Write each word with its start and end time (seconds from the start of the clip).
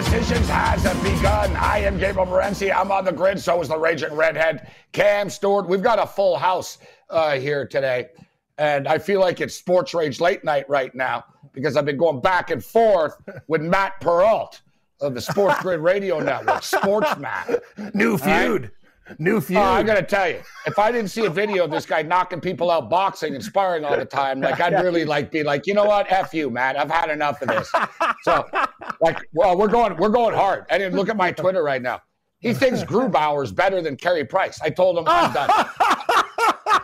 Decisions 0.00 0.48
has 0.48 0.82
begun. 1.02 1.54
I 1.56 1.80
am 1.80 1.98
Gabriel 1.98 2.26
Morency. 2.26 2.74
I'm 2.74 2.90
on 2.90 3.04
the 3.04 3.12
grid. 3.12 3.38
So 3.38 3.60
is 3.60 3.68
the 3.68 3.76
Raging 3.76 4.14
Redhead, 4.14 4.72
Cam 4.92 5.28
Stewart. 5.28 5.68
We've 5.68 5.82
got 5.82 5.98
a 5.98 6.06
full 6.06 6.38
house 6.38 6.78
uh, 7.10 7.32
here 7.32 7.66
today. 7.66 8.08
And 8.56 8.88
I 8.88 8.96
feel 8.96 9.20
like 9.20 9.42
it's 9.42 9.54
Sports 9.54 9.92
Rage 9.92 10.18
late 10.18 10.42
night 10.42 10.66
right 10.70 10.94
now 10.94 11.26
because 11.52 11.76
I've 11.76 11.84
been 11.84 11.98
going 11.98 12.22
back 12.22 12.50
and 12.50 12.64
forth 12.64 13.14
with 13.46 13.60
Matt 13.60 14.00
Peralta 14.00 14.60
of 15.02 15.12
the 15.12 15.20
Sports 15.20 15.60
Grid 15.60 15.80
Radio 15.80 16.18
Network, 16.18 16.62
Sports 16.62 17.18
Matt. 17.18 17.62
New 17.94 18.12
All 18.12 18.16
right? 18.60 18.70
New 19.18 19.40
feud. 19.40 19.58
Uh, 19.58 19.72
I'm 19.72 19.86
gonna 19.86 20.02
tell 20.02 20.28
you, 20.28 20.40
if 20.66 20.78
I 20.78 20.92
didn't 20.92 21.10
see 21.10 21.24
a 21.24 21.30
video 21.30 21.64
of 21.64 21.70
this 21.70 21.86
guy 21.86 22.02
knocking 22.02 22.40
people 22.40 22.70
out 22.70 22.88
boxing 22.90 23.34
and 23.34 23.42
sparring 23.42 23.84
all 23.84 23.96
the 23.96 24.04
time, 24.04 24.40
like 24.40 24.60
I'd 24.60 24.82
really 24.82 25.04
like 25.04 25.30
be 25.30 25.42
like, 25.42 25.66
you 25.66 25.74
know 25.74 25.84
what, 25.84 26.10
f 26.10 26.32
you, 26.32 26.50
Matt. 26.50 26.76
I've 26.78 26.90
had 26.90 27.10
enough 27.10 27.42
of 27.42 27.48
this. 27.48 27.70
So, 28.22 28.46
like, 29.00 29.18
well, 29.32 29.56
we're 29.56 29.68
going, 29.68 29.96
we're 29.96 30.10
going 30.10 30.34
hard. 30.34 30.66
I 30.70 30.76
didn't 30.78 30.94
look 30.94 31.08
at 31.08 31.16
my 31.16 31.32
Twitter 31.32 31.62
right 31.62 31.80
now. 31.80 32.02
He 32.40 32.52
thinks 32.52 32.82
Grubauer's 32.82 33.52
better 33.52 33.80
than 33.82 33.96
Carey 33.96 34.24
Price. 34.24 34.60
I 34.62 34.70
told 34.70 34.98
him 34.98 35.04
I'm 35.06 35.32
done. 35.32 35.50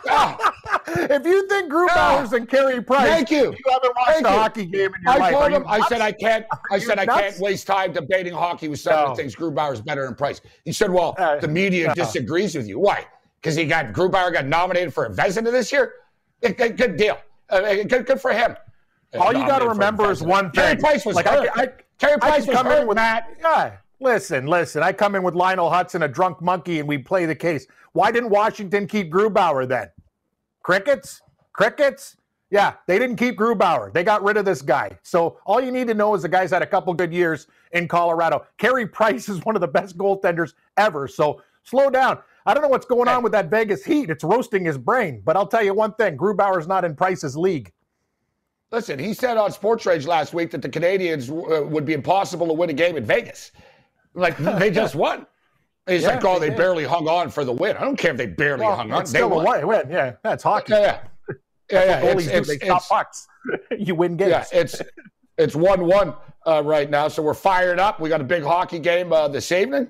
Ah, 0.09 0.53
if 0.87 1.25
you 1.25 1.47
think 1.47 1.71
Grubauer's 1.71 2.33
and 2.33 2.47
Carey 2.47 2.81
Price, 2.81 3.07
Thank 3.07 3.31
you. 3.31 3.51
you 3.51 3.71
haven't 3.71 3.95
watched 3.95 4.11
Thank 4.13 4.25
a 4.27 4.29
you. 4.31 4.35
hockey 4.37 4.65
game 4.65 4.93
in 4.95 5.01
your 5.03 5.11
I 5.13 5.17
life. 5.17 5.33
told 5.33 5.51
him. 5.51 5.65
I 5.67 5.87
said? 5.87 6.01
I 6.01 6.11
can't. 6.11 6.45
I 6.71 6.79
said 6.79 6.97
you 6.97 7.03
I 7.03 7.05
can't 7.21 7.39
waste 7.39 7.67
time 7.67 7.91
debating 7.93 8.33
hockey 8.33 8.67
with 8.67 8.79
someone 8.79 9.03
No. 9.03 9.09
who 9.11 9.15
thinks 9.15 9.35
Grubauer's 9.35 9.81
better 9.81 10.05
than 10.05 10.15
Price. 10.15 10.41
He 10.65 10.71
said, 10.71 10.89
"Well, 10.91 11.15
Uh, 11.17 11.37
the 11.37 11.47
media 11.47 11.87
no. 11.87 11.93
disagrees 11.93 12.55
with 12.55 12.67
you. 12.67 12.79
Why? 12.79 13.05
Because 13.41 13.55
he 13.55 13.65
got 13.65 13.87
Grubauer 13.93 14.31
got 14.33 14.45
nominated 14.45 14.93
for 14.93 15.05
a 15.05 15.09
Vezina 15.09 15.51
this 15.51 15.71
year. 15.71 15.93
Good, 16.41 16.77
good 16.77 16.95
deal. 16.97 17.17
Uh, 17.49 17.61
good, 17.87 18.05
good 18.05 18.21
for 18.21 18.31
him. 18.31 18.55
All 19.19 19.33
you 19.33 19.39
got 19.47 19.59
to 19.59 19.65
Nominated 19.65 19.65
for 19.65 19.65
a 19.65 19.69
remember 19.69 20.11
is 20.11 20.21
one 20.23 20.51
Carey 20.51 20.71
thing. 20.73 20.79
Price 20.79 21.05
was 21.05 21.15
Like, 21.15 21.27
hurt. 21.27 21.49
I, 21.55 21.63
I, 21.63 21.67
Carey 21.97 22.17
Price 22.19 22.45
was 22.45 22.55
come 22.55 22.67
in 22.67 22.71
hurt, 22.73 22.87
with 22.87 22.95
Matt. 22.95 23.29
Yeah, 23.39 23.71
listen, 23.99 24.47
listen. 24.47 24.83
I 24.83 24.91
come 24.93 25.15
in 25.15 25.23
with 25.23 25.33
Lionel 25.33 25.69
Hudson, 25.69 26.03
a 26.03 26.07
drunk 26.07 26.41
monkey, 26.41 26.79
and 26.79 26.87
we 26.87 26.97
play 26.97 27.25
the 27.25 27.35
case. 27.35 27.65
Why 27.93 28.11
didn't 28.11 28.29
Washington 28.29 28.85
keep 28.87 29.11
Grubauer 29.11 29.67
then? 29.67 29.89
Crickets? 30.67 31.21
Crickets? 31.53 32.17
Yeah, 32.49 32.73
they 32.87 32.99
didn't 32.99 33.15
keep 33.15 33.37
Grubauer. 33.37 33.93
They 33.93 34.03
got 34.03 34.21
rid 34.21 34.35
of 34.35 34.43
this 34.43 34.61
guy. 34.61 34.99
So 35.01 35.39
all 35.45 35.61
you 35.61 35.71
need 35.71 35.87
to 35.87 35.93
know 35.93 36.13
is 36.13 36.23
the 36.23 36.27
guy's 36.27 36.51
had 36.51 36.61
a 36.61 36.67
couple 36.67 36.93
good 36.93 37.13
years 37.13 37.47
in 37.71 37.87
Colorado. 37.87 38.45
Carey 38.57 38.85
Price 38.85 39.29
is 39.33 39.45
one 39.45 39.55
of 39.55 39.61
the 39.61 39.67
best 39.69 39.97
goaltenders 39.97 40.55
ever. 40.75 41.07
So 41.07 41.41
slow 41.63 41.89
down. 41.89 42.19
I 42.45 42.53
don't 42.53 42.63
know 42.63 42.67
what's 42.67 42.85
going 42.85 43.07
on 43.07 43.23
with 43.23 43.31
that 43.31 43.49
Vegas 43.49 43.85
Heat. 43.85 44.09
It's 44.09 44.25
roasting 44.25 44.65
his 44.65 44.77
brain. 44.77 45.21
But 45.23 45.37
I'll 45.37 45.47
tell 45.47 45.63
you 45.63 45.73
one 45.73 45.93
thing: 45.93 46.17
Grubauer's 46.17 46.67
not 46.67 46.83
in 46.83 46.97
Price's 46.97 47.37
league. 47.37 47.71
Listen, 48.69 48.99
he 48.99 49.13
said 49.13 49.37
on 49.37 49.53
Sports 49.53 49.85
Rage 49.85 50.05
last 50.05 50.33
week 50.33 50.51
that 50.51 50.61
the 50.61 50.69
Canadiens 50.69 51.29
uh, 51.29 51.65
would 51.65 51.85
be 51.85 51.93
impossible 51.93 52.45
to 52.45 52.53
win 52.53 52.69
a 52.69 52.73
game 52.73 52.97
in 52.97 53.05
Vegas. 53.05 53.53
Like 54.15 54.35
they 54.59 54.69
just 54.69 54.95
won. 54.95 55.27
He's 55.87 56.03
Yeah, 56.03 56.09
like, 56.15 56.25
oh, 56.25 56.37
they 56.39 56.49
barely 56.49 56.83
hung 56.83 57.07
on 57.07 57.29
for 57.29 57.45
the 57.45 57.53
win. 57.53 57.77
I 57.77 57.81
don't 57.81 57.95
care 57.97 58.11
if 58.11 58.17
they 58.17 58.25
barely 58.25 58.65
Well, 58.65 58.75
hung 58.75 58.91
on. 58.91 59.01
it's 59.01 59.11
They 59.11 59.19
still 59.19 59.31
a 59.31 59.43
won. 59.43 59.59
win. 59.59 59.67
win. 59.67 59.89
Yeah, 59.89 60.13
that's 60.23 60.43
hockey. 60.43 60.73
Yeah, 60.73 60.81
yeah. 60.81 60.99
Yeah, 61.71 61.83
yeah. 61.83 62.11
It's, 62.11 62.27
it's, 62.27 62.47
They 62.47 62.55
stop 62.57 62.65
it's- 62.65 62.87
pucks. 62.87 63.27
you 63.77 63.95
win 63.95 64.15
games. 64.17 64.29
yeah, 64.31 64.45
it's 64.53 64.81
it's 65.37 65.55
one 65.55 65.85
one 65.85 66.13
uh, 66.45 66.61
right 66.63 66.89
now, 66.89 67.07
so 67.09 67.21
we're 67.21 67.33
fired 67.33 67.79
up. 67.79 67.99
We 67.99 68.07
got 68.09 68.21
a 68.21 68.25
big 68.25 68.43
hockey 68.43 68.79
game 68.79 69.11
uh, 69.13 69.27
this 69.27 69.51
evening. 69.51 69.89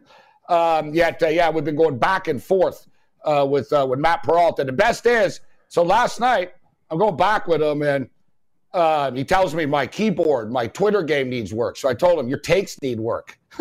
Um, 0.50 0.94
yet, 0.94 1.22
uh, 1.22 1.28
yeah, 1.28 1.50
we've 1.50 1.64
been 1.64 1.76
going 1.76 1.98
back 2.00 2.28
and 2.30 2.42
forth 2.42 2.88
uh, 3.26 3.46
with 3.50 3.72
uh, 3.74 3.86
with 3.88 4.00
Matt 4.00 4.24
Peralta. 4.24 4.64
The 4.64 4.72
best 4.72 5.06
is, 5.06 5.40
so 5.68 5.84
last 5.84 6.20
night 6.20 6.54
I'm 6.90 6.98
going 6.98 7.16
back 7.18 7.48
with 7.48 7.62
him, 7.62 7.82
and 7.84 8.10
uh, 8.74 9.12
he 9.12 9.24
tells 9.24 9.56
me 9.56 9.66
my 9.66 9.88
keyboard, 9.88 10.52
my 10.52 10.68
Twitter 10.68 11.02
game 11.04 11.30
needs 11.30 11.54
work. 11.54 11.78
So 11.78 11.90
I 11.90 11.94
told 11.94 12.20
him 12.20 12.28
your 12.28 12.40
takes 12.40 12.80
need 12.82 13.00
work. 13.00 13.40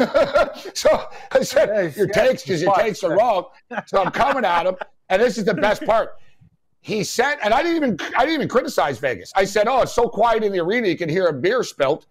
so 0.74 1.08
I 1.32 1.42
said 1.42 1.68
Yes, 1.68 1.96
your 1.96 2.06
yes, 2.08 2.14
takes 2.14 2.42
because 2.42 2.62
your 2.62 2.74
takes 2.74 3.02
are 3.02 3.16
wrong. 3.16 3.46
So 3.86 4.02
I'm 4.02 4.10
coming 4.12 4.44
at 4.44 4.66
him, 4.66 4.76
and 5.08 5.22
this 5.22 5.38
is 5.38 5.44
the 5.44 5.54
best 5.54 5.84
part 5.84 6.16
he 6.86 7.02
said, 7.02 7.38
and 7.42 7.52
I 7.52 7.64
didn't 7.64 7.76
even 7.78 7.98
I 8.16 8.20
didn't 8.20 8.34
even 8.34 8.48
criticize 8.48 9.00
Vegas. 9.00 9.32
I 9.34 9.44
said, 9.44 9.66
"Oh, 9.66 9.82
it's 9.82 9.92
so 9.92 10.08
quiet 10.08 10.44
in 10.44 10.52
the 10.52 10.60
arena, 10.60 10.86
you 10.86 10.96
can 10.96 11.08
hear 11.08 11.26
a 11.26 11.32
beer 11.32 11.64
spilt." 11.64 12.06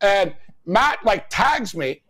And 0.00 0.34
Matt 0.64 1.04
like 1.04 1.26
tags 1.28 1.76
me 1.76 2.00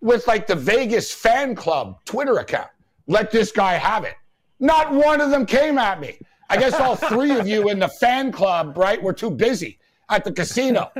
with 0.00 0.26
like 0.26 0.48
the 0.48 0.56
Vegas 0.56 1.12
fan 1.12 1.54
club 1.54 2.00
Twitter 2.04 2.38
account. 2.38 2.70
Let 3.06 3.30
this 3.30 3.52
guy 3.52 3.74
have 3.74 4.02
it. 4.02 4.16
Not 4.58 4.92
one 4.92 5.20
of 5.20 5.30
them 5.30 5.46
came 5.46 5.78
at 5.78 6.00
me. 6.00 6.18
I 6.52 6.56
guess 6.58 6.74
all 6.74 6.96
three 6.96 7.30
of 7.30 7.48
you 7.48 7.70
in 7.70 7.78
the 7.78 7.88
fan 7.88 8.30
club, 8.30 8.76
right, 8.76 9.02
were 9.02 9.14
too 9.14 9.30
busy 9.30 9.78
at 10.10 10.22
the 10.22 10.30
casino. 10.30 10.92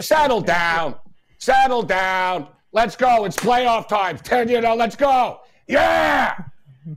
Settle 0.00 0.42
down. 0.42 0.96
Settle 1.38 1.82
down. 1.82 2.48
Let's 2.72 2.94
go. 2.94 3.24
It's 3.24 3.36
playoff 3.36 3.88
time. 3.88 4.18
Ten, 4.18 4.50
you 4.50 4.60
know, 4.60 4.74
let's 4.74 4.94
go. 4.94 5.40
Yeah. 5.66 6.36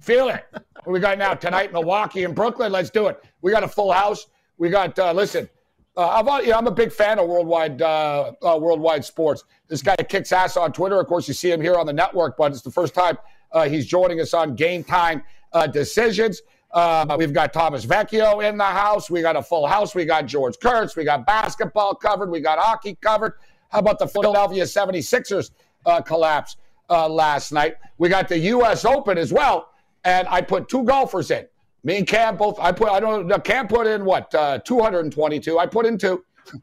Feel 0.01 0.27
it. 0.27 0.45
What 0.51 0.87
we 0.87 0.99
got 0.99 1.17
now 1.17 1.33
tonight, 1.35 1.71
Milwaukee 1.71 2.25
and 2.25 2.35
Brooklyn. 2.35 2.69
Let's 2.73 2.89
do 2.89 3.07
it. 3.07 3.23
We 3.41 3.51
got 3.51 3.63
a 3.63 3.67
full 3.67 3.93
house. 3.93 4.27
We 4.57 4.69
got. 4.69 4.99
Uh, 4.99 5.13
listen, 5.13 5.49
uh, 5.95 6.21
a- 6.27 6.41
you 6.43 6.49
know, 6.49 6.57
I'm 6.57 6.67
a 6.67 6.71
big 6.71 6.91
fan 6.91 7.17
of 7.17 7.29
worldwide 7.29 7.81
uh, 7.81 8.33
uh, 8.41 8.57
worldwide 8.61 9.05
sports. 9.05 9.45
This 9.69 9.81
guy 9.81 9.95
kicks 9.95 10.33
ass 10.33 10.57
on 10.57 10.73
Twitter. 10.73 10.99
Of 10.99 11.07
course, 11.07 11.29
you 11.29 11.33
see 11.33 11.49
him 11.49 11.61
here 11.61 11.75
on 11.75 11.85
the 11.85 11.93
network, 11.93 12.35
but 12.35 12.51
it's 12.51 12.61
the 12.61 12.71
first 12.71 12.93
time 12.93 13.17
uh, 13.53 13.69
he's 13.69 13.85
joining 13.87 14.19
us 14.19 14.33
on 14.33 14.55
Game 14.55 14.83
Time 14.83 15.23
uh, 15.53 15.65
Decisions. 15.65 16.41
Uh, 16.71 17.15
we've 17.17 17.33
got 17.33 17.51
Thomas 17.51 17.85
Vecchio 17.85 18.47
in 18.47 18.57
the 18.57 18.63
house. 18.63 19.09
We 19.09 19.21
got 19.21 19.35
a 19.35 19.41
full 19.41 19.65
house. 19.65 19.95
We 19.95 20.05
got 20.05 20.25
George 20.27 20.55
Kurtz. 20.59 20.95
We 20.95 21.03
got 21.03 21.25
basketball 21.25 21.95
covered. 21.95 22.29
We 22.29 22.41
got 22.41 22.59
hockey 22.59 22.97
covered. 23.01 23.33
How 23.69 23.79
about 23.79 23.99
the 23.99 24.07
Philadelphia 24.07 24.63
76ers 24.63 25.51
uh, 25.85 26.01
collapse 26.01 26.57
uh, 26.89 27.07
last 27.09 27.51
night? 27.51 27.75
We 27.97 28.09
got 28.09 28.27
the 28.27 28.37
U.S. 28.39 28.85
Open 28.85 29.17
as 29.17 29.33
well. 29.33 29.69
And 30.03 30.27
I 30.27 30.41
put 30.41 30.69
two 30.69 30.83
golfers 30.83 31.31
in. 31.31 31.45
Me 31.83 31.97
and 31.97 32.07
Cam 32.07 32.37
both. 32.37 32.59
I 32.59 32.71
put. 32.71 32.89
I 32.89 32.99
don't. 32.99 33.27
know, 33.27 33.39
Cam 33.39 33.67
put 33.67 33.87
in 33.87 34.05
what? 34.05 34.33
Uh, 34.35 34.59
222. 34.59 35.57
I 35.59 35.65
put 35.65 35.85
in 35.85 35.97
two. 35.97 36.23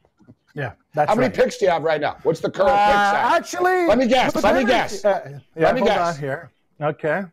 Yeah, 0.55 0.73
that's 0.95 1.11
How 1.11 1.15
many 1.15 1.27
right. 1.27 1.37
picks 1.37 1.59
do 1.59 1.67
you 1.67 1.71
have 1.71 1.83
right 1.83 2.01
now? 2.01 2.17
What's 2.23 2.41
the 2.41 2.51
current 2.51 2.71
Uh, 2.71 3.35
actually, 3.37 3.87
Let 3.87 3.99
me 3.99 4.07
guess, 4.07 4.35
let 4.43 4.55
me 4.57 4.65
guess. 4.65 5.05
Uh, 5.05 5.39
yeah, 5.55 5.67
Let 5.67 5.75
me 5.75 5.83
guess. 5.83 6.17
on 6.17 6.19
here. 6.19 6.51
Okay. 6.81 7.25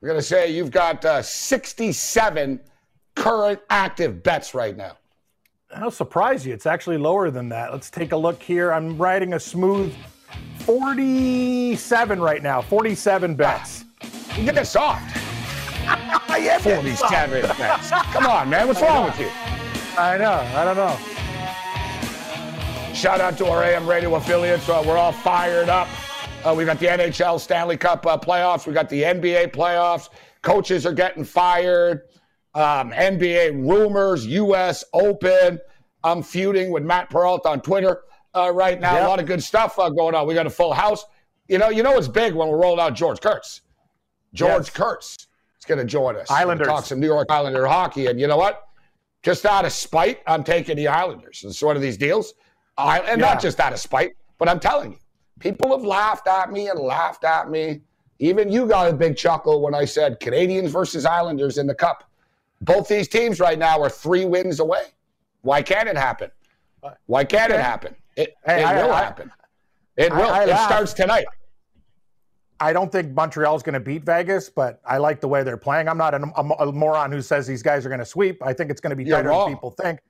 We're 0.00 0.08
gonna 0.08 0.22
say 0.22 0.52
you've 0.52 0.70
got 0.70 1.04
uh, 1.04 1.22
67 1.22 2.60
current 3.16 3.60
active 3.68 4.22
bets 4.22 4.54
right 4.54 4.76
now. 4.76 4.96
I'll 5.74 5.90
surprise 5.90 6.46
you. 6.46 6.54
It's 6.54 6.66
actually 6.66 6.98
lower 6.98 7.30
than 7.30 7.48
that. 7.50 7.72
Let's 7.72 7.90
take 7.90 8.12
a 8.12 8.16
look 8.16 8.42
here. 8.42 8.72
I'm 8.72 8.96
riding 8.96 9.34
a 9.34 9.40
smooth 9.40 9.94
47 10.60 12.20
right 12.20 12.42
now. 12.42 12.62
47 12.62 13.34
bets. 13.34 13.84
You 14.36 14.52
get 14.52 14.66
soft. 14.66 15.16
yeah, 15.84 16.58
47 16.58 17.42
Mets. 17.58 17.90
Come 17.90 18.26
on, 18.26 18.50
man. 18.50 18.68
What's 18.68 18.82
wrong 18.82 19.06
with 19.06 19.18
you? 19.18 19.30
I 19.98 20.16
know. 20.18 20.46
I 20.54 20.64
don't 20.64 20.76
know. 20.76 20.96
Shout 22.94 23.20
out 23.20 23.36
to 23.38 23.46
our 23.46 23.64
AM 23.64 23.88
radio 23.88 24.14
affiliates. 24.14 24.68
Uh, 24.68 24.82
we're 24.86 24.96
all 24.96 25.12
fired 25.12 25.68
up. 25.68 25.88
Uh, 26.44 26.54
we 26.54 26.64
got 26.64 26.78
the 26.78 26.86
NHL 26.86 27.40
Stanley 27.40 27.76
Cup 27.76 28.06
uh, 28.06 28.16
playoffs. 28.16 28.66
We've 28.66 28.74
got 28.74 28.88
the 28.88 29.02
NBA 29.02 29.48
playoffs. 29.52 30.08
Coaches 30.42 30.86
are 30.86 30.92
getting 30.92 31.24
fired. 31.24 32.02
Um, 32.54 32.90
NBA 32.92 33.68
rumors, 33.68 34.26
U.S. 34.26 34.84
Open. 34.94 35.58
I'm 36.04 36.22
feuding 36.22 36.70
with 36.70 36.84
Matt 36.84 37.10
Peralta 37.10 37.48
on 37.50 37.60
Twitter 37.60 38.02
uh, 38.34 38.50
right 38.54 38.80
now. 38.80 38.94
Yep. 38.94 39.04
A 39.04 39.08
lot 39.08 39.20
of 39.20 39.26
good 39.26 39.42
stuff 39.42 39.78
uh, 39.78 39.90
going 39.90 40.14
on. 40.14 40.26
We 40.26 40.34
got 40.34 40.46
a 40.46 40.50
full 40.50 40.72
house. 40.72 41.04
You 41.48 41.58
know, 41.58 41.68
you 41.70 41.82
know 41.82 41.96
it's 41.98 42.08
big 42.08 42.34
when 42.34 42.48
we're 42.48 42.56
rolling 42.60 42.80
out 42.80 42.94
George 42.94 43.20
Kurtz. 43.20 43.62
George 44.32 44.66
Yes. 44.66 44.70
Kurtz 44.70 45.14
is 45.58 45.64
going 45.66 45.78
to 45.78 45.84
join 45.84 46.16
us. 46.16 46.30
Islanders. 46.30 46.68
Talk 46.68 46.84
some 46.86 47.00
New 47.00 47.06
York 47.06 47.26
Islander 47.30 47.66
hockey. 47.66 48.06
And 48.06 48.20
you 48.20 48.26
know 48.26 48.36
what? 48.36 48.64
Just 49.22 49.44
out 49.44 49.64
of 49.64 49.72
spite, 49.72 50.20
I'm 50.26 50.44
taking 50.44 50.76
the 50.76 50.86
Islanders. 50.88 51.42
It's 51.44 51.60
one 51.60 51.74
of 51.74 51.82
these 51.82 51.96
deals. 51.96 52.34
I, 52.76 53.00
and 53.00 53.20
Yeah. 53.20 53.32
not 53.32 53.42
just 53.42 53.58
out 53.58 53.72
of 53.72 53.80
spite, 53.80 54.12
but 54.38 54.48
I'm 54.48 54.60
telling 54.60 54.92
you, 54.92 54.98
people 55.38 55.70
have 55.76 55.84
laughed 55.84 56.26
at 56.26 56.52
me 56.52 56.68
and 56.68 56.78
laughed 56.80 57.24
at 57.24 57.50
me. 57.50 57.80
Even 58.20 58.50
you 58.50 58.66
got 58.66 58.90
a 58.90 58.92
big 58.92 59.16
chuckle 59.16 59.60
when 59.60 59.74
I 59.74 59.84
said 59.84 60.18
Canadiens 60.20 60.68
versus 60.70 61.04
Islanders 61.06 61.58
in 61.58 61.66
the 61.66 61.74
Cup. 61.74 62.04
Both 62.62 62.88
these 62.88 63.06
teams 63.06 63.38
right 63.38 63.58
now 63.58 63.80
are 63.80 63.88
three 63.90 64.24
wins 64.24 64.58
away. 64.58 64.82
Why 65.42 65.62
can't 65.62 65.88
it 65.88 65.96
happen? 65.96 66.30
Why 67.06 67.24
can't 67.24 67.52
it 67.52 67.60
happen? 67.60 67.94
It, 68.16 68.34
Hey, 68.44 68.62
it 68.62 68.66
I- 68.66 68.82
will 68.82 68.92
I- 68.92 69.02
happen. 69.04 69.30
It 69.96 70.12
will. 70.12 70.28
I 70.30 70.44
it 70.44 70.56
starts 70.58 70.92
tonight. 70.92 71.26
I 72.60 72.72
don't 72.72 72.90
think 72.90 73.12
Montreal's 73.14 73.62
going 73.62 73.74
to 73.74 73.80
beat 73.80 74.02
Vegas, 74.04 74.48
but 74.50 74.80
I 74.84 74.98
like 74.98 75.20
the 75.20 75.28
way 75.28 75.44
they're 75.44 75.56
playing. 75.56 75.88
I'm 75.88 75.98
not 75.98 76.14
a, 76.14 76.22
a- 76.36 76.68
a 76.68 76.72
moron 76.72 77.12
who 77.12 77.22
says 77.22 77.46
these 77.46 77.62
guys 77.62 77.86
are 77.86 77.88
going 77.88 78.00
to 78.00 78.04
sweep. 78.06 78.42
I 78.44 78.52
think 78.52 78.70
it's 78.70 78.80
going 78.80 78.90
to 78.90 78.96
be 78.96 79.04
You're 79.04 79.18
tighter 79.18 79.28
wrong. 79.28 79.50
than 79.50 79.56
people 79.56 79.70
think. 79.70 80.00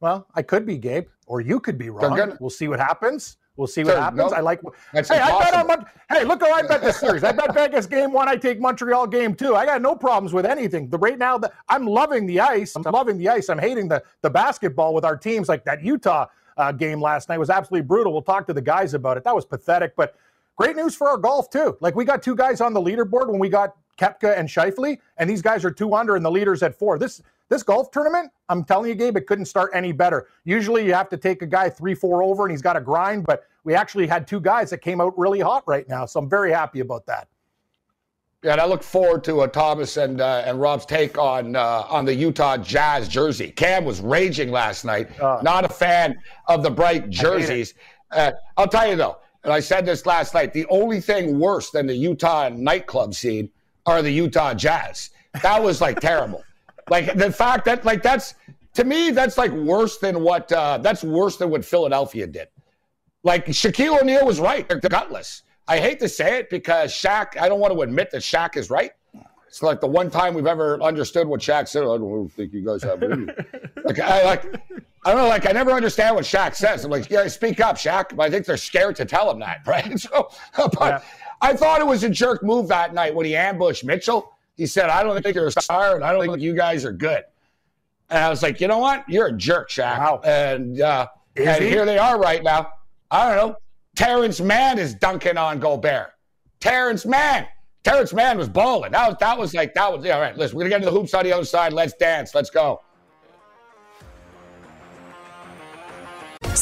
Well, 0.00 0.26
I 0.34 0.42
could 0.42 0.64
be, 0.64 0.78
Gabe, 0.78 1.06
or 1.26 1.40
you 1.42 1.60
could 1.60 1.76
be 1.76 1.90
wrong. 1.90 2.16
gonna- 2.16 2.36
We'll 2.40 2.48
see 2.50 2.68
what 2.68 2.78
happens. 2.80 3.36
We'll 3.58 3.66
see 3.66 3.82
what 3.82 3.98
happens. 3.98 4.30
no, 4.30 4.36
I 4.36 4.40
like. 4.40 4.60
that's 4.92 5.08
hey, 5.08 5.18
I 5.18 5.36
bet 5.40 5.52
on. 5.52 5.66
Mon- 5.66 5.84
Hey, 6.08 6.24
look 6.24 6.40
how 6.40 6.52
I 6.52 6.62
bet 6.62 6.80
this 6.80 6.98
series. 6.98 7.24
I 7.24 7.32
bet 7.32 7.52
Vegas 7.52 7.86
game 7.86 8.12
one. 8.12 8.28
I 8.28 8.36
take 8.36 8.60
Montreal 8.60 9.08
game 9.08 9.34
two. 9.34 9.56
I 9.56 9.66
got 9.66 9.82
no 9.82 9.96
problems 9.96 10.32
with 10.32 10.46
anything. 10.46 10.88
The 10.88 10.96
right 10.96 11.18
now, 11.18 11.36
the, 11.36 11.52
I'm 11.68 11.84
loving 11.84 12.24
the 12.26 12.38
ice. 12.40 12.76
I'm 12.76 12.82
loving 12.84 13.18
the 13.18 13.28
ice. 13.28 13.48
I'm 13.48 13.58
hating 13.58 13.88
the 13.88 14.02
the 14.22 14.30
basketball 14.30 14.94
with 14.94 15.04
our 15.04 15.16
teams. 15.16 15.48
Like 15.48 15.64
that 15.64 15.82
Utah 15.82 16.26
uh, 16.56 16.70
game 16.70 17.00
last 17.02 17.28
night 17.28 17.38
was 17.38 17.50
absolutely 17.50 17.86
brutal. 17.86 18.12
We'll 18.12 18.22
talk 18.22 18.46
to 18.46 18.52
the 18.54 18.62
guys 18.62 18.94
about 18.94 19.16
it. 19.16 19.24
That 19.24 19.34
was 19.34 19.44
pathetic, 19.44 19.96
but 19.96 20.14
great 20.56 20.76
news 20.76 20.94
for 20.94 21.08
our 21.08 21.18
golf 21.18 21.50
too. 21.50 21.76
Like 21.80 21.96
we 21.96 22.04
got 22.04 22.22
two 22.22 22.36
guys 22.36 22.60
on 22.60 22.72
the 22.72 22.80
leaderboard 22.80 23.28
when 23.28 23.40
we 23.40 23.48
got 23.48 23.74
Koepka 23.98 24.38
and 24.38 24.48
Schauffele, 24.48 24.98
and 25.16 25.28
these 25.28 25.42
guys 25.42 25.64
are 25.64 25.70
two 25.72 25.94
under, 25.94 26.14
and 26.14 26.24
the 26.24 26.30
leaders 26.30 26.62
at 26.62 26.78
four. 26.78 26.96
This 26.96 27.20
this 27.48 27.62
golf 27.62 27.90
tournament, 27.90 28.30
I'm 28.48 28.64
telling 28.64 28.88
you, 28.88 28.94
Gabe, 28.94 29.16
it 29.16 29.26
couldn't 29.26 29.46
start 29.46 29.70
any 29.74 29.92
better. 29.92 30.28
Usually, 30.44 30.84
you 30.84 30.94
have 30.94 31.08
to 31.10 31.16
take 31.16 31.42
a 31.42 31.46
guy 31.46 31.70
three, 31.70 31.94
four 31.94 32.22
over, 32.22 32.44
and 32.44 32.50
he's 32.50 32.62
got 32.62 32.74
to 32.74 32.80
grind. 32.80 33.24
But 33.24 33.44
we 33.64 33.74
actually 33.74 34.06
had 34.06 34.26
two 34.26 34.40
guys 34.40 34.70
that 34.70 34.78
came 34.78 35.00
out 35.00 35.18
really 35.18 35.40
hot 35.40 35.64
right 35.66 35.88
now, 35.88 36.06
so 36.06 36.20
I'm 36.20 36.28
very 36.28 36.52
happy 36.52 36.80
about 36.80 37.06
that. 37.06 37.28
Yeah, 38.44 38.52
and 38.52 38.60
I 38.60 38.66
look 38.66 38.84
forward 38.84 39.24
to 39.24 39.40
uh, 39.40 39.46
Thomas 39.48 39.96
and 39.96 40.20
uh, 40.20 40.44
and 40.46 40.60
Rob's 40.60 40.86
take 40.86 41.18
on 41.18 41.56
uh, 41.56 41.84
on 41.88 42.04
the 42.04 42.14
Utah 42.14 42.56
Jazz 42.56 43.08
jersey. 43.08 43.50
Cam 43.50 43.84
was 43.84 44.00
raging 44.00 44.52
last 44.52 44.84
night. 44.84 45.18
Uh. 45.20 45.40
Not 45.42 45.64
a 45.64 45.68
fan 45.68 46.20
of 46.46 46.62
the 46.62 46.70
bright 46.70 47.10
jerseys. 47.10 47.74
Uh, 48.12 48.32
I'll 48.56 48.68
tell 48.68 48.88
you 48.88 48.94
though, 48.94 49.18
and 49.42 49.52
I 49.52 49.58
said 49.58 49.84
this 49.84 50.06
last 50.06 50.34
night. 50.34 50.52
The 50.52 50.66
only 50.66 51.00
thing 51.00 51.40
worse 51.40 51.70
than 51.70 51.88
the 51.88 51.96
Utah 51.96 52.48
nightclub 52.48 53.12
scene 53.12 53.50
are 53.86 54.02
the 54.02 54.10
Utah 54.12 54.54
Jazz. 54.54 55.10
That 55.42 55.60
was 55.60 55.80
like 55.80 55.98
terrible. 56.00 56.44
Like 56.90 57.14
the 57.14 57.32
fact 57.32 57.64
that 57.66 57.84
like 57.84 58.02
that's 58.02 58.34
to 58.74 58.84
me 58.84 59.10
that's 59.10 59.38
like 59.38 59.52
worse 59.52 59.98
than 59.98 60.22
what 60.22 60.50
uh, 60.52 60.78
that's 60.78 61.02
worse 61.04 61.36
than 61.36 61.50
what 61.50 61.64
Philadelphia 61.64 62.26
did. 62.26 62.48
Like 63.24 63.46
Shaquille 63.46 64.00
O'Neal 64.00 64.24
was 64.24 64.40
right. 64.40 64.68
They're 64.68 64.78
gutless. 64.80 65.42
I 65.66 65.78
hate 65.78 66.00
to 66.00 66.08
say 66.08 66.38
it 66.38 66.48
because 66.48 66.92
Shaq, 66.92 67.36
I 67.38 67.48
don't 67.48 67.60
want 67.60 67.74
to 67.74 67.80
admit 67.82 68.10
that 68.12 68.22
Shaq 68.22 68.56
is 68.56 68.70
right. 68.70 68.92
It's 69.48 69.62
like 69.62 69.80
the 69.80 69.86
one 69.86 70.10
time 70.10 70.34
we've 70.34 70.46
ever 70.46 70.80
understood 70.82 71.26
what 71.26 71.40
Shaq 71.40 71.68
said. 71.68 71.82
I 71.82 71.96
don't 71.98 72.28
think 72.28 72.52
you 72.52 72.64
guys 72.64 72.82
have. 72.82 73.02
like, 73.02 73.98
I, 73.98 74.24
like, 74.24 74.44
I 75.04 75.10
don't 75.12 75.16
know. 75.22 75.28
Like, 75.28 75.48
I 75.48 75.52
never 75.52 75.72
understand 75.72 76.14
what 76.16 76.24
Shaq 76.24 76.54
says. 76.54 76.84
I'm 76.84 76.90
like, 76.90 77.10
yeah, 77.10 77.26
speak 77.28 77.58
up, 77.60 77.76
Shaq. 77.76 78.14
But 78.14 78.24
I 78.24 78.30
think 78.30 78.44
they're 78.46 78.58
scared 78.58 78.96
to 78.96 79.04
tell 79.06 79.30
him 79.30 79.38
that, 79.40 79.60
right? 79.66 79.98
So, 79.98 80.30
but 80.56 80.72
Yeah. 80.80 81.00
I 81.40 81.54
thought 81.54 81.80
it 81.80 81.86
was 81.86 82.02
a 82.04 82.10
jerk 82.10 82.42
move 82.42 82.68
that 82.68 82.92
night 82.94 83.14
when 83.14 83.24
he 83.24 83.36
ambushed 83.36 83.84
Mitchell. 83.84 84.32
He 84.58 84.66
said, 84.66 84.90
I 84.90 85.04
don't 85.04 85.22
think 85.22 85.36
you're 85.36 85.46
a 85.46 85.52
star, 85.52 85.94
and 85.94 86.04
I 86.04 86.12
don't 86.12 86.26
think 86.26 86.40
you 86.40 86.54
guys 86.54 86.84
are 86.84 86.92
good. 86.92 87.22
And 88.10 88.18
I 88.18 88.28
was 88.28 88.42
like, 88.42 88.60
you 88.60 88.66
know 88.66 88.78
what? 88.78 89.08
You're 89.08 89.28
a 89.28 89.32
jerk, 89.32 89.70
Shaq. 89.70 89.98
Wow. 89.98 90.20
And, 90.24 90.80
uh, 90.80 91.06
and 91.36 91.62
he? 91.62 91.70
here 91.70 91.86
they 91.86 91.96
are 91.96 92.18
right 92.18 92.42
now. 92.42 92.72
I 93.10 93.28
don't 93.28 93.36
know. 93.36 93.56
Terrence 93.94 94.40
Mann 94.40 94.78
is 94.78 94.94
dunking 94.94 95.38
on 95.38 95.60
Gobert. 95.60 96.10
Terrence 96.60 97.06
Mann. 97.06 97.46
Terrence 97.84 98.12
Mann 98.12 98.36
was 98.36 98.48
balling. 98.48 98.92
That 98.92 99.08
was 99.08 99.16
that 99.20 99.38
was 99.38 99.54
like 99.54 99.74
that 99.74 99.92
was 99.92 100.04
yeah, 100.04 100.14
all 100.14 100.20
right. 100.20 100.36
Listen, 100.36 100.56
we're 100.56 100.64
gonna 100.64 100.70
get 100.70 100.82
into 100.82 100.90
the 100.90 100.98
hoops 100.98 101.14
on 101.14 101.24
the 101.24 101.32
other 101.32 101.44
side. 101.44 101.72
Let's 101.72 101.94
dance. 101.94 102.34
Let's 102.34 102.50
go. 102.50 102.80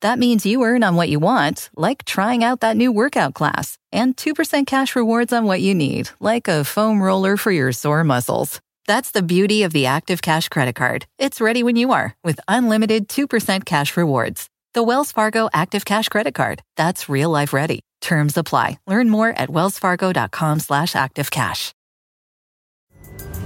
That 0.00 0.18
means 0.18 0.46
you 0.46 0.62
earn 0.62 0.84
on 0.84 0.94
what 0.94 1.08
you 1.08 1.18
want, 1.18 1.70
like 1.76 2.04
trying 2.04 2.44
out 2.44 2.60
that 2.60 2.76
new 2.76 2.92
workout 2.92 3.34
class, 3.34 3.78
and 3.90 4.16
2% 4.16 4.66
cash 4.66 4.94
rewards 4.94 5.32
on 5.32 5.44
what 5.44 5.60
you 5.60 5.74
need, 5.74 6.10
like 6.20 6.46
a 6.46 6.62
foam 6.64 7.02
roller 7.02 7.36
for 7.36 7.50
your 7.50 7.72
sore 7.72 8.04
muscles. 8.04 8.60
That's 8.86 9.10
the 9.10 9.22
beauty 9.22 9.64
of 9.64 9.72
the 9.72 9.86
Active 9.86 10.22
Cash 10.22 10.48
Credit 10.48 10.74
Card. 10.74 11.06
It's 11.18 11.40
ready 11.40 11.62
when 11.62 11.76
you 11.76 11.92
are 11.92 12.14
with 12.24 12.40
unlimited 12.48 13.08
2% 13.08 13.64
cash 13.64 13.96
rewards. 13.96 14.48
The 14.72 14.82
Wells 14.82 15.12
Fargo 15.12 15.48
Active 15.52 15.84
Cash 15.84 16.08
Credit 16.08 16.34
Card. 16.34 16.62
That's 16.76 17.08
real 17.08 17.30
life 17.30 17.52
ready. 17.52 17.80
Terms 18.00 18.36
apply. 18.36 18.78
Learn 18.86 19.10
more 19.10 19.30
at 19.30 19.48
wellsfargo.com 19.48 20.60
slash 20.60 20.92
activecash. 20.92 21.72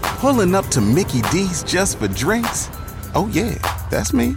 Pulling 0.03 0.55
up 0.55 0.67
to 0.69 0.81
Mickey 0.81 1.23
D's 1.23 1.65
just 1.65 1.99
for 1.99 2.09
drinks? 2.09 2.69
Oh, 3.15 3.29
yeah, 3.33 3.59
that's 3.91 4.13
me. 4.13 4.37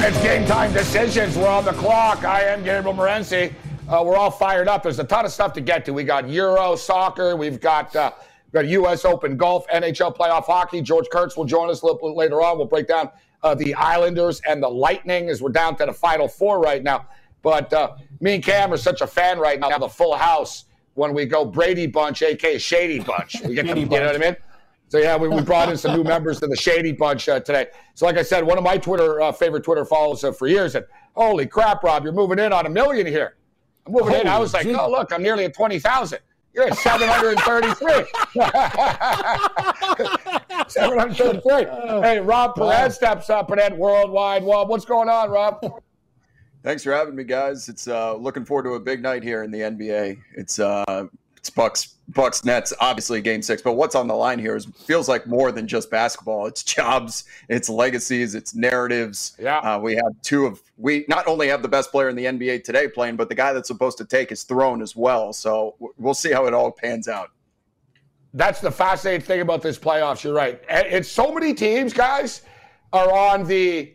It's 0.00 0.22
game 0.22 0.46
time 0.46 0.72
decisions. 0.72 1.36
We're 1.36 1.48
on 1.48 1.64
the 1.64 1.72
clock. 1.72 2.24
I 2.24 2.42
am 2.42 2.62
Gabriel 2.62 2.96
Morency. 2.96 3.52
Uh, 3.88 4.02
we're 4.06 4.16
all 4.16 4.30
fired 4.30 4.68
up. 4.68 4.84
There's 4.84 5.00
a 5.00 5.04
ton 5.04 5.26
of 5.26 5.32
stuff 5.32 5.52
to 5.54 5.60
get 5.60 5.84
to. 5.86 5.92
We 5.92 6.04
got 6.04 6.28
Euro 6.28 6.76
soccer. 6.76 7.34
We've 7.34 7.60
got 7.60 7.94
uh, 7.96 8.12
we've 8.46 8.52
got 8.52 8.68
U.S. 8.68 9.04
Open 9.04 9.36
golf, 9.36 9.66
NHL 9.68 10.16
playoff 10.16 10.44
hockey. 10.44 10.82
George 10.82 11.06
Kurtz 11.10 11.36
will 11.36 11.44
join 11.44 11.68
us 11.68 11.82
a 11.82 11.86
little 11.86 12.00
bit 12.00 12.16
later 12.16 12.40
on. 12.40 12.58
We'll 12.58 12.68
break 12.68 12.86
down 12.86 13.10
uh, 13.42 13.56
the 13.56 13.74
Islanders 13.74 14.40
and 14.46 14.62
the 14.62 14.68
Lightning 14.68 15.30
as 15.30 15.42
we're 15.42 15.50
down 15.50 15.76
to 15.78 15.86
the 15.86 15.92
final 15.92 16.28
four 16.28 16.60
right 16.60 16.82
now. 16.82 17.06
But 17.42 17.72
uh, 17.72 17.96
me 18.20 18.36
and 18.36 18.44
Cam 18.44 18.72
are 18.72 18.76
such 18.78 19.00
a 19.00 19.06
fan 19.06 19.40
right 19.40 19.58
now 19.58 19.76
the 19.78 19.88
full 19.88 20.16
house 20.16 20.66
when 20.94 21.12
we 21.12 21.26
go 21.26 21.44
Brady 21.44 21.88
Bunch, 21.88 22.22
aka 22.22 22.56
Shady 22.56 23.00
Bunch. 23.00 23.36
We 23.44 23.54
get 23.56 23.66
to, 23.66 23.78
you 23.78 23.86
know 23.86 24.06
what 24.06 24.14
I 24.14 24.18
mean? 24.18 24.36
So 24.88 24.98
yeah, 24.98 25.16
we, 25.16 25.28
we 25.28 25.42
brought 25.42 25.68
in 25.68 25.76
some 25.76 25.96
new 25.96 26.04
members 26.04 26.40
to 26.40 26.46
the 26.46 26.56
Shady 26.56 26.92
Bunch 26.92 27.28
uh, 27.28 27.40
today. 27.40 27.66
So 27.94 28.06
like 28.06 28.16
I 28.16 28.22
said, 28.22 28.44
one 28.44 28.56
of 28.56 28.64
my 28.64 28.78
Twitter 28.78 29.20
uh, 29.20 29.32
favorite 29.32 29.64
Twitter 29.64 29.84
follows 29.84 30.24
uh, 30.24 30.32
for 30.32 30.46
years 30.46 30.72
said, 30.72 30.86
"Holy 31.14 31.46
crap, 31.46 31.82
Rob, 31.82 32.04
you're 32.04 32.12
moving 32.12 32.38
in 32.38 32.52
on 32.52 32.66
a 32.66 32.70
million 32.70 33.06
here." 33.06 33.36
I'm 33.86 33.92
moving 33.92 34.08
Holy 34.08 34.20
in. 34.20 34.28
I 34.28 34.38
was 34.38 34.54
like, 34.54 34.66
"Oh 34.66 34.90
look, 34.90 35.12
I'm 35.12 35.22
nearly 35.22 35.44
at 35.44 35.54
twenty 35.54 35.78
thousand. 35.78 36.20
You're 36.54 36.66
at 36.66 36.78
733. 36.78 38.34
733. 40.68 42.02
Hey, 42.02 42.18
Rob 42.18 42.56
Perez 42.56 42.96
steps 42.96 43.30
up 43.30 43.52
in 43.52 43.58
that 43.58 43.76
worldwide. 43.76 44.44
Rob, 44.44 44.68
what's 44.68 44.84
going 44.84 45.08
on, 45.08 45.30
Rob? 45.30 45.60
Thanks 46.64 46.82
for 46.82 46.92
having 46.92 47.14
me, 47.14 47.22
guys. 47.22 47.68
It's 47.68 47.86
uh, 47.86 48.16
looking 48.16 48.44
forward 48.44 48.64
to 48.64 48.70
a 48.70 48.80
big 48.80 49.02
night 49.02 49.22
here 49.22 49.44
in 49.44 49.52
the 49.52 49.60
NBA. 49.60 50.18
It's 50.34 50.58
uh, 50.58 51.06
it's 51.38 51.50
Bucks 51.50 51.94
Bucks 52.08 52.44
Nets, 52.44 52.72
obviously 52.80 53.20
game 53.20 53.42
six. 53.42 53.62
But 53.62 53.74
what's 53.74 53.94
on 53.94 54.08
the 54.08 54.14
line 54.14 54.38
here 54.38 54.56
is 54.56 54.66
feels 54.66 55.08
like 55.08 55.26
more 55.26 55.52
than 55.52 55.66
just 55.66 55.90
basketball. 55.90 56.46
It's 56.46 56.62
jobs, 56.64 57.24
it's 57.48 57.68
legacies, 57.68 58.34
it's 58.34 58.54
narratives. 58.54 59.36
Yeah, 59.38 59.58
uh, 59.58 59.78
we 59.78 59.94
have 59.94 60.20
two 60.22 60.46
of 60.46 60.60
we 60.76 61.04
not 61.08 61.26
only 61.26 61.48
have 61.48 61.62
the 61.62 61.68
best 61.68 61.90
player 61.90 62.08
in 62.08 62.16
the 62.16 62.24
NBA 62.24 62.64
today 62.64 62.88
playing, 62.88 63.16
but 63.16 63.28
the 63.28 63.34
guy 63.34 63.52
that's 63.52 63.68
supposed 63.68 63.98
to 63.98 64.04
take 64.04 64.30
his 64.30 64.42
throne 64.42 64.82
as 64.82 64.96
well. 64.96 65.32
So 65.32 65.76
we'll 65.96 66.14
see 66.14 66.32
how 66.32 66.46
it 66.46 66.54
all 66.54 66.72
pans 66.72 67.08
out. 67.08 67.30
That's 68.34 68.60
the 68.60 68.70
fascinating 68.70 69.24
thing 69.24 69.40
about 69.40 69.62
this 69.62 69.78
playoffs. 69.78 70.22
You're 70.22 70.34
right. 70.34 70.60
It's 70.68 71.10
so 71.10 71.32
many 71.32 71.54
teams, 71.54 71.92
guys, 71.92 72.42
are 72.92 73.12
on 73.12 73.46
the 73.46 73.94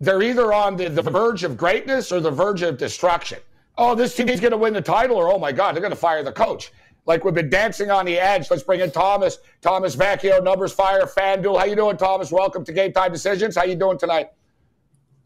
they're 0.00 0.22
either 0.22 0.52
on 0.52 0.76
the, 0.76 0.88
the 0.88 1.02
verge 1.02 1.42
of 1.42 1.56
greatness 1.56 2.12
or 2.12 2.20
the 2.20 2.30
verge 2.30 2.62
of 2.62 2.76
destruction 2.76 3.38
oh, 3.78 3.94
this 3.94 4.14
team's 4.14 4.40
going 4.40 4.52
to 4.52 4.56
win 4.56 4.72
the 4.72 4.80
title, 4.80 5.16
or 5.16 5.32
oh 5.32 5.38
my 5.38 5.52
God, 5.52 5.74
they're 5.74 5.82
going 5.82 5.90
to 5.90 5.96
fire 5.96 6.22
the 6.22 6.32
coach. 6.32 6.72
Like 7.06 7.24
we've 7.24 7.34
been 7.34 7.50
dancing 7.50 7.90
on 7.90 8.04
the 8.04 8.18
edge. 8.18 8.50
Let's 8.50 8.64
bring 8.64 8.80
in 8.80 8.90
Thomas. 8.90 9.38
Thomas 9.60 9.94
Vecchio, 9.94 10.42
Numbers 10.42 10.72
Fire, 10.72 11.06
FanDuel. 11.06 11.58
How 11.58 11.64
you 11.64 11.76
doing, 11.76 11.96
Thomas? 11.96 12.32
Welcome 12.32 12.64
to 12.64 12.72
Game 12.72 12.92
Time 12.92 13.12
Decisions. 13.12 13.56
How 13.56 13.64
you 13.64 13.76
doing 13.76 13.98
tonight? 13.98 14.30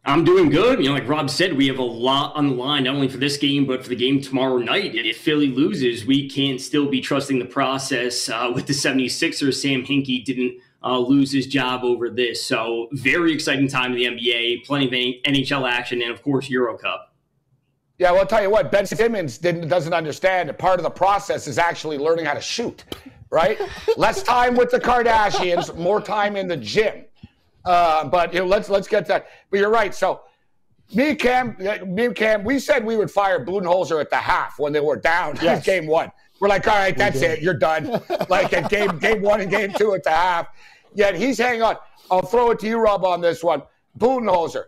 I'm 0.05 0.25
doing 0.25 0.49
good. 0.49 0.79
You 0.79 0.87
know, 0.87 0.95
like 0.95 1.09
Rob 1.09 1.29
said, 1.29 1.57
we 1.57 1.67
have 1.69 1.79
a 1.79 1.83
lot 1.83 2.35
on 2.35 2.49
the 2.49 2.55
line, 2.55 2.85
not 2.85 2.95
only 2.95 3.09
for 3.09 3.19
this 3.19 3.37
game, 3.37 3.67
but 3.67 3.83
for 3.83 3.91
the 3.91 3.97
game 3.97 4.21
tomorrow 4.21 4.57
night. 4.57 4.95
If 4.95 5.19
Philly 5.19 5.49
loses, 5.49 6.07
we 6.07 6.29
can't 6.29 6.61
still 6.61 6.87
be 6.87 7.03
trusting 7.03 7.39
the 7.39 7.45
process 7.45 8.29
uh, 8.29 8.51
with 8.55 8.67
the 8.67 8.73
76ers. 8.73 9.55
Sam 9.55 9.85
Hinkie 9.85 10.25
didn't 10.25 10.59
uh, 10.83 10.99
lose 10.99 11.33
his 11.33 11.47
job 11.47 11.85
over 11.85 12.09
this. 12.09 12.43
So, 12.43 12.89
very 12.93 13.33
exciting 13.33 13.69
time 13.69 13.93
in 13.93 13.99
the 13.99 14.05
NBA, 14.05 14.65
plenty 14.65 14.87
of 14.87 14.93
NHL 15.25 15.71
action, 15.71 16.01
and 16.01 16.11
of 16.11 16.23
course, 16.23 16.49
Euro 16.49 16.79
Cup. 16.79 17.10
Yeah, 18.01 18.13
well, 18.13 18.23
I'll 18.23 18.27
tell 18.27 18.41
you 18.41 18.49
what, 18.49 18.73
Ben 18.73 18.87
Simmons 18.87 19.37
doesn't 19.37 19.93
understand 19.93 20.49
that 20.49 20.57
part 20.57 20.81
of 20.81 20.85
the 20.85 20.91
process 20.91 21.47
is 21.47 21.59
actually 21.59 21.99
learning 21.99 22.25
how 22.25 22.33
to 22.33 22.41
shoot, 22.41 22.83
right? 23.29 23.61
Less 23.99 24.23
time 24.23 24.57
with 24.57 24.71
the 24.71 24.81
Kardashians, 24.81 25.77
more 25.77 26.01
time 26.01 26.35
in 26.35 26.49
the 26.49 26.57
gym. 26.57 27.05
Uh, 27.63 28.09
but 28.09 28.33
you 28.33 28.41
know, 28.41 28.47
let's 28.47 28.71
let's 28.71 28.89
get 28.89 29.05
that. 29.09 29.27
But 29.51 29.61
you're 29.61 29.69
right. 29.69 29.95
So 29.95 30.23
me 30.95 31.11
and 31.11 31.19
Cam, 31.19 31.57
me 31.59 32.07
and 32.07 32.17
Cam, 32.17 32.43
we 32.43 32.59
said 32.59 32.87
we 32.87 32.97
would 32.97 33.11
fire 33.11 33.45
Budenholzer 33.45 34.01
at 34.01 34.09
the 34.09 34.17
half 34.17 34.59
when 34.59 34.73
they 34.73 34.81
were 34.81 34.97
down 34.97 35.39
yes. 35.43 35.63
game 35.63 35.87
one. 35.87 36.11
We're 36.41 36.49
like, 36.49 36.67
all 36.67 36.77
right, 36.77 36.97
that's 36.97 37.21
it, 37.21 37.43
you're 37.43 37.53
done. 37.53 38.01
like 38.31 38.55
at 38.55 38.71
game 38.71 38.99
game 38.99 39.21
one 39.21 39.43
and 39.43 39.51
game 39.51 39.75
two 39.77 39.93
at 39.93 40.05
the 40.05 40.11
half. 40.11 40.49
Yet 40.95 41.17
he's 41.17 41.37
hanging 41.37 41.61
on. 41.61 41.77
I'll 42.11 42.23
throw 42.23 42.51
it 42.53 42.61
to 42.61 42.67
you, 42.67 42.79
Rob, 42.79 43.05
on 43.05 43.21
this 43.21 43.45
one. 43.45 43.63
Budenholzer. 43.99 44.65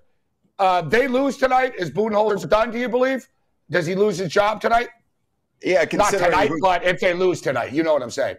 Uh, 0.59 0.83
they 0.83 1.09
lose 1.09 1.37
tonight. 1.37 1.75
Is 1.79 1.91
Budenholzer 1.91 2.49
done? 2.49 2.71
Do 2.71 2.79
you 2.79 2.89
believe? 2.89 3.29
Does 3.71 3.87
he 3.87 3.95
lose 3.95 4.19
his 4.19 4.31
job 4.31 4.61
tonight? 4.61 4.89
Yeah, 5.63 5.85
not 5.93 6.11
tonight, 6.11 6.51
but 6.61 6.85
if 6.85 7.01
they 7.01 7.15
lose 7.15 7.41
tonight, 7.41 7.73
you 7.73 7.83
know 7.83 7.93
what 7.93 8.03
I'm 8.03 8.11
saying. 8.11 8.37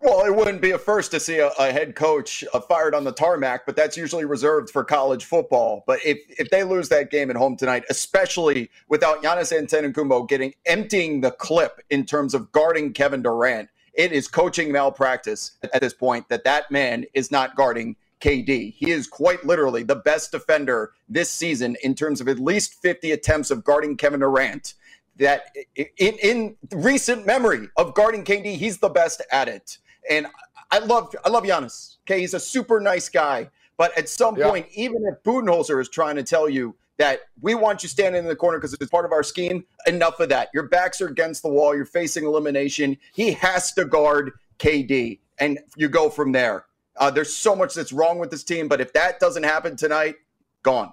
Well, 0.00 0.24
it 0.24 0.34
wouldn't 0.34 0.60
be 0.60 0.72
a 0.72 0.78
first 0.78 1.12
to 1.12 1.20
see 1.20 1.38
a, 1.38 1.50
a 1.60 1.70
head 1.70 1.94
coach 1.94 2.44
uh, 2.52 2.58
fired 2.60 2.92
on 2.92 3.04
the 3.04 3.12
tarmac, 3.12 3.66
but 3.66 3.76
that's 3.76 3.96
usually 3.96 4.24
reserved 4.24 4.68
for 4.70 4.82
college 4.82 5.26
football. 5.26 5.84
But 5.86 6.04
if 6.04 6.18
if 6.40 6.50
they 6.50 6.64
lose 6.64 6.88
that 6.88 7.10
game 7.10 7.30
at 7.30 7.36
home 7.36 7.56
tonight, 7.56 7.84
especially 7.88 8.68
without 8.88 9.22
Giannis 9.22 9.56
Antetokounmpo 9.56 10.28
getting 10.28 10.54
emptying 10.66 11.20
the 11.20 11.30
clip 11.30 11.80
in 11.90 12.04
terms 12.04 12.34
of 12.34 12.50
guarding 12.50 12.92
Kevin 12.92 13.22
Durant, 13.22 13.68
it 13.94 14.10
is 14.10 14.26
coaching 14.26 14.72
malpractice 14.72 15.52
at 15.62 15.80
this 15.80 15.94
point 15.94 16.28
that 16.30 16.42
that 16.42 16.68
man 16.70 17.04
is 17.14 17.30
not 17.30 17.54
guarding 17.54 17.94
KD. 18.22 18.74
He 18.74 18.90
is 18.90 19.06
quite 19.06 19.44
literally 19.44 19.82
the 19.82 19.96
best 19.96 20.30
defender 20.32 20.92
this 21.08 21.30
season 21.30 21.76
in 21.82 21.94
terms 21.94 22.20
of 22.20 22.28
at 22.28 22.38
least 22.38 22.80
50 22.80 23.10
attempts 23.12 23.50
of 23.50 23.64
guarding 23.64 23.96
Kevin 23.96 24.20
Durant. 24.20 24.74
That 25.16 25.54
in, 25.76 26.14
in 26.22 26.56
recent 26.70 27.26
memory 27.26 27.68
of 27.76 27.94
guarding 27.94 28.24
KD, 28.24 28.56
he's 28.56 28.78
the 28.78 28.88
best 28.88 29.20
at 29.30 29.48
it. 29.48 29.78
And 30.08 30.26
I 30.70 30.78
love 30.78 31.14
I 31.24 31.28
love 31.28 31.44
Giannis. 31.44 31.96
Okay, 32.04 32.20
he's 32.20 32.32
a 32.32 32.40
super 32.40 32.80
nice 32.80 33.08
guy. 33.08 33.50
But 33.76 33.96
at 33.98 34.08
some 34.08 34.36
yeah. 34.36 34.48
point, 34.48 34.66
even 34.72 35.04
if 35.04 35.22
Budenholzer 35.22 35.80
is 35.80 35.88
trying 35.88 36.16
to 36.16 36.22
tell 36.22 36.48
you 36.48 36.74
that 36.98 37.20
we 37.40 37.54
want 37.54 37.82
you 37.82 37.88
standing 37.88 38.22
in 38.22 38.28
the 38.28 38.36
corner 38.36 38.58
because 38.58 38.72
it's 38.74 38.90
part 38.90 39.04
of 39.04 39.12
our 39.12 39.22
scheme, 39.22 39.64
enough 39.86 40.20
of 40.20 40.28
that. 40.28 40.48
Your 40.54 40.68
backs 40.68 41.00
are 41.00 41.08
against 41.08 41.42
the 41.42 41.48
wall. 41.48 41.74
You're 41.74 41.84
facing 41.84 42.24
elimination. 42.24 42.96
He 43.12 43.32
has 43.32 43.72
to 43.72 43.84
guard 43.84 44.32
KD, 44.58 45.18
and 45.38 45.58
you 45.76 45.88
go 45.88 46.08
from 46.08 46.32
there. 46.32 46.66
Uh, 46.96 47.10
there's 47.10 47.34
so 47.34 47.56
much 47.56 47.74
that's 47.74 47.92
wrong 47.92 48.18
with 48.18 48.30
this 48.30 48.44
team, 48.44 48.68
but 48.68 48.80
if 48.80 48.92
that 48.92 49.18
doesn't 49.18 49.42
happen 49.42 49.76
tonight, 49.76 50.16
gone. 50.62 50.92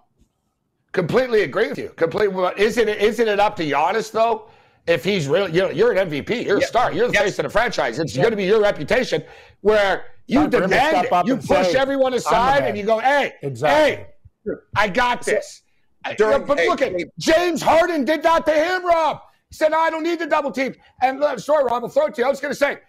Completely 0.92 1.42
agree 1.42 1.70
with 1.70 1.78
you. 1.78 1.90
Completely. 1.90 2.52
Isn't 2.58 2.90
it? 2.90 3.00
Isn't 3.00 3.28
it 3.28 3.40
up 3.40 3.56
to 3.58 3.64
Giannis 3.64 4.12
though? 4.12 4.50
If 4.88 5.04
he's 5.04 5.28
really, 5.28 5.52
you 5.52 5.62
know, 5.62 5.70
you're 5.70 5.92
an 5.92 6.10
MVP, 6.10 6.46
you're 6.46 6.58
a 6.58 6.62
star, 6.62 6.92
you're 6.92 7.08
the 7.08 7.14
yes. 7.14 7.24
face 7.24 7.40
of 7.40 7.44
the 7.44 7.50
franchise. 7.50 8.00
It's 8.00 8.16
going 8.16 8.32
to 8.32 8.36
be 8.36 8.46
your 8.46 8.60
reputation 8.60 9.24
where 9.62 10.06
you 10.26 10.42
Time 10.42 10.50
demand 10.50 11.08
it. 11.12 11.28
You 11.28 11.38
push 11.38 11.72
say, 11.72 11.78
everyone 11.78 12.14
aside 12.16 12.64
and 12.64 12.76
you 12.76 12.84
go, 12.84 12.98
"Hey, 12.98 13.34
exactly. 13.44 14.06
hey, 14.46 14.54
I 14.76 14.88
got 14.88 15.24
this." 15.24 15.62
During, 16.18 16.46
but 16.46 16.58
look 16.58 16.82
at 16.82 16.94
James 17.20 17.62
Harden 17.62 18.06
did 18.06 18.24
that 18.24 18.46
to 18.46 18.54
him, 18.54 18.86
Rob. 18.86 19.22
He 19.50 19.56
said, 19.56 19.70
no, 19.70 19.80
"I 19.80 19.92
don't 19.92 20.02
need 20.02 20.18
the 20.18 20.28
double 20.28 20.50
team." 20.50 20.74
And 21.04 21.22
uh, 21.22 21.38
sorry, 21.38 21.66
Rob, 21.66 21.84
I'll 21.84 21.90
throw 21.90 22.08
it 22.08 22.16
to 22.16 22.22
you. 22.22 22.26
I 22.26 22.30
was 22.30 22.40
going 22.40 22.54
to 22.54 22.58
say 22.58 22.80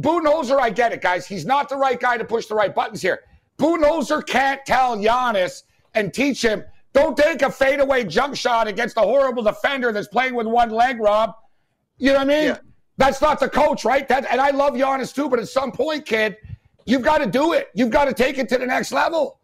Budenholzer, 0.00 0.58
I 0.58 0.70
get 0.70 0.92
it, 0.92 1.00
guys. 1.00 1.26
He's 1.26 1.46
not 1.46 1.68
the 1.68 1.76
right 1.76 1.98
guy 1.98 2.16
to 2.18 2.24
push 2.24 2.46
the 2.46 2.54
right 2.54 2.74
buttons 2.74 3.02
here. 3.02 3.20
Budenholzer 3.58 4.26
can't 4.26 4.60
tell 4.66 4.96
Giannis 4.96 5.62
and 5.94 6.12
teach 6.12 6.42
him, 6.42 6.64
don't 6.92 7.16
take 7.16 7.42
a 7.42 7.50
fadeaway 7.50 8.04
jump 8.04 8.36
shot 8.36 8.68
against 8.68 8.96
a 8.96 9.00
horrible 9.00 9.42
defender 9.42 9.92
that's 9.92 10.08
playing 10.08 10.34
with 10.34 10.46
one 10.46 10.70
leg, 10.70 11.00
Rob. 11.00 11.34
You 11.98 12.12
know 12.12 12.18
what 12.18 12.30
I 12.30 12.34
mean? 12.34 12.44
Yeah. 12.46 12.58
That's 12.96 13.20
not 13.20 13.40
the 13.40 13.48
coach, 13.48 13.84
right? 13.84 14.06
That, 14.08 14.26
and 14.30 14.40
I 14.40 14.50
love 14.50 14.74
Giannis 14.74 15.12
too, 15.14 15.28
but 15.28 15.38
at 15.40 15.48
some 15.48 15.72
point, 15.72 16.06
kid, 16.06 16.36
you've 16.86 17.02
got 17.02 17.18
to 17.18 17.26
do 17.26 17.52
it. 17.52 17.68
You've 17.74 17.90
got 17.90 18.04
to 18.04 18.14
take 18.14 18.38
it 18.38 18.48
to 18.50 18.58
the 18.58 18.66
next 18.66 18.92
level. 18.92 19.40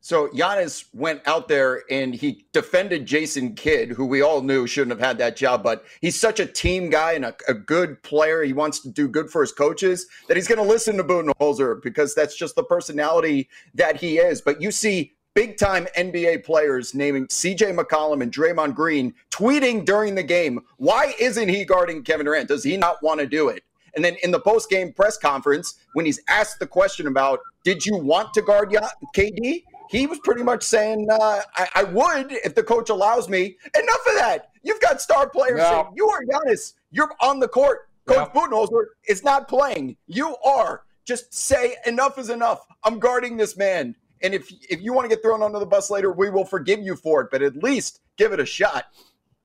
So 0.00 0.28
Giannis 0.28 0.86
went 0.94 1.26
out 1.26 1.48
there 1.48 1.82
and 1.90 2.14
he 2.14 2.46
defended 2.52 3.04
Jason 3.04 3.54
Kidd, 3.54 3.90
who 3.90 4.06
we 4.06 4.22
all 4.22 4.42
knew 4.42 4.66
shouldn't 4.66 4.98
have 4.98 5.06
had 5.06 5.18
that 5.18 5.36
job, 5.36 5.62
but 5.62 5.84
he's 6.00 6.18
such 6.18 6.40
a 6.40 6.46
team 6.46 6.88
guy 6.88 7.12
and 7.12 7.24
a, 7.24 7.34
a 7.48 7.54
good 7.54 8.02
player. 8.02 8.42
He 8.42 8.52
wants 8.52 8.78
to 8.80 8.90
do 8.90 9.08
good 9.08 9.28
for 9.28 9.40
his 9.40 9.52
coaches 9.52 10.06
that 10.28 10.36
he's 10.36 10.48
going 10.48 10.64
to 10.64 10.64
listen 10.64 10.96
to 10.96 11.04
Budenholzer 11.04 11.82
because 11.82 12.14
that's 12.14 12.36
just 12.36 12.54
the 12.54 12.62
personality 12.62 13.48
that 13.74 13.96
he 13.96 14.18
is. 14.18 14.40
But 14.40 14.62
you 14.62 14.70
see 14.70 15.14
big 15.34 15.56
time 15.56 15.86
NBA 15.96 16.44
players 16.44 16.94
naming 16.94 17.26
CJ 17.26 17.76
McCollum 17.76 18.22
and 18.22 18.32
Draymond 18.32 18.74
Green 18.74 19.14
tweeting 19.30 19.84
during 19.84 20.14
the 20.14 20.22
game, 20.22 20.60
why 20.76 21.14
isn't 21.18 21.48
he 21.48 21.64
guarding 21.64 22.02
Kevin 22.02 22.24
Durant? 22.24 22.48
Does 22.48 22.64
he 22.64 22.76
not 22.76 23.02
want 23.02 23.20
to 23.20 23.26
do 23.26 23.48
it? 23.48 23.64
And 23.94 24.04
then 24.04 24.16
in 24.22 24.30
the 24.30 24.40
post 24.40 24.70
game 24.70 24.92
press 24.92 25.18
conference, 25.18 25.74
when 25.94 26.06
he's 26.06 26.20
asked 26.28 26.60
the 26.60 26.66
question 26.66 27.08
about, 27.08 27.40
did 27.64 27.84
you 27.84 27.96
want 27.96 28.32
to 28.34 28.42
guard 28.42 28.70
KD? 29.16 29.64
He 29.90 30.06
was 30.06 30.18
pretty 30.20 30.42
much 30.42 30.62
saying, 30.62 31.08
uh, 31.10 31.40
I, 31.56 31.68
I, 31.74 31.84
would 31.84 32.32
if 32.32 32.54
the 32.54 32.62
coach 32.62 32.90
allows 32.90 33.28
me. 33.28 33.56
Enough 33.74 34.06
of 34.06 34.14
that. 34.16 34.50
You've 34.62 34.80
got 34.80 35.00
star 35.00 35.28
players 35.28 35.60
saying, 35.60 35.86
you 35.94 36.08
are 36.08 36.24
Giannis. 36.24 36.74
You're 36.90 37.10
on 37.20 37.40
the 37.40 37.48
court. 37.48 37.88
Coach 38.06 38.28
yeah. 38.34 38.40
Budenholzer 38.40 38.84
is 39.06 39.22
not 39.22 39.48
playing. 39.48 39.96
You 40.06 40.36
are. 40.44 40.82
Just 41.04 41.32
say 41.32 41.76
enough 41.86 42.18
is 42.18 42.30
enough. 42.30 42.66
I'm 42.84 42.98
guarding 42.98 43.36
this 43.36 43.56
man. 43.56 43.94
And 44.22 44.34
if 44.34 44.50
if 44.68 44.82
you 44.82 44.92
want 44.92 45.04
to 45.04 45.08
get 45.08 45.22
thrown 45.22 45.42
under 45.42 45.58
the 45.58 45.66
bus 45.66 45.90
later, 45.90 46.12
we 46.12 46.28
will 46.28 46.44
forgive 46.44 46.80
you 46.80 46.96
for 46.96 47.20
it. 47.22 47.28
But 47.30 47.42
at 47.42 47.56
least 47.62 48.00
give 48.16 48.32
it 48.32 48.40
a 48.40 48.46
shot. 48.46 48.86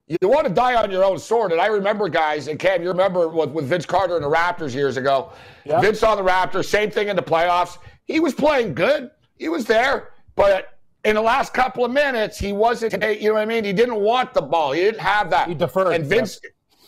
You 0.07 0.27
want 0.27 0.45
to 0.47 0.53
die 0.53 0.75
on 0.75 0.91
your 0.91 1.03
own 1.03 1.17
sword. 1.17 1.53
And 1.53 1.61
I 1.61 1.67
remember, 1.67 2.09
guys, 2.09 2.49
and 2.49 2.59
Cam, 2.59 2.81
you 2.81 2.89
remember 2.89 3.29
with, 3.29 3.51
with 3.51 3.65
Vince 3.65 3.85
Carter 3.85 4.15
and 4.15 4.23
the 4.23 4.29
Raptors 4.29 4.73
years 4.73 4.97
ago. 4.97 5.31
Yep. 5.63 5.81
Vince 5.81 6.03
on 6.03 6.17
the 6.17 6.23
Raptors, 6.23 6.65
same 6.65 6.91
thing 6.91 7.07
in 7.07 7.15
the 7.15 7.23
playoffs. 7.23 7.77
He 8.05 8.19
was 8.19 8.33
playing 8.33 8.73
good. 8.73 9.11
He 9.37 9.47
was 9.47 9.65
there. 9.65 10.12
But 10.35 10.79
in 11.05 11.15
the 11.15 11.21
last 11.21 11.53
couple 11.53 11.85
of 11.85 11.91
minutes, 11.91 12.39
he 12.39 12.53
wasn't, 12.53 12.93
you 12.93 13.29
know 13.29 13.33
what 13.33 13.41
I 13.41 13.45
mean? 13.45 13.63
He 13.63 13.73
didn't 13.73 13.99
want 13.99 14.33
the 14.33 14.41
ball. 14.41 14.71
He 14.71 14.81
didn't 14.81 15.01
have 15.01 15.29
that. 15.29 15.47
He 15.47 15.53
deferred. 15.53 15.93
And 15.93 16.05
Vince, 16.05 16.39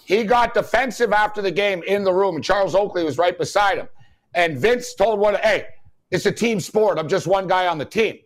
he 0.05 0.23
got 0.23 0.53
defensive 0.53 1.11
after 1.11 1.41
the 1.41 1.51
game 1.51 1.83
in 1.83 2.03
the 2.03 2.13
room, 2.13 2.35
and 2.35 2.43
Charles 2.43 2.75
Oakley 2.75 3.03
was 3.03 3.17
right 3.17 3.37
beside 3.37 3.77
him. 3.77 3.87
And 4.33 4.57
Vince 4.57 4.93
told 4.93 5.19
one, 5.19 5.35
hey, 5.35 5.67
it's 6.11 6.25
a 6.25 6.31
team 6.31 6.59
sport. 6.59 6.97
I'm 6.97 7.07
just 7.07 7.27
one 7.27 7.47
guy 7.47 7.67
on 7.67 7.77
the 7.77 7.85
team. 7.85 8.19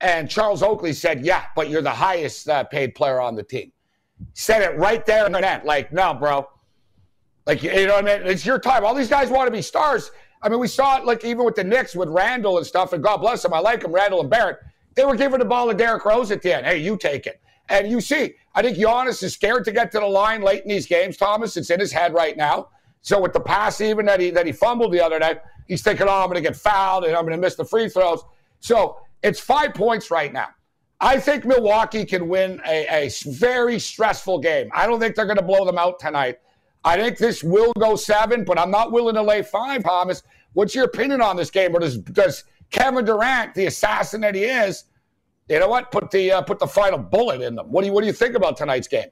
And 0.00 0.28
Charles 0.28 0.62
Oakley 0.62 0.92
said, 0.92 1.24
yeah, 1.24 1.44
but 1.54 1.70
you're 1.70 1.82
the 1.82 1.90
highest 1.90 2.48
uh, 2.48 2.64
paid 2.64 2.94
player 2.94 3.20
on 3.20 3.34
the 3.34 3.42
team. 3.42 3.72
Said 4.34 4.62
it 4.62 4.76
right 4.78 5.04
there 5.06 5.26
and 5.26 5.34
then. 5.34 5.60
Like, 5.64 5.92
no, 5.92 6.14
bro. 6.14 6.48
Like, 7.46 7.62
you 7.62 7.86
know 7.86 7.94
what 7.94 8.08
I 8.08 8.18
mean? 8.18 8.26
It's 8.26 8.44
your 8.44 8.58
time. 8.58 8.84
All 8.84 8.94
these 8.94 9.08
guys 9.08 9.30
want 9.30 9.46
to 9.46 9.50
be 9.50 9.62
stars. 9.62 10.10
I 10.46 10.48
mean, 10.48 10.60
we 10.60 10.68
saw 10.68 10.96
it 10.98 11.04
like 11.04 11.24
even 11.24 11.44
with 11.44 11.56
the 11.56 11.64
Knicks 11.64 11.96
with 11.96 12.08
Randle 12.08 12.58
and 12.58 12.64
stuff, 12.64 12.92
and 12.92 13.02
God 13.02 13.16
bless 13.16 13.44
him, 13.44 13.52
I 13.52 13.58
like 13.58 13.82
him, 13.82 13.90
Randle 13.90 14.20
and 14.20 14.30
Barrett. 14.30 14.58
They 14.94 15.04
were 15.04 15.16
giving 15.16 15.40
the 15.40 15.44
ball 15.44 15.66
to 15.66 15.74
Derrick 15.74 16.04
Rose 16.04 16.30
at 16.30 16.40
the 16.40 16.56
end. 16.56 16.64
Hey, 16.64 16.78
you 16.78 16.96
take 16.96 17.26
it. 17.26 17.40
And 17.68 17.90
you 17.90 18.00
see, 18.00 18.34
I 18.54 18.62
think 18.62 18.78
Giannis 18.78 19.24
is 19.24 19.34
scared 19.34 19.64
to 19.64 19.72
get 19.72 19.90
to 19.90 19.98
the 19.98 20.06
line 20.06 20.42
late 20.42 20.62
in 20.62 20.68
these 20.68 20.86
games, 20.86 21.16
Thomas. 21.16 21.56
It's 21.56 21.70
in 21.70 21.80
his 21.80 21.90
head 21.90 22.14
right 22.14 22.36
now. 22.36 22.68
So 23.02 23.20
with 23.20 23.32
the 23.32 23.40
pass 23.40 23.80
even 23.80 24.06
that 24.06 24.20
he 24.20 24.30
that 24.30 24.46
he 24.46 24.52
fumbled 24.52 24.92
the 24.92 25.00
other 25.00 25.18
night, 25.18 25.40
he's 25.66 25.82
thinking, 25.82 26.06
oh, 26.08 26.24
I'm 26.24 26.32
to 26.32 26.40
get 26.40 26.54
fouled 26.54 27.04
and 27.04 27.16
I'm 27.16 27.22
going 27.24 27.34
to 27.36 27.40
miss 27.40 27.56
the 27.56 27.64
free 27.64 27.88
throws. 27.88 28.22
So 28.60 28.98
it's 29.24 29.40
five 29.40 29.74
points 29.74 30.12
right 30.12 30.32
now. 30.32 30.50
I 31.00 31.18
think 31.18 31.44
Milwaukee 31.44 32.04
can 32.04 32.28
win 32.28 32.60
a, 32.64 32.86
a 33.06 33.10
very 33.26 33.80
stressful 33.80 34.38
game. 34.38 34.70
I 34.72 34.86
don't 34.86 35.00
think 35.00 35.16
they're 35.16 35.26
going 35.26 35.38
to 35.38 35.42
blow 35.42 35.64
them 35.64 35.76
out 35.76 35.98
tonight. 35.98 36.38
I 36.84 36.96
think 36.96 37.18
this 37.18 37.42
will 37.42 37.72
go 37.80 37.96
seven, 37.96 38.44
but 38.44 38.60
I'm 38.60 38.70
not 38.70 38.92
willing 38.92 39.16
to 39.16 39.22
lay 39.22 39.42
five, 39.42 39.82
Thomas. 39.82 40.22
What's 40.56 40.74
your 40.74 40.86
opinion 40.86 41.20
on 41.20 41.36
this 41.36 41.50
game? 41.50 41.76
Or 41.76 41.80
does, 41.80 41.98
does 41.98 42.44
Kevin 42.70 43.04
Durant, 43.04 43.54
the 43.54 43.66
assassin 43.66 44.22
that 44.22 44.34
he 44.34 44.44
is, 44.44 44.84
you 45.50 45.58
know 45.58 45.68
what? 45.68 45.92
Put 45.92 46.10
the 46.10 46.32
uh, 46.32 46.42
put 46.42 46.58
the 46.58 46.66
final 46.66 46.98
bullet 46.98 47.42
in 47.42 47.54
them. 47.54 47.66
What 47.70 47.82
do 47.82 47.88
you 47.88 47.92
what 47.92 48.00
do 48.00 48.06
you 48.06 48.12
think 48.14 48.34
about 48.34 48.56
tonight's 48.56 48.88
game? 48.88 49.10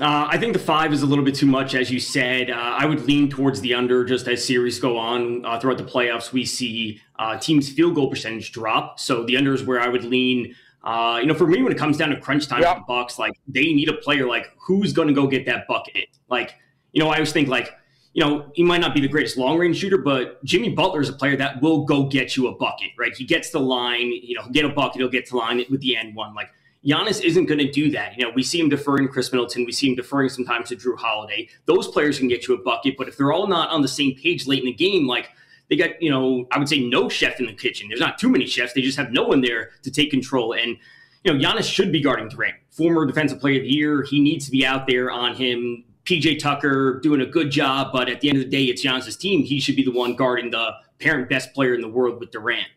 Uh, 0.00 0.26
I 0.28 0.38
think 0.38 0.54
the 0.54 0.58
five 0.58 0.94
is 0.94 1.02
a 1.02 1.06
little 1.06 1.24
bit 1.24 1.34
too 1.34 1.46
much, 1.46 1.74
as 1.74 1.90
you 1.90 2.00
said. 2.00 2.50
Uh, 2.50 2.54
I 2.54 2.86
would 2.86 3.02
lean 3.02 3.28
towards 3.28 3.60
the 3.60 3.74
under 3.74 4.02
just 4.02 4.26
as 4.26 4.42
series 4.42 4.80
go 4.80 4.96
on 4.96 5.44
uh, 5.44 5.60
throughout 5.60 5.76
the 5.76 5.84
playoffs. 5.84 6.32
We 6.32 6.46
see 6.46 7.00
uh, 7.18 7.36
teams' 7.36 7.70
field 7.70 7.94
goal 7.94 8.08
percentage 8.08 8.50
drop, 8.50 8.98
so 8.98 9.24
the 9.24 9.36
under 9.36 9.52
is 9.52 9.62
where 9.62 9.78
I 9.78 9.88
would 9.88 10.04
lean. 10.04 10.56
Uh, 10.82 11.18
you 11.20 11.26
know, 11.26 11.34
for 11.34 11.46
me, 11.46 11.62
when 11.62 11.70
it 11.70 11.78
comes 11.78 11.98
down 11.98 12.08
to 12.08 12.18
crunch 12.18 12.48
time 12.48 12.62
for 12.62 12.74
the 12.74 12.84
Bucks, 12.88 13.18
like 13.18 13.34
they 13.46 13.72
need 13.74 13.90
a 13.90 13.94
player 13.94 14.26
like 14.26 14.50
who's 14.58 14.94
going 14.94 15.08
to 15.08 15.14
go 15.14 15.26
get 15.26 15.44
that 15.46 15.68
bucket. 15.68 16.08
Like, 16.28 16.54
you 16.92 17.02
know, 17.02 17.10
I 17.10 17.14
always 17.14 17.32
think 17.32 17.48
like, 17.48 17.72
you 18.14 18.24
know, 18.24 18.50
he 18.54 18.62
might 18.62 18.80
not 18.80 18.94
be 18.94 19.00
the 19.00 19.08
greatest 19.08 19.36
long 19.36 19.58
range 19.58 19.76
shooter, 19.76 19.98
but 19.98 20.42
Jimmy 20.44 20.70
Butler 20.70 21.00
is 21.00 21.08
a 21.08 21.12
player 21.12 21.36
that 21.36 21.60
will 21.60 21.84
go 21.84 22.04
get 22.04 22.36
you 22.36 22.46
a 22.46 22.56
bucket, 22.56 22.90
right? 22.96 23.14
He 23.14 23.24
gets 23.24 23.50
the 23.50 23.58
line, 23.58 24.12
you 24.22 24.36
know, 24.36 24.48
get 24.52 24.64
a 24.64 24.68
bucket, 24.68 25.00
he'll 25.00 25.08
get 25.08 25.26
to 25.26 25.36
line 25.36 25.62
with 25.68 25.80
the 25.80 25.96
end 25.96 26.14
one, 26.14 26.32
like 26.32 26.48
Giannis 26.86 27.22
isn't 27.22 27.46
going 27.46 27.58
to 27.58 27.70
do 27.70 27.90
that. 27.92 28.16
You 28.16 28.24
know, 28.24 28.32
we 28.34 28.42
see 28.42 28.60
him 28.60 28.68
deferring 28.68 29.08
Khris 29.08 29.32
Middleton. 29.32 29.64
We 29.64 29.72
see 29.72 29.88
him 29.88 29.96
deferring 29.96 30.28
sometimes 30.28 30.68
to 30.68 30.76
Jrue 30.76 30.98
Holiday. 30.98 31.48
Those 31.64 31.88
players 31.88 32.18
can 32.18 32.28
get 32.28 32.46
you 32.46 32.54
a 32.54 32.62
bucket, 32.62 32.96
but 32.98 33.08
if 33.08 33.16
they're 33.16 33.32
all 33.32 33.46
not 33.46 33.70
on 33.70 33.82
the 33.82 33.88
same 33.88 34.14
page 34.14 34.46
late 34.46 34.60
in 34.60 34.66
the 34.66 34.72
game, 34.72 35.06
like 35.06 35.30
they 35.70 35.76
got, 35.76 36.00
you 36.00 36.10
know, 36.10 36.46
I 36.52 36.58
would 36.58 36.68
say 36.68 36.80
no 36.80 37.08
chef 37.08 37.40
in 37.40 37.46
the 37.46 37.54
kitchen. 37.54 37.88
There's 37.88 38.00
not 38.00 38.18
too 38.18 38.28
many 38.28 38.46
chefs. 38.46 38.74
They 38.74 38.82
just 38.82 38.98
have 38.98 39.12
no 39.12 39.24
one 39.24 39.40
there 39.40 39.70
to 39.82 39.90
take 39.90 40.10
control. 40.10 40.52
And, 40.52 40.76
you 41.24 41.32
know, 41.32 41.40
Giannis 41.40 41.64
should 41.64 41.90
be 41.90 42.02
guarding 42.02 42.28
Durant. 42.28 42.56
Former 42.70 43.06
defensive 43.06 43.40
player 43.40 43.56
of 43.56 43.62
the 43.62 43.72
year. 43.72 44.02
He 44.02 44.20
needs 44.20 44.44
to 44.44 44.50
be 44.50 44.66
out 44.66 44.86
there 44.86 45.10
on 45.10 45.34
him. 45.34 45.84
PJ 46.04 46.38
Tucker 46.38 47.00
doing 47.00 47.20
a 47.20 47.26
good 47.26 47.50
job, 47.50 47.90
but 47.92 48.08
at 48.08 48.20
the 48.20 48.28
end 48.28 48.38
of 48.38 48.44
the 48.44 48.50
day, 48.50 48.64
it's 48.64 48.84
Giannis' 48.84 49.18
team. 49.18 49.42
He 49.42 49.58
should 49.58 49.76
be 49.76 49.84
the 49.84 49.90
one 49.90 50.16
guarding 50.16 50.50
the 50.50 50.72
parent 50.98 51.28
best 51.28 51.54
player 51.54 51.74
in 51.74 51.80
the 51.80 51.88
world 51.88 52.20
with 52.20 52.30
Durant. 52.30 52.68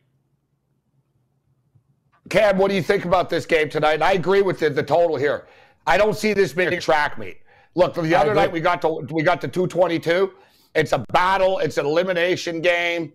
Cam, 2.29 2.57
what 2.57 2.69
do 2.69 2.75
you 2.75 2.81
think 2.81 3.05
about 3.05 3.29
this 3.29 3.45
game 3.45 3.69
tonight? 3.69 4.01
I 4.01 4.13
agree 4.13 4.41
with 4.41 4.59
the, 4.59 4.69
the 4.69 4.83
total 4.83 5.15
here. 5.15 5.47
I 5.85 5.97
don't 5.97 6.15
see 6.15 6.33
this 6.33 6.53
being 6.53 6.73
a 6.73 6.81
track 6.81 7.17
meet. 7.17 7.37
Look, 7.75 7.93
the 7.93 8.15
other 8.15 8.33
night 8.33 8.51
we 8.51 8.59
got 8.59 8.81
to 8.81 9.05
we 9.11 9.23
got 9.23 9.39
to 9.41 9.47
222. 9.47 10.33
It's 10.75 10.91
a 10.93 11.05
battle. 11.13 11.59
It's 11.59 11.77
an 11.77 11.85
elimination 11.85 12.59
game. 12.61 13.13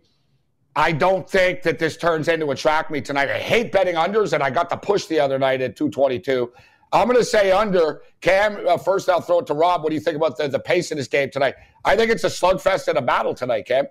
I 0.75 0.93
don't 0.93 1.29
think 1.29 1.63
that 1.63 1.79
this 1.79 1.97
turns 1.97 2.29
into 2.29 2.51
a 2.51 2.57
track 2.57 2.91
meet 2.91 3.05
tonight. 3.05 3.29
I 3.29 3.39
hate 3.39 3.73
betting 3.73 3.97
unders, 3.97 4.33
and 4.33 4.43
I 4.43 4.51
got 4.51 4.71
the 4.71 4.77
push 4.77 5.07
the 5.07 5.21
other 5.21 5.39
night 5.39 5.61
at 5.61 5.77
222. 5.77 6.51
I'm 6.93 7.07
going 7.07 7.19
to 7.19 7.25
say 7.25 7.51
under. 7.51 8.03
Cam, 8.21 8.67
uh, 8.69 8.77
first 8.77 9.09
I'll 9.09 9.21
throw 9.21 9.41
it 9.41 9.47
to 9.47 9.55
Rob. 9.55 9.83
What 9.83 9.89
do 9.89 9.95
you 9.95 10.01
think 10.01 10.17
about 10.17 10.37
the, 10.37 10.49
the 10.49 10.59
pace 10.59 10.93
in 10.93 10.99
this 10.99 11.09
game 11.09 11.31
tonight? 11.31 11.55
I 11.85 11.97
think 11.97 12.11
it's 12.11 12.25
a 12.25 12.29
slugfest 12.29 12.89
and 12.89 12.99
a 12.99 13.03
battle 13.03 13.35
tonight, 13.35 13.67
Cam. 13.67 13.87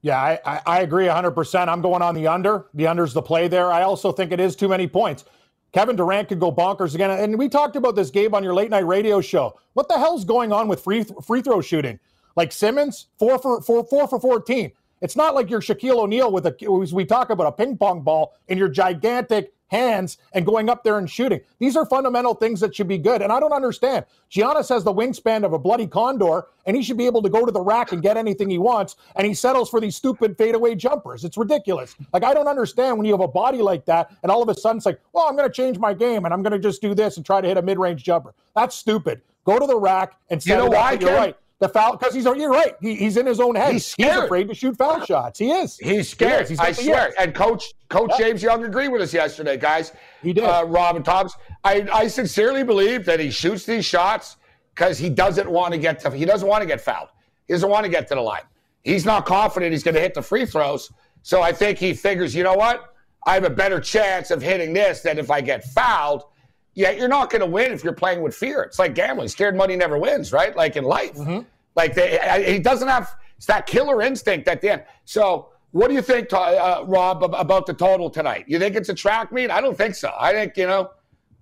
Yeah, 0.00 0.20
I, 0.20 0.40
I, 0.44 0.60
I 0.66 0.80
agree 0.80 1.06
100%. 1.06 1.68
I'm 1.68 1.80
going 1.80 2.02
on 2.02 2.14
the 2.14 2.26
under. 2.26 2.66
The 2.74 2.88
under's 2.88 3.12
the 3.12 3.22
play 3.22 3.48
there. 3.48 3.70
I 3.70 3.82
also 3.82 4.10
think 4.10 4.32
it 4.32 4.40
is 4.40 4.56
too 4.56 4.68
many 4.68 4.88
points. 4.88 5.24
Kevin 5.72 5.96
Durant 5.96 6.28
could 6.28 6.40
go 6.40 6.50
bonkers 6.50 6.94
again. 6.94 7.10
And 7.10 7.38
we 7.38 7.48
talked 7.48 7.76
about 7.76 7.94
this, 7.94 8.10
Gabe, 8.10 8.34
on 8.34 8.42
your 8.42 8.54
late 8.54 8.70
night 8.70 8.86
radio 8.86 9.20
show. 9.20 9.58
What 9.74 9.88
the 9.88 9.98
hell's 9.98 10.24
going 10.24 10.52
on 10.52 10.68
with 10.68 10.82
free 10.82 11.04
free 11.24 11.40
throw 11.40 11.60
shooting? 11.60 11.98
Like 12.36 12.52
Simmons, 12.52 13.06
four 13.18 13.38
for 13.38 13.62
four, 13.62 13.84
four 13.84 14.08
for 14.08 14.20
14. 14.20 14.72
It's 15.00 15.16
not 15.16 15.34
like 15.34 15.50
you're 15.50 15.60
Shaquille 15.60 15.98
O'Neal 15.98 16.30
with 16.30 16.46
a, 16.46 16.88
we 16.92 17.04
talk 17.04 17.30
about 17.30 17.46
a 17.46 17.52
ping 17.52 17.76
pong 17.76 18.02
ball 18.02 18.34
in 18.48 18.56
your 18.56 18.68
gigantic 18.68 19.52
hands 19.72 20.18
and 20.34 20.46
going 20.46 20.68
up 20.68 20.84
there 20.84 20.98
and 20.98 21.10
shooting. 21.10 21.40
These 21.58 21.76
are 21.76 21.84
fundamental 21.86 22.34
things 22.34 22.60
that 22.60 22.76
should 22.76 22.86
be 22.86 22.98
good. 22.98 23.22
And 23.22 23.32
I 23.32 23.40
don't 23.40 23.52
understand. 23.52 24.04
Giannis 24.30 24.68
has 24.68 24.84
the 24.84 24.92
wingspan 24.92 25.44
of 25.44 25.52
a 25.52 25.58
bloody 25.58 25.86
condor, 25.86 26.46
and 26.66 26.76
he 26.76 26.82
should 26.82 26.98
be 26.98 27.06
able 27.06 27.22
to 27.22 27.28
go 27.28 27.44
to 27.44 27.50
the 27.50 27.60
rack 27.60 27.92
and 27.92 28.02
get 28.02 28.16
anything 28.16 28.48
he 28.48 28.58
wants. 28.58 28.96
And 29.16 29.26
he 29.26 29.34
settles 29.34 29.68
for 29.68 29.80
these 29.80 29.96
stupid 29.96 30.36
fadeaway 30.36 30.74
jumpers. 30.74 31.24
It's 31.24 31.36
ridiculous. 31.36 31.96
Like, 32.12 32.22
I 32.22 32.34
don't 32.34 32.48
understand 32.48 32.98
when 32.98 33.06
you 33.06 33.12
have 33.12 33.20
a 33.20 33.28
body 33.28 33.62
like 33.62 33.84
that, 33.86 34.14
and 34.22 34.30
all 34.30 34.42
of 34.42 34.48
a 34.48 34.54
sudden 34.54 34.76
it's 34.76 34.86
like, 34.86 35.00
well, 35.12 35.26
I'm 35.26 35.36
going 35.36 35.48
to 35.48 35.54
change 35.54 35.78
my 35.78 35.94
game 35.94 36.24
and 36.24 36.32
I'm 36.32 36.42
going 36.42 36.52
to 36.52 36.58
just 36.58 36.80
do 36.82 36.94
this 36.94 37.16
and 37.16 37.26
try 37.26 37.40
to 37.40 37.48
hit 37.48 37.56
a 37.56 37.62
mid 37.62 37.78
range 37.78 38.04
jumper. 38.04 38.34
That's 38.54 38.76
stupid. 38.76 39.22
Go 39.44 39.58
to 39.58 39.66
the 39.66 39.78
rack 39.78 40.18
and 40.30 40.40
set 40.40 40.50
you 40.50 40.56
know. 40.58 40.70
Why, 40.70 40.92
you're 40.92 41.14
right 41.14 41.36
the 41.62 41.68
foul 41.68 41.96
because 41.96 42.12
he's 42.12 42.24
you're 42.24 42.50
right. 42.50 42.74
He, 42.80 42.96
he's 42.96 43.16
in 43.16 43.24
his 43.24 43.38
own 43.38 43.54
head. 43.54 43.72
He's, 43.72 43.94
he's, 43.94 44.06
afraid 44.08 44.48
to 44.48 44.54
shoot 44.54 44.76
foul 44.76 45.04
shots. 45.04 45.38
He 45.38 45.50
is. 45.50 45.78
He's 45.78 46.10
scared. 46.10 46.48
He 46.48 46.54
is. 46.54 46.60
I 46.60 46.72
swear. 46.72 47.14
And 47.18 47.34
coach 47.34 47.72
Coach 47.88 48.10
yeah. 48.18 48.26
James 48.26 48.42
Young 48.42 48.64
agreed 48.64 48.88
with 48.88 49.00
us 49.00 49.14
yesterday, 49.14 49.56
guys. 49.56 49.92
He 50.22 50.32
did. 50.32 50.44
Uh, 50.44 50.64
Robin 50.66 51.02
Thomas. 51.02 51.34
I, 51.62 51.86
I 51.92 52.08
sincerely 52.08 52.64
believe 52.64 53.04
that 53.04 53.20
he 53.20 53.30
shoots 53.30 53.64
these 53.64 53.84
shots 53.84 54.36
because 54.74 54.98
he 54.98 55.08
doesn't 55.08 55.48
want 55.48 55.72
to 55.72 55.78
get 55.78 56.00
to 56.00 56.10
he 56.10 56.24
doesn't 56.24 56.48
want 56.48 56.62
to 56.62 56.66
get 56.66 56.80
fouled. 56.80 57.08
He 57.46 57.54
doesn't 57.54 57.70
want 57.70 57.84
to 57.84 57.90
get 57.90 58.08
to 58.08 58.16
the 58.16 58.20
line. 58.20 58.42
He's 58.82 59.06
not 59.06 59.24
confident 59.24 59.72
he's 59.72 59.84
going 59.84 59.94
to 59.94 60.00
hit 60.00 60.14
the 60.14 60.22
free 60.22 60.44
throws. 60.44 60.90
So 61.22 61.40
I 61.42 61.52
think 61.52 61.78
he 61.78 61.94
figures, 61.94 62.34
you 62.34 62.42
know 62.42 62.54
what? 62.54 62.94
I 63.24 63.34
have 63.34 63.44
a 63.44 63.50
better 63.50 63.78
chance 63.78 64.32
of 64.32 64.42
hitting 64.42 64.72
this 64.72 65.02
than 65.02 65.18
if 65.18 65.30
I 65.30 65.40
get 65.40 65.62
fouled. 65.62 66.24
Yeah, 66.74 66.90
you're 66.90 67.08
not 67.08 67.30
going 67.30 67.40
to 67.40 67.46
win 67.46 67.72
if 67.72 67.84
you're 67.84 67.92
playing 67.92 68.22
with 68.22 68.34
fear. 68.34 68.62
It's 68.62 68.78
like 68.78 68.94
gambling. 68.94 69.28
Scared 69.28 69.56
money 69.56 69.76
never 69.76 69.98
wins, 69.98 70.32
right? 70.32 70.56
Like 70.56 70.76
in 70.76 70.84
life. 70.84 71.14
Mm-hmm. 71.14 71.40
Like 71.76 71.94
they, 71.94 72.44
he 72.46 72.58
doesn't 72.58 72.88
have 72.88 73.14
it's 73.42 73.46
that 73.48 73.66
killer 73.66 74.02
instinct 74.02 74.46
at 74.46 74.60
the 74.60 74.70
end. 74.70 74.84
So, 75.04 75.48
what 75.72 75.88
do 75.88 75.94
you 75.94 76.02
think, 76.02 76.32
uh, 76.32 76.84
Rob, 76.86 77.24
about 77.24 77.66
the 77.66 77.74
total 77.74 78.08
tonight? 78.08 78.44
You 78.46 78.60
think 78.60 78.76
it's 78.76 78.88
a 78.88 78.94
track 78.94 79.32
meet? 79.32 79.50
I 79.50 79.60
don't 79.60 79.76
think 79.76 79.96
so. 79.96 80.12
I 80.16 80.32
think 80.32 80.56
you 80.56 80.66
know, 80.68 80.90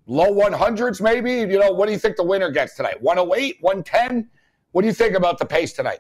low 0.07 0.33
100s 0.33 1.03
maybe. 1.03 1.33
You 1.33 1.59
know, 1.59 1.73
what 1.73 1.85
do 1.87 1.93
you 1.93 1.99
think 1.99 2.17
the 2.17 2.25
winner 2.25 2.51
gets 2.51 2.75
tonight? 2.75 3.03
108, 3.03 3.59
110. 3.61 4.31
What 4.73 4.81
do 4.81 4.89
you 4.89 4.95
think 4.95 5.15
about 5.15 5.39
the 5.39 5.45
pace 5.45 5.75
tonight? 5.75 5.99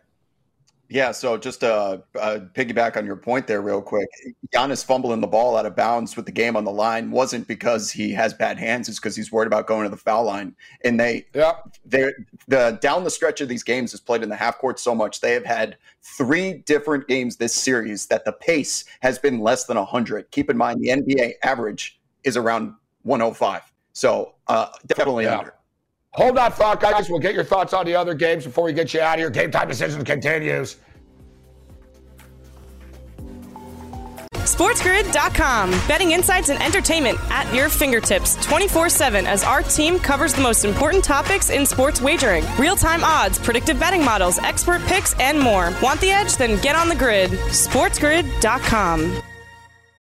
Yeah, 0.92 1.12
so 1.12 1.38
just 1.38 1.61
to 1.61 1.72
uh, 1.72 1.98
uh, 2.18 2.38
piggyback 2.53 2.96
on 2.96 3.07
your 3.07 3.14
point 3.14 3.46
there, 3.46 3.62
real 3.62 3.81
quick, 3.81 4.09
Giannis 4.53 4.85
fumbling 4.85 5.20
the 5.20 5.29
ball 5.29 5.57
out 5.57 5.64
of 5.64 5.76
bounds 5.76 6.16
with 6.16 6.26
the 6.26 6.33
game 6.33 6.57
on 6.57 6.64
the 6.64 6.72
line 6.72 7.12
wasn't 7.12 7.46
because 7.46 7.92
he 7.92 8.11
has 8.11 8.35
bad 8.35 8.59
hands; 8.59 8.88
it's 8.88 8.98
because 8.98 9.14
he's 9.14 9.31
worried 9.31 9.46
about 9.46 9.68
going 9.68 9.85
to 9.85 9.88
the 9.88 9.96
foul 9.96 10.24
line. 10.24 10.53
And 10.85 10.98
they, 10.98 11.26
yeah, 11.33 11.53
they, 11.85 12.11
the 12.48 12.76
down 12.83 13.05
the 13.05 13.11
stretch 13.11 13.40
of 13.40 13.48
these 13.48 13.62
games 13.62 13.94
is 13.94 14.00
played 14.00 14.24
in 14.24 14.29
the 14.29 14.35
half 14.35 14.59
court 14.59 14.81
so 14.81 14.92
much. 14.92 15.20
They 15.20 15.33
have 15.33 15.44
had 15.44 15.76
three 16.03 16.55
different 16.66 17.07
games 17.07 17.37
this 17.37 17.55
series 17.55 18.07
that 18.07 18.24
the 18.24 18.33
pace 18.33 18.85
has 19.00 19.16
been 19.16 19.38
less 19.38 19.66
than 19.66 19.76
hundred. 19.76 20.29
Keep 20.33 20.50
in 20.50 20.57
mind 20.57 20.81
the 20.81 20.88
NBA 20.88 21.35
average 21.44 22.00
is 22.24 22.37
around 22.37 22.74
105, 23.03 23.62
so 23.92 24.35
uh, 24.48 24.66
definitely 24.88 25.24
yeah. 25.24 25.38
under. 25.38 25.55
Hold 26.12 26.37
that 26.37 26.55
thought, 26.55 26.81
guys. 26.81 27.09
We'll 27.09 27.20
get 27.20 27.35
your 27.35 27.44
thoughts 27.44 27.73
on 27.73 27.87
the 27.87 27.94
other 27.94 28.14
games 28.14 28.44
before 28.44 28.64
we 28.64 28.73
get 28.73 28.92
you 28.92 29.01
out 29.01 29.14
of 29.14 29.20
here. 29.20 29.31
Game 29.31 29.51
time 29.51 29.68
decision 29.68 30.05
continues. 30.05 30.77
SportsGrid.com. 34.33 35.70
Betting 35.88 36.11
insights 36.11 36.51
and 36.51 36.62
entertainment 36.62 37.18
at 37.31 37.53
your 37.55 37.68
fingertips 37.68 38.35
24 38.44 38.88
7 38.88 39.27
as 39.27 39.44
our 39.44 39.62
team 39.62 39.99
covers 39.99 40.35
the 40.35 40.42
most 40.42 40.64
important 40.64 41.05
topics 41.05 41.49
in 41.51 41.64
sports 41.64 42.01
wagering 42.03 42.44
real 42.59 42.77
time 42.77 43.05
odds, 43.05 43.38
predictive 43.38 43.79
betting 43.79 44.05
models, 44.05 44.38
expert 44.38 44.83
picks, 44.83 45.14
and 45.20 45.38
more. 45.38 45.73
Want 45.83 46.01
the 46.01 46.11
edge? 46.11 46.37
Then 46.37 46.61
get 46.61 46.75
on 46.77 46.88
the 46.88 46.96
grid. 46.96 47.31
SportsGrid.com. 47.31 49.23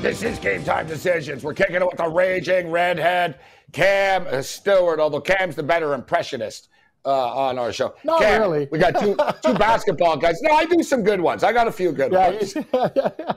This 0.00 0.22
is 0.22 0.38
game 0.38 0.62
time 0.62 0.86
decisions. 0.86 1.42
We're 1.42 1.54
kicking 1.54 1.74
it 1.74 1.84
with 1.84 1.98
a 1.98 2.08
raging 2.08 2.70
redhead, 2.70 3.40
Cam 3.72 4.42
Stewart, 4.44 5.00
although 5.00 5.20
Cam's 5.20 5.56
the 5.56 5.62
better 5.64 5.92
impressionist 5.92 6.68
uh, 7.04 7.34
on 7.34 7.58
our 7.58 7.72
show. 7.72 7.94
Not 8.04 8.20
Cam, 8.20 8.42
really. 8.42 8.68
We 8.70 8.78
got 8.78 8.92
two 9.00 9.16
two 9.44 9.54
basketball 9.58 10.16
guys. 10.16 10.40
No, 10.40 10.52
I 10.52 10.66
do 10.66 10.84
some 10.84 11.02
good 11.02 11.20
ones. 11.20 11.42
I 11.42 11.52
got 11.52 11.66
a 11.66 11.72
few 11.72 11.90
good 11.90 12.12
Yeah, 12.12 12.30
ones. 12.30 12.54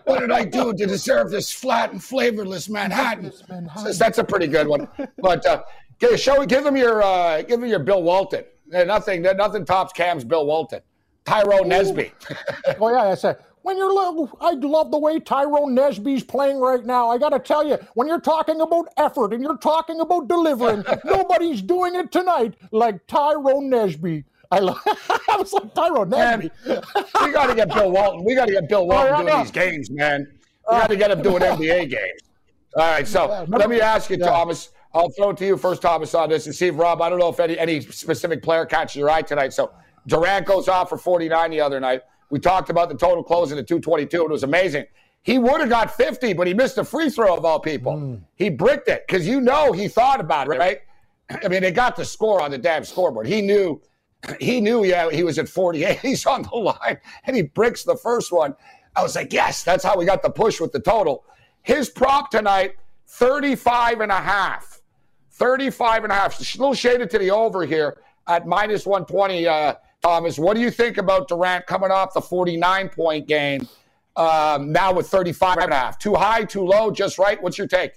What 0.06 0.20
did 0.20 0.32
I 0.32 0.46
do 0.46 0.72
to 0.72 0.86
deserve 0.86 1.32
this 1.32 1.52
flat 1.52 1.94
and 1.94 2.04
flavorless 2.04 2.70
Manhattan? 2.70 3.32
Says 3.78 3.98
That's 3.98 4.20
a 4.20 4.24
pretty 4.24 4.48
good 4.48 4.68
one. 4.68 4.88
But 5.18 5.44
uh, 5.48 5.64
show, 6.16 6.46
give 6.46 6.64
them 6.64 6.78
your 6.78 7.02
uh, 7.02 7.42
give 7.42 7.60
them 7.60 7.70
your 7.70 7.80
Bill 7.80 8.04
Walton. 8.04 8.44
Uh, 8.72 8.84
nothing 8.84 9.24
nothing 9.24 9.66
tops 9.66 9.94
Cam's 9.94 10.24
Bill 10.24 10.46
Walton. 10.46 10.82
Tyrone 11.26 11.70
Nesby. 11.70 12.12
oh 12.80 12.92
yeah, 12.92 13.12
I 13.12 13.16
said 13.16 13.38
when 13.64 13.78
you're 13.78 13.92
I 13.92 14.54
love 14.54 14.92
the 14.92 14.98
way 14.98 15.20
Tyrone 15.20 15.76
Nesby's 15.76 16.24
playing 16.24 16.60
right 16.60 16.86
now. 16.86 17.10
I 17.10 17.18
got 17.18 17.30
to 17.30 17.40
tell 17.40 17.66
you, 17.66 17.78
when 17.94 18.08
you're 18.08 18.22
talking 18.22 18.62
about 18.62 18.88
effort 18.98 19.34
and 19.34 19.44
you're 19.44 19.58
talking 19.58 20.00
about 20.00 20.28
delivering, 20.28 20.84
nobody's 21.06 21.62
doing 21.62 21.96
it 21.96 22.12
tonight 22.12 22.56
like 22.72 23.06
Tyrone 23.08 23.70
Nesby. 23.70 24.24
I, 24.52 24.60
love, 24.60 24.82
I 24.86 25.38
was 25.38 25.54
like 25.54 25.74
Tyrone 25.74 26.10
Man, 26.10 26.52
we 26.66 27.32
got 27.32 27.48
to 27.48 27.56
get 27.56 27.70
Bill 27.70 27.92
Walton. 27.92 28.26
We 28.26 28.36
got 28.36 28.48
to 28.48 28.52
get 28.52 28.68
Bill 28.68 28.86
Walton 28.88 29.12
yeah, 29.12 29.18
doing 29.18 29.28
yeah. 29.28 29.44
these 29.44 29.52
games, 29.52 29.90
man. 29.90 30.28
We 30.70 30.78
got 30.78 30.90
to 30.90 30.98
get 30.98 31.12
him 31.12 31.22
doing 31.22 31.42
NBA 31.42 31.90
games. 31.90 32.22
All 32.76 32.84
right, 32.84 33.08
so 33.08 33.46
let 33.50 33.70
me 33.70 33.82
ask 33.82 34.10
you, 34.10 34.18
Yeah. 34.18 34.28
Thomas. 34.28 34.70
I'll 34.94 35.10
throw 35.10 35.30
it 35.30 35.38
to 35.38 35.46
you 35.46 35.56
first, 35.56 35.82
Thomas, 35.82 36.14
on 36.16 36.30
this, 36.30 36.48
and 36.48 36.56
see 36.56 36.68
if 36.68 36.78
Rob. 36.78 37.02
I 37.02 37.10
don't 37.10 37.18
know 37.18 37.30
if 37.30 37.40
any 37.40 37.58
any 37.58 37.80
specific 37.80 38.44
player 38.44 38.66
catches 38.66 38.98
your 38.98 39.10
eye 39.10 39.22
tonight. 39.22 39.54
So 39.54 39.72
Durant 40.08 40.46
goes 40.46 40.68
off 40.68 40.90
for 40.90 40.98
49 40.98 41.52
the 41.52 41.62
other 41.62 41.80
night. 41.80 42.02
We 42.32 42.40
talked 42.40 42.70
about 42.70 42.90
the 42.90 42.96
total 42.96 43.24
closing 43.24 43.60
at 43.60 43.68
222. 43.68 44.24
It 44.24 44.30
was 44.30 44.44
amazing. 44.44 44.86
He 45.22 45.38
would 45.38 45.60
have 45.60 45.70
got 45.70 45.96
50, 45.96 46.34
but 46.34 46.48
he 46.48 46.54
missed 46.54 46.78
a 46.78 46.84
free 46.84 47.10
throw 47.10 47.36
of 47.38 47.46
all 47.46 47.60
people. 47.60 48.20
He 48.36 48.50
bricked 48.50 48.88
it 48.88 49.06
because 49.06 49.28
you 49.28 49.40
know 49.40 49.72
he 49.72 49.88
thought 49.88 50.20
about 50.20 50.48
it, 50.48 50.58
right? 50.58 50.80
I 51.30 51.48
mean, 51.48 51.62
they 51.62 51.72
got 51.72 51.96
the 51.96 52.06
score 52.06 52.42
on 52.42 52.52
the 52.52 52.58
damn 52.58 52.84
scoreboard. 52.84 53.28
He 53.28 53.42
knew 53.42 53.82
he 54.40 54.62
knew 54.62 54.86
yeah 54.86 55.10
he 55.10 55.24
was 55.24 55.40
at 55.40 55.50
48 55.50 56.00
he's 56.02 56.26
on 56.26 56.44
the 56.44 56.56
line 56.56 57.00
and 57.26 57.36
he 57.36 57.42
bricks 57.42 57.84
the 57.84 57.96
first 57.96 58.32
one 58.32 58.56
i 58.96 59.02
was 59.02 59.16
like 59.16 59.34
yes 59.34 59.64
that's 59.64 59.84
how 59.84 59.98
we 59.98 60.06
got 60.06 60.22
the 60.22 60.30
push 60.30 60.60
with 60.60 60.72
the 60.72 60.80
total 60.80 61.24
his 61.64 61.90
prop 61.90 62.30
tonight 62.30 62.76
35 63.08 64.02
and 64.02 64.12
a 64.12 64.22
half 64.22 64.82
35 65.32 66.04
and 66.04 66.14
a 66.14 66.16
half 66.16 66.40
a 66.40 66.58
little 66.60 66.74
shaded 66.74 67.10
to 67.10 67.18
the 67.18 67.32
over 67.32 67.66
here 67.66 67.98
at 68.28 68.46
minus 68.46 68.86
120 68.86 69.48
uh, 69.48 69.74
thomas 70.02 70.38
what 70.40 70.56
do 70.56 70.62
you 70.62 70.72
think 70.72 70.98
about 70.98 71.28
durant 71.28 71.66
coming 71.66 71.92
off 71.92 72.14
the 72.14 72.22
49 72.22 72.90
point 72.90 73.28
game 73.28 73.68
um, 74.16 74.72
now 74.72 74.92
with 74.94 75.08
35 75.08 75.58
and 75.58 75.72
a 75.72 75.76
half 75.76 75.98
too 75.98 76.16
high 76.16 76.44
too 76.44 76.64
low 76.64 76.92
just 76.92 77.18
right 77.18 77.42
what's 77.42 77.58
your 77.58 77.68
take 77.68 77.94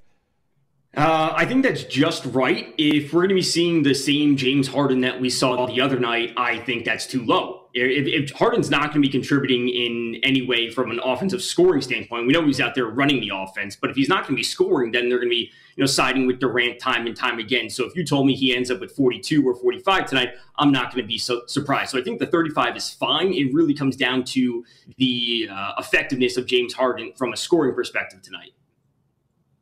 Uh, 0.97 1.33
I 1.35 1.45
think 1.45 1.65
that's 1.65 1.83
just 1.83 2.25
right. 2.27 2.73
If 2.79 3.13
we're 3.13 3.23
going 3.23 3.31
to 3.31 3.35
be 3.35 3.43
seeing 3.43 3.83
the 3.83 3.95
same 3.95 4.37
James 4.37 4.69
Harden 4.69 5.01
that 5.01 5.21
we 5.21 5.29
saw 5.29 5.67
the 5.67 5.81
other 5.81 5.99
night, 5.99 6.33
I 6.37 6.59
think 6.59 6.85
that's 6.85 7.05
too 7.05 7.25
low. 7.25 7.64
If, 7.77 8.31
if 8.31 8.31
Harden's 8.37 8.71
not 8.71 8.93
going 8.93 9.03
to 9.03 9.09
be 9.09 9.09
contributing 9.09 9.69
in 9.69 10.21
any 10.23 10.47
way 10.47 10.71
from 10.71 10.93
an 10.93 11.01
offensive 11.03 11.43
scoring 11.43 11.83
standpoint, 11.83 12.27
we 12.27 12.33
know 12.33 12.47
he's 12.47 12.61
out 12.61 12.77
there 12.77 12.87
running 12.87 13.21
the 13.21 13.33
offense. 13.35 13.75
But 13.75 13.91
if 13.91 13.97
he's 13.97 14.09
not 14.09 14.23
going 14.23 14.35
to 14.35 14.37
be 14.37 14.45
scoring, 14.45 14.93
then 14.93 15.09
they're 15.09 15.19
going 15.19 15.29
to 15.29 15.35
be 15.35 15.51
you 15.77 15.83
know 15.83 15.87
siding 15.87 16.27
with 16.27 16.39
Durant 16.39 16.79
time 16.79 17.07
and 17.07 17.17
time 17.17 17.39
again. 17.39 17.69
So 17.69 17.85
if 17.85 17.97
you 17.97 18.05
told 18.05 18.27
me 18.27 18.35
he 18.35 18.55
ends 18.55 18.71
up 18.71 18.81
with 18.81 18.93
42 18.93 19.47
or 19.47 19.55
45 19.57 20.07
tonight, 20.07 20.35
I'm 20.57 20.71
not 20.71 20.93
going 20.93 21.03
to 21.03 21.09
be 21.09 21.19
so 21.19 21.43
surprised. 21.47 21.91
So 21.91 21.99
I 21.99 22.03
think 22.03 22.21
the 22.21 22.27
35 22.27 22.77
is 22.77 22.91
fine. 22.91 23.33
It 23.33 23.53
really 23.53 23.75
comes 23.75 23.97
down 23.97 24.25
to 24.25 24.65
the 24.97 25.49
uh, 25.51 25.73
effectiveness 25.79 26.37
of 26.37 26.47
James 26.47 26.75
Harden 26.75 27.13
from 27.17 27.33
a 27.33 27.37
scoring 27.37 27.75
perspective 27.75 28.23
tonight. 28.23 28.53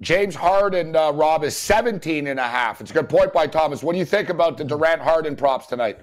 James 0.03 0.35
Harden, 0.35 0.97
uh, 0.97 1.13
Rob, 1.13 1.45
is 1.45 1.57
17 1.57 2.27
and 2.27 2.41
a 2.41 2.47
half. 2.47 2.81
It's 2.81 2.91
a 2.91 2.95
good 2.95 3.09
point 3.09 3.33
by 3.33 3.47
Thomas. 3.47 3.85
What 3.85 3.93
do 3.93 4.01
you 4.01 4.05
think 4.05 4.31
about 4.31 4.59
the 4.59 4.65
Durant 4.65 5.01
Harden 5.01 5.37
props 5.37 5.67
tonight? 5.67 6.01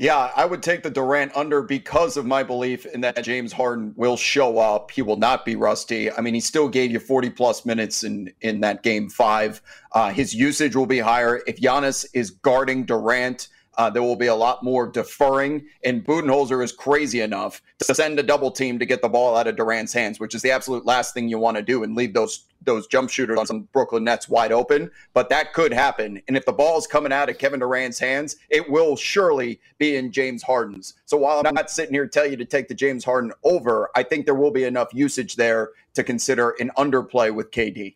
Yeah, 0.00 0.30
I 0.36 0.44
would 0.44 0.62
take 0.62 0.84
the 0.84 0.90
Durant 0.90 1.36
under 1.36 1.60
because 1.60 2.16
of 2.16 2.24
my 2.24 2.44
belief 2.44 2.86
in 2.86 3.00
that 3.00 3.24
James 3.24 3.52
Harden 3.52 3.92
will 3.96 4.16
show 4.16 4.58
up. 4.58 4.92
He 4.92 5.02
will 5.02 5.16
not 5.16 5.44
be 5.44 5.56
rusty. 5.56 6.08
I 6.12 6.20
mean, 6.20 6.34
he 6.34 6.40
still 6.40 6.68
gave 6.68 6.92
you 6.92 7.00
40 7.00 7.30
plus 7.30 7.66
minutes 7.66 8.04
in 8.04 8.32
in 8.40 8.60
that 8.60 8.84
game 8.84 9.08
five. 9.08 9.60
Uh, 9.90 10.10
his 10.10 10.32
usage 10.32 10.76
will 10.76 10.86
be 10.86 11.00
higher. 11.00 11.42
If 11.48 11.60
Giannis 11.60 12.06
is 12.14 12.30
guarding 12.30 12.84
Durant, 12.84 13.48
uh, 13.78 13.88
there 13.88 14.02
will 14.02 14.16
be 14.16 14.26
a 14.26 14.34
lot 14.34 14.62
more 14.62 14.86
deferring. 14.88 15.64
And 15.84 16.04
Budenholzer 16.04 16.62
is 16.62 16.72
crazy 16.72 17.20
enough 17.20 17.62
to 17.78 17.94
send 17.94 18.18
a 18.18 18.22
double 18.24 18.50
team 18.50 18.78
to 18.80 18.84
get 18.84 19.00
the 19.00 19.08
ball 19.08 19.36
out 19.36 19.46
of 19.46 19.56
Durant's 19.56 19.92
hands, 19.92 20.18
which 20.18 20.34
is 20.34 20.42
the 20.42 20.50
absolute 20.50 20.84
last 20.84 21.14
thing 21.14 21.28
you 21.28 21.38
want 21.38 21.56
to 21.56 21.62
do 21.62 21.84
and 21.84 21.96
leave 21.96 22.12
those 22.12 22.44
those 22.64 22.88
jump 22.88 23.08
shooters 23.08 23.38
on 23.38 23.46
some 23.46 23.68
Brooklyn 23.72 24.02
Nets 24.02 24.28
wide 24.28 24.50
open. 24.50 24.90
But 25.14 25.28
that 25.28 25.52
could 25.52 25.72
happen. 25.72 26.20
And 26.26 26.36
if 26.36 26.44
the 26.44 26.52
ball 26.52 26.76
is 26.76 26.88
coming 26.88 27.12
out 27.12 27.30
of 27.30 27.38
Kevin 27.38 27.60
Durant's 27.60 28.00
hands, 28.00 28.36
it 28.50 28.68
will 28.68 28.96
surely 28.96 29.60
be 29.78 29.94
in 29.94 30.10
James 30.10 30.42
Harden's. 30.42 30.94
So 31.06 31.16
while 31.16 31.40
I'm 31.46 31.54
not 31.54 31.70
sitting 31.70 31.94
here 31.94 32.04
to 32.04 32.10
tell 32.10 32.26
you 32.26 32.36
to 32.36 32.44
take 32.44 32.66
the 32.66 32.74
James 32.74 33.04
Harden 33.04 33.32
over, 33.44 33.90
I 33.94 34.02
think 34.02 34.26
there 34.26 34.34
will 34.34 34.50
be 34.50 34.64
enough 34.64 34.88
usage 34.92 35.36
there 35.36 35.70
to 35.94 36.02
consider 36.02 36.50
an 36.58 36.72
underplay 36.76 37.32
with 37.32 37.52
KD. 37.52 37.94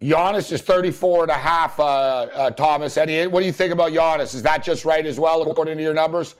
Giannis 0.00 0.52
is 0.52 0.60
34 0.60 1.22
and 1.22 1.30
a 1.30 1.34
half, 1.34 1.80
uh, 1.80 1.82
uh, 1.84 2.50
Thomas. 2.50 2.96
What 2.96 3.06
do 3.06 3.46
you 3.46 3.52
think 3.52 3.72
about 3.72 3.92
Giannis? 3.92 4.34
Is 4.34 4.42
that 4.42 4.62
just 4.62 4.84
right 4.84 5.04
as 5.04 5.18
well, 5.18 5.42
according 5.42 5.78
to 5.78 5.82
your 5.82 5.94
numbers? 5.94 6.34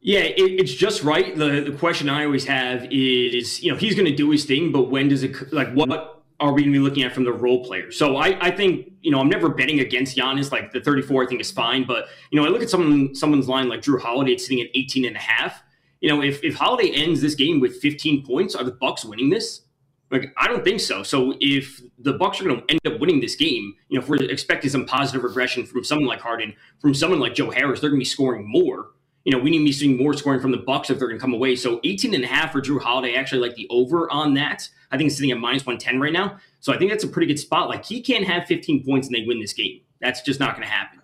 Yeah, 0.00 0.20
it, 0.20 0.60
it's 0.60 0.74
just 0.74 1.02
right. 1.02 1.36
The 1.36 1.60
the 1.60 1.76
question 1.76 2.08
I 2.08 2.24
always 2.24 2.46
have 2.46 2.84
is, 2.90 3.62
you 3.62 3.72
know, 3.72 3.76
he's 3.76 3.94
going 3.94 4.06
to 4.06 4.14
do 4.14 4.30
his 4.30 4.44
thing, 4.44 4.70
but 4.70 4.90
when 4.90 5.08
does 5.08 5.22
it 5.22 5.52
like 5.52 5.72
what 5.72 6.22
are 6.40 6.52
we 6.52 6.62
going 6.62 6.72
to 6.72 6.78
be 6.78 6.82
looking 6.82 7.02
at 7.02 7.12
from 7.12 7.24
the 7.24 7.32
role 7.32 7.64
player? 7.64 7.90
So 7.90 8.16
I, 8.16 8.38
I 8.40 8.50
think, 8.52 8.92
you 9.02 9.10
know, 9.10 9.18
I'm 9.18 9.28
never 9.28 9.48
betting 9.48 9.80
against 9.80 10.16
Giannis. 10.16 10.52
Like 10.52 10.72
the 10.72 10.80
34, 10.80 11.24
I 11.24 11.26
think 11.26 11.40
is 11.40 11.50
fine, 11.50 11.84
but 11.84 12.06
you 12.30 12.40
know, 12.40 12.46
I 12.46 12.50
look 12.50 12.62
at 12.62 12.70
someone 12.70 13.14
someone's 13.14 13.48
line 13.48 13.68
like 13.68 13.82
Jrue 13.82 14.00
Holiday 14.00 14.32
it's 14.32 14.44
sitting 14.44 14.60
at 14.60 14.68
18 14.74 15.04
and 15.04 15.16
a 15.16 15.20
half. 15.20 15.62
You 16.00 16.08
know, 16.08 16.22
if 16.22 16.42
if 16.44 16.54
Holiday 16.54 16.90
ends 16.92 17.20
this 17.20 17.34
game 17.34 17.58
with 17.60 17.80
15 17.80 18.24
points, 18.24 18.54
are 18.54 18.64
the 18.64 18.72
Bucks 18.72 19.04
winning 19.04 19.30
this? 19.30 19.62
Like 20.10 20.32
I 20.36 20.48
don't 20.48 20.64
think 20.64 20.80
so. 20.80 21.02
So 21.02 21.34
if 21.40 21.82
the 21.98 22.14
Bucks 22.14 22.40
are 22.40 22.44
going 22.44 22.60
to 22.60 22.64
end 22.70 22.80
up 22.86 23.00
winning 23.00 23.20
this 23.20 23.36
game, 23.36 23.74
you 23.88 23.98
know, 23.98 24.02
if 24.02 24.08
we're 24.08 24.22
expecting 24.22 24.70
some 24.70 24.86
positive 24.86 25.22
regression 25.22 25.66
from 25.66 25.84
someone 25.84 26.06
like 26.06 26.20
Harden, 26.20 26.54
from 26.80 26.94
someone 26.94 27.20
like 27.20 27.34
Joe 27.34 27.50
Harris, 27.50 27.80
they're 27.80 27.90
going 27.90 28.00
to 28.00 28.04
be 28.04 28.06
scoring 28.06 28.44
more. 28.48 28.90
You 29.24 29.32
know, 29.32 29.38
we 29.42 29.50
need 29.50 29.58
to 29.58 29.64
be 29.64 29.72
seeing 29.72 29.98
more 29.98 30.14
scoring 30.14 30.40
from 30.40 30.52
the 30.52 30.58
Bucks 30.58 30.88
if 30.88 30.98
they're 30.98 31.08
going 31.08 31.18
to 31.18 31.22
come 31.22 31.34
away. 31.34 31.54
So 31.56 31.80
18 31.84 32.14
and 32.14 32.24
a 32.24 32.26
half 32.26 32.52
for 32.52 32.62
Jrue 32.62 32.80
Holiday, 32.80 33.14
actually 33.14 33.46
like 33.46 33.56
the 33.56 33.66
over 33.68 34.10
on 34.10 34.32
that. 34.34 34.68
I 34.90 34.96
think 34.96 35.08
it's 35.08 35.16
sitting 35.16 35.32
at 35.32 35.38
minus 35.38 35.66
110 35.66 36.00
right 36.00 36.12
now. 36.12 36.38
So 36.60 36.72
I 36.72 36.78
think 36.78 36.90
that's 36.90 37.04
a 37.04 37.08
pretty 37.08 37.26
good 37.26 37.38
spot. 37.38 37.68
Like 37.68 37.84
he 37.84 38.00
can't 38.00 38.24
have 38.24 38.46
15 38.46 38.84
points 38.86 39.08
and 39.08 39.14
they 39.14 39.26
win 39.26 39.40
this 39.40 39.52
game. 39.52 39.80
That's 40.00 40.22
just 40.22 40.40
not 40.40 40.54
going 40.54 40.66
to 40.66 40.72
happen. 40.72 41.02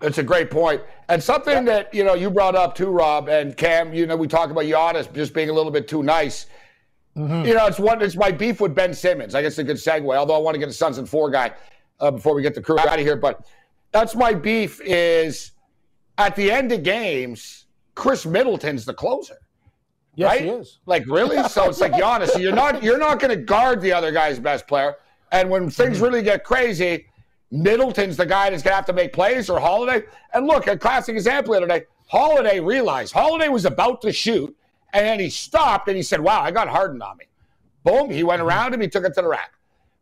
That's 0.00 0.18
a 0.18 0.22
great 0.22 0.50
point. 0.50 0.82
And 1.08 1.22
something 1.22 1.64
that, 1.66 1.92
you 1.94 2.04
know, 2.04 2.14
you 2.14 2.30
brought 2.30 2.56
up 2.56 2.74
too, 2.74 2.88
Rob, 2.88 3.28
and 3.28 3.56
Cam, 3.56 3.94
you 3.94 4.06
know, 4.06 4.16
we 4.16 4.26
talk 4.26 4.50
about 4.50 4.64
Giannis 4.64 5.12
just 5.12 5.32
being 5.32 5.48
a 5.48 5.52
little 5.52 5.70
bit 5.70 5.86
too 5.86 6.02
nice. 6.02 6.46
You 7.16 7.54
know, 7.54 7.66
it's 7.66 7.78
one. 7.78 8.02
It's 8.02 8.14
my 8.14 8.30
beef 8.30 8.60
with 8.60 8.74
Ben 8.74 8.92
Simmons. 8.92 9.34
I 9.34 9.40
guess 9.40 9.52
it's 9.52 9.58
a 9.58 9.64
good 9.64 9.76
segue. 9.76 10.14
Although 10.14 10.34
I 10.34 10.38
want 10.38 10.54
to 10.54 10.58
get 10.58 10.66
the 10.66 10.74
Suns 10.74 10.98
and 10.98 11.08
four 11.08 11.30
guy 11.30 11.52
uh, 11.98 12.10
before 12.10 12.34
we 12.34 12.42
get 12.42 12.54
the 12.54 12.60
crew 12.60 12.78
out 12.78 12.98
of 12.98 13.00
here, 13.00 13.16
but 13.16 13.46
that's 13.90 14.14
my 14.14 14.34
beef. 14.34 14.80
Is 14.84 15.52
at 16.18 16.36
the 16.36 16.50
end 16.50 16.72
of 16.72 16.82
games, 16.82 17.66
Khris 17.94 18.26
Middleton's 18.26 18.84
the 18.84 18.92
closer. 18.92 19.38
Yes, 20.14 20.30
right? 20.30 20.42
he 20.42 20.48
is. 20.48 20.78
Like 20.84 21.06
really? 21.06 21.42
So 21.48 21.68
it's 21.68 21.80
like 21.80 21.92
Giannis. 21.92 22.38
You're 22.38 22.54
not 22.54 22.82
you're 22.82 22.98
not 22.98 23.18
going 23.18 23.30
to 23.30 23.42
guard 23.42 23.80
the 23.80 23.92
other 23.92 24.12
guy's 24.12 24.38
best 24.38 24.66
player. 24.66 24.96
And 25.32 25.48
when 25.48 25.70
things 25.70 26.00
really 26.00 26.22
get 26.22 26.44
crazy, 26.44 27.06
Middleton's 27.50 28.16
the 28.16 28.26
guy 28.26 28.50
that's 28.50 28.62
going 28.62 28.72
to 28.72 28.76
have 28.76 28.86
to 28.86 28.92
make 28.92 29.12
plays 29.12 29.48
or 29.48 29.58
Holiday. 29.58 30.06
And 30.34 30.46
look, 30.46 30.66
a 30.66 30.76
classic 30.76 31.14
example 31.14 31.54
of 31.54 31.62
today. 31.62 31.84
Holiday 32.08 32.60
realized 32.60 33.12
Holiday 33.12 33.48
was 33.48 33.64
about 33.64 34.00
to 34.02 34.12
shoot, 34.12 34.54
And 34.96 35.04
then 35.04 35.20
he 35.20 35.28
stopped 35.28 35.88
and 35.88 35.96
he 35.96 36.02
said, 36.02 36.20
Wow, 36.20 36.40
I 36.40 36.50
got 36.50 36.68
hardened 36.68 37.02
on 37.02 37.18
me. 37.18 37.26
Boom, 37.84 38.10
he 38.10 38.24
went 38.24 38.40
around 38.40 38.72
him, 38.72 38.80
he 38.80 38.88
took 38.88 39.04
it 39.04 39.12
to 39.14 39.20
the 39.20 39.28
rack, 39.28 39.52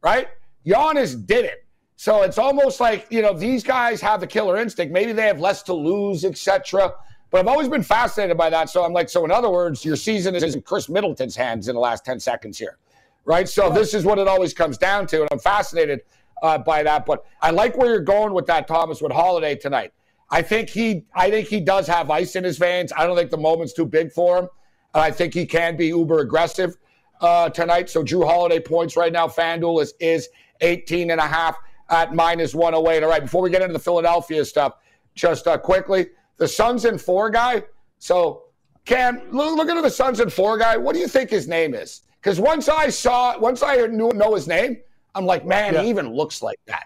right? 0.02 0.28
Giannis 0.64 1.26
did 1.26 1.44
it. 1.44 1.66
So 1.96 2.22
it's 2.22 2.38
almost 2.38 2.78
like, 2.78 3.08
you 3.10 3.20
know, 3.20 3.36
these 3.36 3.64
guys 3.64 4.00
have 4.00 4.20
the 4.20 4.26
killer 4.26 4.56
instinct. 4.56 4.92
Maybe 4.92 5.12
they 5.12 5.26
have 5.26 5.40
less 5.40 5.64
to 5.64 5.74
lose, 5.74 6.24
etc. 6.24 6.92
But 7.30 7.40
I've 7.40 7.48
always 7.48 7.68
been 7.68 7.82
fascinated 7.82 8.36
by 8.36 8.50
that. 8.50 8.70
So 8.70 8.84
I'm 8.84 8.92
like, 8.92 9.08
so 9.08 9.24
in 9.24 9.32
other 9.32 9.50
words, 9.50 9.84
your 9.84 9.96
season 9.96 10.36
is 10.36 10.54
in 10.54 10.62
Khris 10.62 10.88
Middleton's 10.88 11.34
hands 11.34 11.66
in 11.66 11.74
the 11.74 11.80
last 11.80 12.04
10 12.04 12.20
seconds 12.20 12.56
here, 12.56 12.78
right? 13.24 13.48
So 13.48 13.70
this 13.70 13.94
is 13.94 14.04
what 14.04 14.20
it 14.20 14.28
always 14.28 14.54
comes 14.54 14.78
down 14.78 15.08
to. 15.08 15.22
And 15.22 15.28
I'm 15.32 15.40
fascinated 15.40 16.02
uh, 16.42 16.58
by 16.58 16.84
that. 16.84 17.04
But 17.04 17.26
I 17.42 17.50
like 17.50 17.76
where 17.76 17.88
you're 17.88 18.00
going 18.00 18.32
with 18.32 18.46
that, 18.46 18.68
Thomas, 18.68 19.02
with 19.02 19.10
Holiday 19.10 19.56
tonight. 19.56 19.92
I 20.30 20.40
think 20.40 20.68
he, 20.68 21.04
I 21.14 21.30
think 21.30 21.48
he 21.48 21.60
does 21.60 21.88
have 21.88 22.10
ice 22.10 22.36
in 22.36 22.44
his 22.44 22.58
veins. 22.58 22.92
I 22.96 23.06
don't 23.06 23.16
think 23.16 23.30
the 23.30 23.38
moment's 23.38 23.72
too 23.72 23.86
big 23.86 24.12
for 24.12 24.38
him. 24.38 24.48
I 24.94 25.10
think 25.10 25.34
he 25.34 25.46
can 25.46 25.76
be 25.76 25.88
uber 25.88 26.20
aggressive 26.20 26.76
uh, 27.20 27.50
tonight. 27.50 27.90
So 27.90 28.02
Jrue 28.04 28.26
Holiday 28.26 28.60
points 28.60 28.96
right 28.96 29.12
now. 29.12 29.26
FanDuel 29.26 29.82
is 29.82 29.94
is 30.00 30.28
18 30.60 31.10
and 31.10 31.20
a 31.20 31.26
half 31.26 31.56
at 31.90 32.14
minus 32.14 32.54
108. 32.54 33.02
All 33.02 33.10
right, 33.10 33.22
before 33.22 33.42
we 33.42 33.50
get 33.50 33.62
into 33.62 33.72
the 33.72 33.78
Philadelphia 33.78 34.44
stuff, 34.44 34.74
just 35.14 35.46
uh, 35.46 35.58
quickly, 35.58 36.08
the 36.36 36.48
Suns 36.48 36.84
and 36.84 37.00
four 37.00 37.30
guy. 37.30 37.62
So, 37.98 38.44
Cam, 38.84 39.22
look, 39.30 39.56
look 39.56 39.68
at 39.68 39.82
the 39.82 39.90
Suns 39.90 40.20
and 40.20 40.32
four 40.32 40.58
guy. 40.58 40.76
What 40.76 40.94
do 40.94 41.00
you 41.00 41.08
think 41.08 41.30
his 41.30 41.48
name 41.48 41.74
is? 41.74 42.02
Because 42.20 42.40
once 42.40 42.68
I 42.68 42.88
saw, 42.88 43.38
once 43.38 43.62
I 43.62 43.86
knew 43.86 44.10
know 44.10 44.34
his 44.34 44.48
name, 44.48 44.78
I'm 45.14 45.26
like, 45.26 45.46
man, 45.46 45.74
yeah. 45.74 45.82
he 45.82 45.90
even 45.90 46.12
looks 46.12 46.42
like 46.42 46.58
that. 46.66 46.84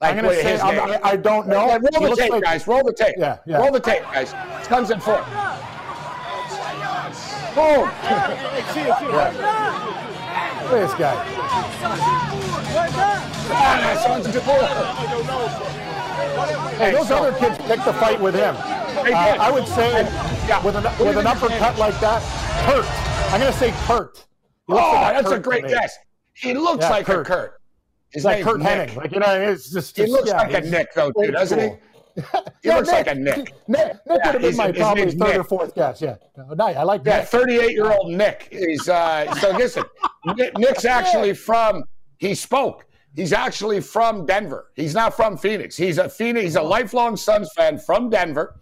Like, 0.00 0.16
I'm 0.16 0.24
gonna 0.24 0.34
say, 0.34 0.58
I, 0.58 1.10
I 1.10 1.16
don't 1.16 1.46
know. 1.46 1.66
Yeah, 1.66 1.78
roll 1.92 2.10
the 2.10 2.16
tape, 2.16 2.30
like, 2.32 2.42
guys. 2.42 2.66
Roll 2.66 2.82
the 2.82 2.92
tape. 2.92 3.16
Yeah, 3.18 3.38
yeah. 3.46 3.58
Roll 3.58 3.70
the 3.70 3.80
tape, 3.80 4.02
guys. 4.02 4.30
Suns 4.66 4.90
and 4.90 5.02
four. 5.02 5.24
Boom. 7.54 7.82
Look 7.82 7.92
at 10.72 10.88
this 10.88 10.94
guy. 10.94 11.14
And 13.52 14.24
four. 14.42 14.62
Hey, 16.76 16.92
those 16.92 17.10
other 17.10 17.32
kids 17.38 17.58
picked 17.58 17.84
the 17.84 17.92
fight 17.94 18.20
with 18.20 18.34
him. 18.34 18.54
Uh, 18.56 19.10
I 19.12 19.50
would 19.50 19.66
say 19.66 20.04
with 20.64 20.76
an 20.76 20.84
with 21.04 21.16
an 21.16 21.26
uppercut 21.26 21.78
like 21.78 21.98
that, 22.00 22.22
Kurt. 22.66 22.86
I'm 23.32 23.40
going 23.40 23.52
to 23.52 23.58
say 23.58 23.72
Kurt. 23.86 24.26
Oh, 24.68 24.74
like 24.74 25.14
that's 25.16 25.28
Kurt 25.28 25.38
a 25.38 25.40
great 25.40 25.66
guess. 25.66 25.98
He 26.34 26.54
looks 26.54 26.84
yeah, 26.84 26.90
like 26.90 27.06
Kurt. 27.06 27.26
a 27.26 27.28
Kurt. 27.28 27.60
His 28.12 28.24
like 28.24 28.44
Kurt. 28.44 28.60
Hennig. 28.60 28.94
Like 28.96 29.12
you 29.12 29.20
know, 29.20 29.40
it's 29.40 29.70
just, 29.70 29.96
just 29.96 30.06
he 30.06 30.12
looks 30.12 30.28
yeah, 30.28 30.38
like 30.38 30.54
a 30.54 30.60
Nick 30.60 30.94
though, 30.94 31.12
too, 31.12 31.30
doesn't 31.30 31.58
cool. 31.58 31.68
he? 31.68 31.89
He 32.62 32.68
yeah, 32.68 32.76
looks 32.76 32.88
Nick, 32.88 33.06
like 33.06 33.16
a 33.16 33.18
Nick. 33.18 33.36
Nick, 33.36 33.54
Nick 33.68 33.96
yeah, 34.06 34.14
would 34.14 34.22
have 34.22 34.42
been 34.42 34.56
my 34.56 34.72
probably 34.72 35.04
third 35.06 35.18
Nick. 35.18 35.38
or 35.38 35.44
fourth 35.44 35.74
guess. 35.74 36.02
Yeah, 36.02 36.16
no, 36.36 36.52
nice. 36.54 36.76
I 36.76 36.82
like 36.82 37.04
that. 37.04 37.20
Yeah, 37.20 37.24
38 37.24 37.70
year 37.72 37.90
old 37.90 38.12
Nick. 38.12 38.48
He's 38.50 38.88
uh, 38.88 39.34
so 39.36 39.50
listen. 39.52 39.84
Nick's 40.58 40.84
actually 40.84 41.32
from. 41.34 41.84
He 42.18 42.34
spoke. 42.34 42.86
He's 43.16 43.32
actually 43.32 43.80
from 43.80 44.26
Denver. 44.26 44.70
He's 44.76 44.94
not 44.94 45.14
from 45.14 45.36
Phoenix. 45.36 45.76
He's 45.76 45.98
a 45.98 46.08
Phoenix. 46.08 46.44
He's 46.44 46.56
a 46.56 46.62
lifelong 46.62 47.16
Suns 47.16 47.50
fan 47.56 47.78
from 47.78 48.10
Denver. 48.10 48.60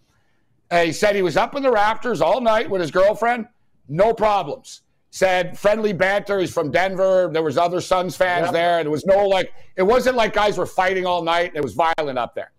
Uh, 0.70 0.84
he 0.84 0.92
said 0.92 1.16
he 1.16 1.22
was 1.22 1.36
up 1.36 1.54
in 1.54 1.62
the 1.62 1.70
rafters 1.70 2.20
all 2.20 2.40
night 2.40 2.68
with 2.68 2.80
his 2.80 2.90
girlfriend. 2.90 3.46
No 3.88 4.14
problems. 4.14 4.82
Said 5.10 5.58
friendly 5.58 5.92
banter. 5.92 6.38
He's 6.38 6.52
from 6.52 6.70
Denver. 6.70 7.30
There 7.32 7.42
was 7.42 7.58
other 7.58 7.80
Suns 7.80 8.16
fans 8.16 8.46
yep. 8.46 8.52
there. 8.52 8.84
There 8.84 8.90
was 8.90 9.06
no 9.06 9.26
like. 9.26 9.52
It 9.76 9.82
wasn't 9.82 10.16
like 10.16 10.34
guys 10.34 10.58
were 10.58 10.66
fighting 10.66 11.06
all 11.06 11.22
night. 11.22 11.52
It 11.54 11.62
was 11.62 11.74
violent 11.74 12.18
up 12.18 12.34
there. 12.34 12.52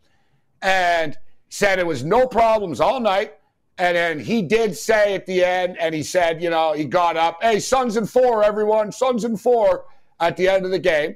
And 0.61 1.17
said 1.49 1.79
it 1.79 1.87
was 1.87 2.03
no 2.03 2.27
problems 2.27 2.79
all 2.79 2.99
night. 2.99 3.33
And 3.77 3.95
then 3.95 4.19
he 4.19 4.41
did 4.41 4.75
say 4.75 5.15
at 5.15 5.25
the 5.25 5.43
end, 5.43 5.77
and 5.79 5.95
he 5.95 6.03
said, 6.03 6.41
you 6.41 6.49
know, 6.49 6.73
he 6.73 6.83
got 6.83 7.15
up, 7.15 7.41
hey, 7.41 7.59
Suns 7.59 7.95
and 7.95 8.09
four, 8.09 8.43
everyone, 8.43 8.91
Suns 8.91 9.23
and 9.23 9.39
four 9.39 9.85
at 10.19 10.35
the 10.35 10.49
end 10.49 10.65
of 10.65 10.71
the 10.71 10.79
game. 10.79 11.15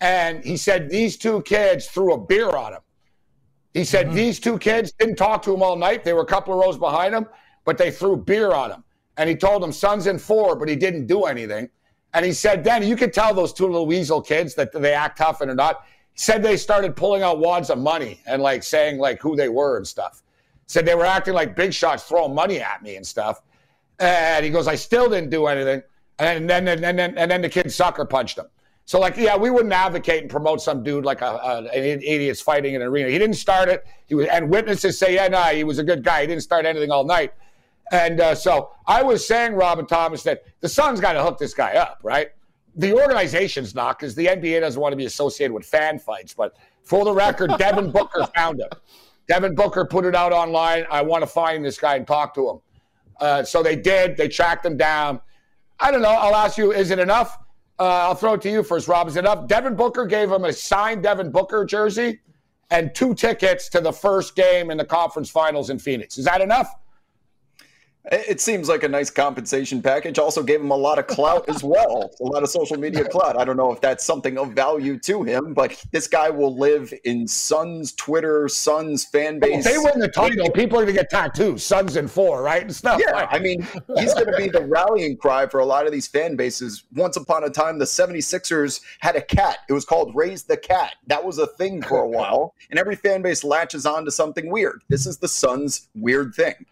And 0.00 0.44
he 0.44 0.56
said 0.56 0.90
these 0.90 1.16
two 1.16 1.42
kids 1.42 1.86
threw 1.86 2.12
a 2.12 2.18
beer 2.18 2.50
on 2.50 2.72
him. 2.72 2.80
He 3.72 3.84
said 3.84 4.06
mm-hmm. 4.06 4.16
these 4.16 4.40
two 4.40 4.58
kids 4.58 4.92
didn't 4.98 5.16
talk 5.16 5.42
to 5.42 5.54
him 5.54 5.62
all 5.62 5.76
night. 5.76 6.02
They 6.02 6.12
were 6.12 6.22
a 6.22 6.26
couple 6.26 6.54
of 6.54 6.60
rows 6.60 6.76
behind 6.76 7.14
him, 7.14 7.26
but 7.64 7.78
they 7.78 7.90
threw 7.90 8.16
beer 8.16 8.52
on 8.52 8.72
him. 8.72 8.84
And 9.16 9.30
he 9.30 9.36
told 9.36 9.62
them 9.62 9.72
Suns 9.72 10.06
in 10.06 10.18
four, 10.18 10.56
but 10.56 10.68
he 10.68 10.76
didn't 10.76 11.06
do 11.06 11.24
anything. 11.24 11.70
And 12.14 12.24
he 12.24 12.32
said 12.32 12.64
then 12.64 12.82
you 12.82 12.96
could 12.96 13.12
tell 13.12 13.32
those 13.32 13.52
two 13.52 13.66
little 13.66 13.86
weasel 13.86 14.20
kids 14.20 14.54
that 14.54 14.72
they 14.72 14.92
act 14.92 15.18
tough 15.18 15.40
and 15.40 15.50
are 15.50 15.54
not. 15.54 15.84
Said 16.16 16.42
they 16.42 16.56
started 16.56 16.96
pulling 16.96 17.22
out 17.22 17.38
wads 17.38 17.70
of 17.70 17.78
money 17.78 18.20
and 18.26 18.42
like 18.42 18.62
saying 18.62 18.98
like 18.98 19.20
who 19.20 19.36
they 19.36 19.48
were 19.48 19.76
and 19.76 19.86
stuff. 19.86 20.22
Said 20.66 20.84
they 20.84 20.94
were 20.94 21.06
acting 21.06 21.34
like 21.34 21.54
big 21.54 21.72
shots, 21.72 22.02
throwing 22.04 22.34
money 22.34 22.60
at 22.60 22.82
me 22.82 22.96
and 22.96 23.06
stuff. 23.06 23.42
And 24.00 24.44
he 24.44 24.50
goes, 24.50 24.66
I 24.66 24.74
still 24.74 25.08
didn't 25.08 25.30
do 25.30 25.46
anything. 25.46 25.82
And 26.18 26.48
then 26.50 26.66
and 26.66 26.82
then 26.82 26.98
and 27.18 27.30
then 27.30 27.42
the 27.42 27.48
kid 27.48 27.72
sucker 27.72 28.04
punched 28.04 28.38
him. 28.38 28.46
So, 28.86 29.00
like, 29.00 29.16
yeah, 29.16 29.36
we 29.36 29.50
wouldn't 29.50 29.72
advocate 29.72 30.22
and 30.22 30.30
promote 30.30 30.60
some 30.60 30.84
dude 30.84 31.04
like 31.04 31.20
a, 31.20 31.26
a, 31.26 31.58
an 31.74 32.00
idiot's 32.02 32.40
fighting 32.40 32.74
in 32.74 32.82
an 32.82 32.86
arena. 32.86 33.10
He 33.10 33.18
didn't 33.18 33.34
start 33.34 33.68
it. 33.68 33.84
He 34.06 34.14
was, 34.14 34.28
and 34.28 34.48
witnesses 34.48 34.96
say, 34.96 35.16
yeah, 35.16 35.26
nah, 35.26 35.46
he 35.46 35.64
was 35.64 35.80
a 35.80 35.84
good 35.84 36.04
guy. 36.04 36.20
He 36.20 36.28
didn't 36.28 36.44
start 36.44 36.64
anything 36.64 36.92
all 36.92 37.02
night. 37.02 37.34
And 37.90 38.20
uh, 38.20 38.36
so 38.36 38.70
I 38.86 39.02
was 39.02 39.26
saying, 39.26 39.54
Robin 39.54 39.86
Thomas, 39.86 40.22
that 40.22 40.44
the 40.60 40.68
Suns 40.68 41.00
got 41.00 41.14
to 41.14 41.22
hook 41.22 41.36
this 41.36 41.52
guy 41.52 41.74
up, 41.74 41.98
right? 42.04 42.28
The 42.76 42.92
organization's 42.92 43.74
not 43.74 43.98
because 43.98 44.14
the 44.14 44.26
NBA 44.26 44.60
doesn't 44.60 44.80
want 44.80 44.92
to 44.92 44.96
be 44.96 45.06
associated 45.06 45.52
with 45.52 45.64
fan 45.64 45.98
fights. 45.98 46.34
But 46.34 46.56
for 46.82 47.04
the 47.04 47.12
record, 47.12 47.50
Devin 47.58 47.90
Booker 47.90 48.26
found 48.36 48.60
him. 48.60 48.68
Devin 49.28 49.54
Booker 49.54 49.84
put 49.84 50.04
it 50.04 50.14
out 50.14 50.32
online. 50.32 50.86
I 50.90 51.02
want 51.02 51.22
to 51.22 51.26
find 51.26 51.64
this 51.64 51.78
guy 51.78 51.96
and 51.96 52.06
talk 52.06 52.34
to 52.34 52.50
him. 52.50 52.60
Uh, 53.20 53.42
so 53.42 53.62
they 53.62 53.76
did. 53.76 54.16
They 54.16 54.28
tracked 54.28 54.64
him 54.64 54.76
down. 54.76 55.20
I 55.80 55.90
don't 55.90 56.02
know. 56.02 56.10
I'll 56.10 56.36
ask 56.36 56.58
you, 56.58 56.72
is 56.72 56.90
it 56.90 56.98
enough? 56.98 57.38
Uh, 57.78 57.84
I'll 57.84 58.14
throw 58.14 58.34
it 58.34 58.42
to 58.42 58.50
you 58.50 58.62
first, 58.62 58.88
Rob. 58.88 59.08
Is 59.08 59.16
it 59.16 59.20
enough? 59.20 59.48
Devin 59.48 59.74
Booker 59.74 60.06
gave 60.06 60.30
him 60.30 60.44
a 60.44 60.52
signed 60.52 61.02
Devin 61.02 61.30
Booker 61.30 61.64
jersey 61.64 62.20
and 62.70 62.94
two 62.94 63.14
tickets 63.14 63.68
to 63.70 63.80
the 63.80 63.92
first 63.92 64.34
game 64.34 64.70
in 64.70 64.78
the 64.78 64.84
conference 64.84 65.28
finals 65.28 65.70
in 65.70 65.78
Phoenix. 65.78 66.18
Is 66.18 66.24
that 66.24 66.40
enough? 66.40 66.74
It 68.12 68.40
seems 68.40 68.68
like 68.68 68.84
a 68.84 68.88
nice 68.88 69.10
compensation 69.10 69.82
package. 69.82 70.20
Also 70.20 70.44
gave 70.44 70.60
him 70.60 70.70
a 70.70 70.76
lot 70.76 71.00
of 71.00 71.08
clout 71.08 71.48
as 71.48 71.64
well, 71.64 72.10
a 72.20 72.24
lot 72.24 72.44
of 72.44 72.48
social 72.48 72.78
media 72.78 73.04
clout. 73.04 73.36
I 73.36 73.44
don't 73.44 73.56
know 73.56 73.72
if 73.72 73.80
that's 73.80 74.04
something 74.04 74.38
of 74.38 74.52
value 74.52 74.96
to 75.00 75.24
him, 75.24 75.54
but 75.54 75.84
this 75.90 76.06
guy 76.06 76.30
will 76.30 76.56
live 76.56 76.94
in 77.02 77.26
Suns 77.26 77.92
Twitter, 77.92 78.46
Suns 78.48 79.04
fan 79.04 79.40
base. 79.40 79.66
If 79.66 79.72
they 79.72 79.78
win 79.78 79.98
the 79.98 80.08
title, 80.08 80.48
people 80.52 80.78
are 80.78 80.84
going 80.84 80.94
to 80.94 81.00
get 81.00 81.10
tattoos, 81.10 81.64
Suns 81.64 81.96
and 81.96 82.08
four, 82.08 82.42
right? 82.42 82.62
And 82.62 82.74
stuff. 82.74 83.00
Yeah, 83.04 83.26
I 83.28 83.40
mean, 83.40 83.66
he's 83.96 84.14
going 84.14 84.26
to 84.26 84.36
be 84.36 84.48
the 84.50 84.64
rallying 84.64 85.16
cry 85.16 85.48
for 85.48 85.58
a 85.58 85.66
lot 85.66 85.86
of 85.86 85.92
these 85.92 86.06
fan 86.06 86.36
bases. 86.36 86.84
Once 86.94 87.16
upon 87.16 87.42
a 87.42 87.50
time, 87.50 87.78
the 87.78 87.84
76ers 87.86 88.82
had 89.00 89.16
a 89.16 89.22
cat. 89.22 89.58
It 89.68 89.72
was 89.72 89.84
called 89.84 90.14
Raise 90.14 90.44
the 90.44 90.56
Cat. 90.56 90.94
That 91.08 91.24
was 91.24 91.38
a 91.38 91.46
thing 91.48 91.82
for 91.82 92.04
a 92.04 92.08
while, 92.16 92.54
and 92.70 92.78
every 92.78 92.94
fan 92.94 93.22
base 93.22 93.42
latches 93.42 93.84
on 93.84 94.04
to 94.04 94.12
something 94.12 94.48
weird. 94.48 94.84
This 94.88 95.06
is 95.06 95.18
the 95.18 95.28
Suns' 95.28 95.88
weird 95.96 96.32
thing. 96.32 96.66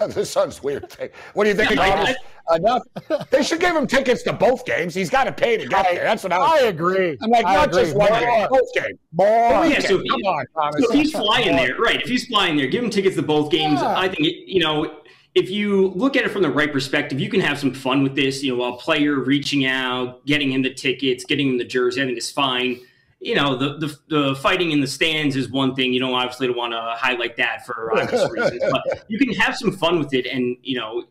the 0.08 0.24
Suns 0.24 0.62
weird 0.62 0.90
thing. 0.90 1.10
What 1.34 1.44
do 1.44 1.50
you 1.50 1.56
think? 1.56 1.72
Yeah, 1.72 2.14
enough. 2.54 2.82
They 3.30 3.42
should 3.42 3.60
give 3.60 3.76
him 3.76 3.86
tickets 3.86 4.22
to 4.24 4.32
both 4.32 4.64
games. 4.64 4.94
He's 4.94 5.10
got 5.10 5.24
to 5.24 5.32
pay 5.32 5.58
to 5.58 5.66
get 5.66 5.86
I, 5.86 5.94
there. 5.94 6.04
That's 6.04 6.22
what 6.22 6.32
I, 6.32 6.38
I 6.38 6.58
agree. 6.62 7.18
I'm 7.22 7.30
like, 7.30 7.44
I 7.44 7.54
not 7.54 7.68
agree. 7.68 7.82
just 7.82 7.96
one 7.96 8.12
game, 8.12 8.48
both 8.48 8.74
games. 8.74 8.98
More. 9.12 9.54
Oh, 9.54 9.62
yeah, 9.64 9.80
so, 9.80 9.98
Come 9.98 10.22
on, 10.22 10.46
Thomas. 10.54 10.84
So 10.84 10.92
if 10.92 10.98
he's 10.98 11.12
flying 11.12 11.56
there, 11.56 11.76
right? 11.76 12.00
If 12.00 12.08
he's 12.08 12.26
flying 12.26 12.56
there, 12.56 12.66
give 12.66 12.82
him 12.82 12.90
tickets 12.90 13.16
to 13.16 13.22
both 13.22 13.50
games. 13.50 13.80
Yeah. 13.80 13.98
I 13.98 14.08
think 14.08 14.20
you 14.20 14.60
know. 14.60 14.96
If 15.32 15.48
you 15.48 15.90
look 15.90 16.16
at 16.16 16.24
it 16.24 16.32
from 16.32 16.42
the 16.42 16.50
right 16.50 16.72
perspective, 16.72 17.20
you 17.20 17.30
can 17.30 17.40
have 17.40 17.56
some 17.56 17.72
fun 17.72 18.02
with 18.02 18.16
this. 18.16 18.42
You 18.42 18.56
know, 18.56 18.74
a 18.74 18.76
player 18.76 19.20
reaching 19.20 19.64
out, 19.64 20.26
getting 20.26 20.50
him 20.50 20.62
the 20.62 20.74
tickets, 20.74 21.24
getting 21.24 21.50
him 21.50 21.56
the 21.56 21.64
jersey, 21.64 22.02
I 22.02 22.06
think 22.06 22.18
is 22.18 22.32
fine 22.32 22.80
you 23.20 23.34
know, 23.34 23.54
the, 23.54 23.76
the, 23.76 23.98
the 24.08 24.34
fighting 24.36 24.72
in 24.72 24.80
the 24.80 24.86
stands 24.86 25.36
is 25.36 25.50
one 25.50 25.74
thing. 25.74 25.92
You 25.92 26.00
don't 26.00 26.14
obviously 26.14 26.46
don't 26.46 26.56
want 26.56 26.72
to 26.72 26.94
highlight 26.96 27.36
that 27.36 27.66
for 27.66 27.92
obvious 28.00 28.30
reasons, 28.30 28.62
but 28.70 29.04
you 29.08 29.18
can 29.18 29.32
have 29.34 29.56
some 29.56 29.72
fun 29.72 29.98
with 29.98 30.14
it 30.14 30.26
and 30.26 30.56
you 30.62 30.78
know 30.78 31.04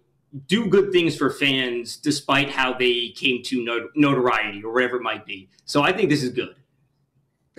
do 0.47 0.67
good 0.67 0.91
things 0.91 1.15
for 1.15 1.31
fans 1.31 1.97
despite 1.97 2.49
how 2.49 2.73
they 2.73 3.09
came 3.09 3.41
to 3.43 3.63
not- 3.63 3.89
notoriety 3.95 4.63
or 4.63 4.73
whatever 4.73 4.97
it 4.97 5.03
might 5.03 5.25
be. 5.25 5.49
So 5.65 5.81
I 5.83 5.91
think 5.91 6.09
this 6.09 6.23
is 6.23 6.29
good. 6.31 6.55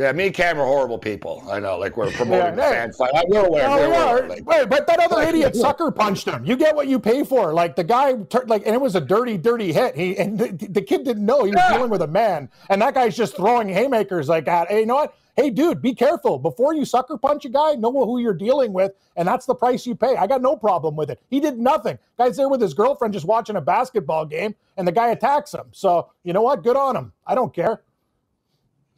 Yeah, 0.01 0.13
me 0.13 0.27
and 0.29 0.35
Cam 0.35 0.59
are 0.59 0.65
horrible 0.65 0.97
people. 0.97 1.47
I 1.51 1.61
know, 1.61 1.77
like 1.77 1.95
we're 1.95 2.11
promoting 2.11 2.39
yeah, 2.39 2.51
the 2.53 2.63
fan 2.63 2.93
fight. 2.95 3.11
We're 3.29 3.45
aware. 3.45 3.69
we're 3.69 3.85
aware 3.85 4.29
like, 4.29 4.47
Wait, 4.47 4.67
but 4.71 4.87
that 4.87 4.99
other 4.99 5.21
idiot 5.21 5.55
sucker 5.55 5.91
punched 5.91 6.27
him. 6.27 6.43
You 6.43 6.57
get 6.57 6.75
what 6.75 6.89
you 6.89 6.99
pay 6.99 7.23
for. 7.23 7.53
Like 7.53 7.77
the 7.77 7.85
guy, 7.85 8.15
like, 8.47 8.65
and 8.65 8.75
it 8.75 8.81
was 8.81 8.97
a 8.97 9.01
dirty, 9.03 9.37
dirty 9.37 9.75
hit. 9.75 9.95
He 9.95 10.17
and 10.17 10.39
the, 10.39 10.49
the 10.69 10.81
kid 10.81 11.05
didn't 11.05 11.27
know 11.27 11.45
he 11.45 11.51
was 11.51 11.59
yeah. 11.59 11.75
dealing 11.75 11.91
with 11.91 12.01
a 12.01 12.07
man, 12.07 12.49
and 12.71 12.81
that 12.81 12.95
guy's 12.95 13.15
just 13.15 13.37
throwing 13.37 13.69
haymakers 13.69 14.27
like 14.31 14.47
that. 14.47 14.69
Hey, 14.69 14.81
you 14.81 14.87
know 14.87 14.95
what? 14.95 15.15
Hey, 15.37 15.51
dude, 15.51 15.83
be 15.83 15.95
careful 15.95 16.39
before 16.39 16.75
you 16.75 16.87
sucker 16.87 17.19
punch 17.19 17.45
a 17.45 17.51
guy. 17.51 17.75
Know 17.75 17.93
who 17.93 18.21
you're 18.21 18.33
dealing 18.33 18.73
with, 18.73 18.93
and 19.17 19.29
that's 19.29 19.45
the 19.45 19.55
price 19.55 19.87
you 19.87 19.95
pay. 19.95 20.17
I 20.17 20.27
got 20.27 20.41
no 20.41 20.57
problem 20.57 20.97
with 20.97 21.11
it. 21.11 21.21
He 21.29 21.41
did 21.41 21.59
nothing. 21.59 21.99
Guy's 22.17 22.39
there 22.39 22.49
with 22.49 22.63
his 22.63 22.73
girlfriend, 22.73 23.13
just 23.13 23.27
watching 23.27 23.57
a 23.57 23.61
basketball 23.61 24.25
game, 24.25 24.55
and 24.79 24.89
the 24.89 24.93
guy 24.93 25.11
attacks 25.11 25.53
him. 25.53 25.67
So 25.73 26.09
you 26.25 26.33
know 26.33 26.43
what? 26.43 26.65
Good 26.65 26.77
on 26.77 26.97
him. 26.97 27.13
I 27.27 27.35
don't 27.35 27.53
care. 27.53 27.83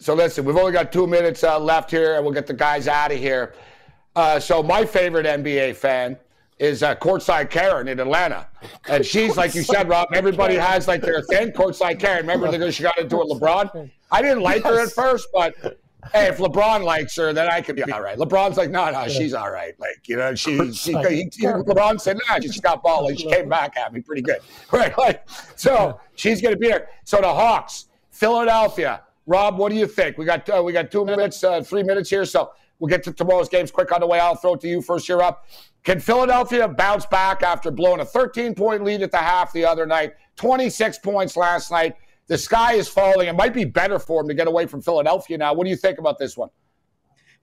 So 0.02 0.14
listen, 0.14 0.44
we've 0.44 0.56
only 0.56 0.72
got 0.72 0.90
two 0.90 1.06
minutes 1.06 1.44
uh, 1.44 1.60
left 1.60 1.88
here, 1.88 2.16
and 2.16 2.24
we'll 2.24 2.34
get 2.34 2.48
the 2.48 2.52
guys 2.52 2.88
out 2.88 3.12
of 3.12 3.18
here. 3.18 3.54
Uh, 4.16 4.40
so 4.40 4.60
my 4.60 4.84
favorite 4.84 5.26
NBA 5.26 5.76
fan 5.76 6.18
is 6.58 6.82
uh, 6.82 6.96
courtside 6.96 7.50
Karen 7.50 7.86
in 7.86 8.00
Atlanta, 8.00 8.48
and 8.88 9.06
she's 9.06 9.36
like 9.36 9.54
you 9.54 9.62
said, 9.62 9.88
Rob. 9.88 10.08
Everybody 10.12 10.56
has 10.56 10.88
like 10.88 11.02
their 11.02 11.22
thing. 11.22 11.52
Courtside 11.52 12.00
Karen. 12.00 12.22
Remember 12.22 12.50
the 12.50 12.58
girl 12.58 12.72
she 12.72 12.82
got 12.82 12.98
into 12.98 13.20
it, 13.20 13.28
LeBron. 13.28 13.90
I 14.10 14.22
didn't 14.22 14.40
like 14.40 14.64
her 14.64 14.80
at 14.80 14.90
first, 14.90 15.28
but 15.32 15.54
hey, 16.12 16.26
if 16.26 16.38
LeBron 16.38 16.82
likes 16.82 17.14
her, 17.14 17.32
then 17.32 17.46
I 17.46 17.60
could 17.60 17.76
be 17.76 17.84
all 17.84 18.02
right. 18.02 18.18
LeBron's 18.18 18.56
like, 18.56 18.70
no, 18.70 18.90
no, 18.90 19.06
she's 19.06 19.34
all 19.34 19.52
right. 19.52 19.78
Like, 19.78 20.08
you 20.08 20.16
know, 20.16 20.34
she, 20.34 20.72
she, 20.72 20.94
he, 20.94 21.28
he, 21.32 21.46
LeBron 21.46 22.00
said, 22.00 22.18
nah, 22.28 22.40
she 22.40 22.60
got 22.60 22.82
ball. 22.82 23.04
Like, 23.04 23.18
she 23.18 23.30
came 23.30 23.48
back 23.48 23.76
at 23.76 23.92
me 23.92 24.00
pretty 24.00 24.22
good. 24.22 24.40
Right. 24.72 24.96
Like, 24.98 25.28
so 25.54 26.00
she's 26.16 26.42
going 26.42 26.54
to 26.54 26.58
be 26.58 26.66
there. 26.66 26.88
So 27.04 27.20
the 27.20 27.32
Hawks, 27.32 27.86
Philadelphia. 28.10 29.02
Rob, 29.26 29.58
what 29.58 29.70
do 29.70 29.76
you 29.76 29.86
think? 29.86 30.18
We 30.18 30.24
got, 30.24 30.48
uh, 30.48 30.62
we 30.64 30.72
got 30.72 30.90
two 30.90 31.04
minutes, 31.04 31.42
uh, 31.44 31.62
three 31.62 31.82
minutes 31.82 32.10
here. 32.10 32.24
So 32.24 32.52
we'll 32.78 32.88
get 32.88 33.02
to 33.04 33.12
tomorrow's 33.12 33.48
games 33.48 33.70
quick 33.70 33.92
on 33.92 34.00
the 34.00 34.06
way. 34.06 34.18
I'll 34.18 34.34
throw 34.34 34.54
it 34.54 34.60
to 34.62 34.68
you 34.68 34.82
first 34.82 35.06
here 35.06 35.22
up. 35.22 35.46
Can 35.84 36.00
Philadelphia 36.00 36.68
bounce 36.68 37.06
back 37.06 37.42
after 37.42 37.70
blowing 37.70 38.00
a 38.00 38.04
13 38.04 38.54
point 38.54 38.84
lead 38.84 39.02
at 39.02 39.10
the 39.10 39.18
half 39.18 39.52
the 39.52 39.64
other 39.64 39.86
night? 39.86 40.12
26 40.36 40.98
points 40.98 41.36
last 41.36 41.70
night. 41.70 41.96
The 42.26 42.38
sky 42.38 42.74
is 42.74 42.88
falling. 42.88 43.28
It 43.28 43.34
might 43.34 43.52
be 43.52 43.64
better 43.64 43.98
for 43.98 44.22
them 44.22 44.28
to 44.28 44.34
get 44.34 44.46
away 44.46 44.66
from 44.66 44.80
Philadelphia 44.80 45.38
now. 45.38 45.52
What 45.54 45.64
do 45.64 45.70
you 45.70 45.76
think 45.76 45.98
about 45.98 46.18
this 46.18 46.36
one? 46.36 46.50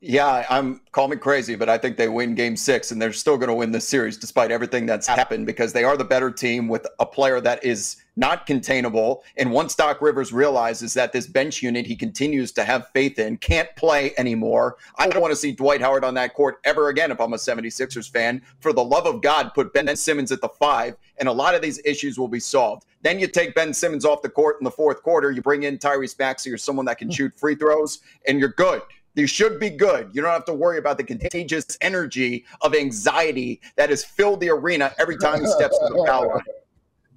Yeah, 0.02 0.46
I'm 0.50 0.80
call 0.94 1.10
me 1.10 1.18
crazy, 1.18 1.56
but 1.56 1.68
I 1.68 1.78
think 1.78 1.98
they 1.98 2.08
win 2.08 2.34
game 2.34 2.56
six 2.56 2.92
and 2.92 3.02
they're 3.02 3.12
still 3.12 3.36
going 3.38 3.50
to 3.50 3.54
win 3.54 3.74
this 3.74 3.86
series 3.86 4.16
despite 4.16 4.50
everything 4.50 4.86
that's 4.86 5.06
happened 5.06 5.46
because 5.46 5.74
they 5.74 5.84
are 5.84 5.98
the 5.98 6.06
better 6.06 6.32
team 6.32 6.70
with 6.70 6.88
a 7.00 7.06
player 7.06 7.42
that 7.42 7.62
is 7.66 7.98
not 8.16 8.46
containable. 8.46 9.24
And 9.36 9.52
once 9.52 9.76
Doc 9.76 10.02
Rivers 10.02 10.32
realizes 10.32 10.94
that 10.94 11.12
this 11.12 11.28
bench 11.28 11.62
unit 11.62 11.86
he 11.86 11.98
continues 11.98 12.54
to 12.54 12.64
have 12.64 12.88
faith 12.94 13.20
in 13.20 13.36
can't 13.38 13.68
play 13.76 14.14
anymore, 14.18 14.78
I 14.98 15.10
don't 15.10 15.22
want 15.22 15.34
to 15.34 15.36
see 15.36 15.52
Dwight 15.52 15.82
Howard 15.82 16.06
on 16.06 16.14
that 16.14 16.34
court 16.34 16.62
ever 16.64 16.88
again 16.88 17.12
if 17.12 17.20
I'm 17.20 17.34
a 17.34 17.38
76ers 17.38 18.10
fan. 18.10 18.42
For 18.62 18.72
the 18.72 18.84
love 18.84 19.06
of 19.06 19.22
God, 19.22 19.54
put 19.54 19.74
Ben 19.74 19.94
Simmons 19.98 20.32
at 20.32 20.40
the 20.40 20.48
five, 20.48 20.96
and 21.18 21.28
a 21.28 21.34
lot 21.34 21.56
of 21.56 21.62
these 21.62 21.82
issues 21.84 22.18
will 22.18 22.30
be 22.30 22.40
solved. 22.40 22.86
Then 23.02 23.20
you 23.20 23.28
take 23.28 23.54
Ben 23.54 23.74
Simmons 23.74 24.06
off 24.06 24.22
the 24.22 24.30
court 24.30 24.58
in 24.62 24.64
the 24.64 24.72
fourth 24.72 25.04
quarter, 25.04 25.32
you 25.32 25.42
bring 25.42 25.64
in 25.64 25.78
Tyrese 25.78 26.18
Maxey 26.18 26.52
or 26.52 26.58
someone 26.58 26.86
that 26.86 27.00
can 27.00 27.10
hmm. 27.10 27.14
shoot 27.14 27.36
free 27.36 27.56
throws, 27.56 28.00
and 28.28 28.40
you're 28.40 28.50
good. 28.50 28.82
You 29.16 29.28
should 29.28 29.60
be 29.60 29.70
good. 29.70 30.10
You 30.14 30.22
don't 30.22 30.32
have 30.32 30.46
to 30.46 30.54
worry 30.54 30.78
about 30.78 30.98
the 30.98 31.04
contagious 31.04 31.78
energy 31.82 32.46
of 32.62 32.76
anxiety 32.76 33.60
that 33.76 33.90
has 33.90 34.04
filled 34.04 34.40
the 34.40 34.50
arena 34.50 34.94
every 34.98 35.18
time 35.18 35.42
he 35.42 35.48
steps 35.48 35.78
to 35.78 35.94
the 35.94 36.04
foul 36.08 36.30
line. 36.30 36.42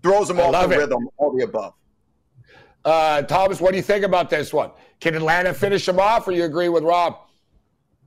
Throws 0.02 0.28
them 0.28 0.40
off 0.40 0.52
the 0.68 0.74
it. 0.74 0.78
rhythm, 0.78 1.08
all 1.16 1.36
the 1.36 1.44
above. 1.44 1.74
Uh, 2.84 3.22
Thomas, 3.22 3.60
what 3.60 3.70
do 3.70 3.76
you 3.76 3.82
think 3.82 4.04
about 4.04 4.30
this 4.30 4.52
one? 4.52 4.70
Can 5.00 5.14
Atlanta 5.14 5.54
finish 5.54 5.86
them 5.86 6.00
off, 6.00 6.26
or 6.26 6.32
you 6.32 6.44
agree 6.44 6.68
with 6.68 6.82
Rob? 6.82 7.18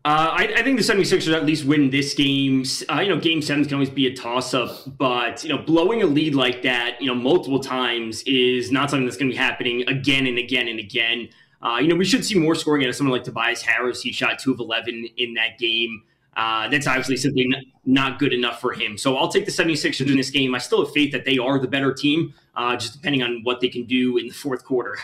Uh, 0.04 0.30
I, 0.38 0.44
I, 0.58 0.62
think 0.62 0.78
the 0.78 0.84
76ers 0.84 1.34
at 1.34 1.48
least 1.48 1.66
win 1.66 1.90
this 1.90 2.14
game. 2.14 2.64
Uh, 2.92 3.00
you 3.00 3.10
know, 3.10 3.20
game 3.20 3.42
sevens 3.42 3.66
can 3.66 3.74
always 3.74 3.90
be 3.90 4.06
a 4.06 4.16
toss 4.16 4.54
up, 4.54 4.98
but, 5.00 5.44
you 5.44 5.50
know, 5.50 5.58
blowing 5.58 6.04
a 6.04 6.06
lead 6.06 6.36
like 6.36 6.62
that, 6.62 7.02
you 7.02 7.08
know, 7.08 7.16
multiple 7.16 7.60
times 7.60 8.22
is 8.24 8.72
not 8.72 8.92
something 8.92 9.06
that's 9.06 9.18
going 9.18 9.32
to 9.32 9.34
be 9.34 9.38
happening 9.38 9.82
again 9.88 10.28
and 10.28 10.38
again 10.38 10.68
and 10.68 10.80
again. 10.80 11.28
Uh, 11.66 11.80
you 11.80 11.88
know, 11.88 11.96
we 11.96 12.06
should 12.06 12.24
see 12.24 12.38
more 12.38 12.54
scoring 12.54 12.84
out 12.84 12.90
of 12.90 12.96
someone 12.96 13.14
like 13.14 13.24
Tobias 13.24 13.62
Harris. 13.64 14.02
He 14.02 14.12
shot 14.12 14.38
two 14.38 14.52
of 14.52 14.60
11 14.60 15.10
in 15.18 15.34
that 15.34 15.58
game. 15.58 16.04
Uh, 16.38 16.68
that's 16.68 16.86
obviously 16.86 17.18
simply 17.18 17.50
not 17.86 18.20
good 18.20 18.34
enough 18.34 18.62
for 18.62 18.74
him. 18.74 18.98
So 18.98 19.18
I'll 19.18 19.30
take 19.30 19.46
the 19.46 19.52
76ers 19.52 20.08
in 20.08 20.18
this 20.18 20.30
game. 20.30 20.54
I 20.54 20.60
still 20.60 20.86
have 20.86 20.94
faith 20.94 21.12
that 21.14 21.26
they 21.26 21.40
are 21.40 21.58
the 21.58 21.68
better 21.68 21.92
team, 21.92 22.34
uh, 22.56 22.76
just 22.76 22.94
depending 22.94 23.24
on 23.24 23.42
what 23.44 23.62
they 23.62 23.70
can 23.70 23.86
do 23.86 24.18
in 24.18 24.28
the 24.28 24.34
fourth 24.34 24.64
quarter. 24.64 24.98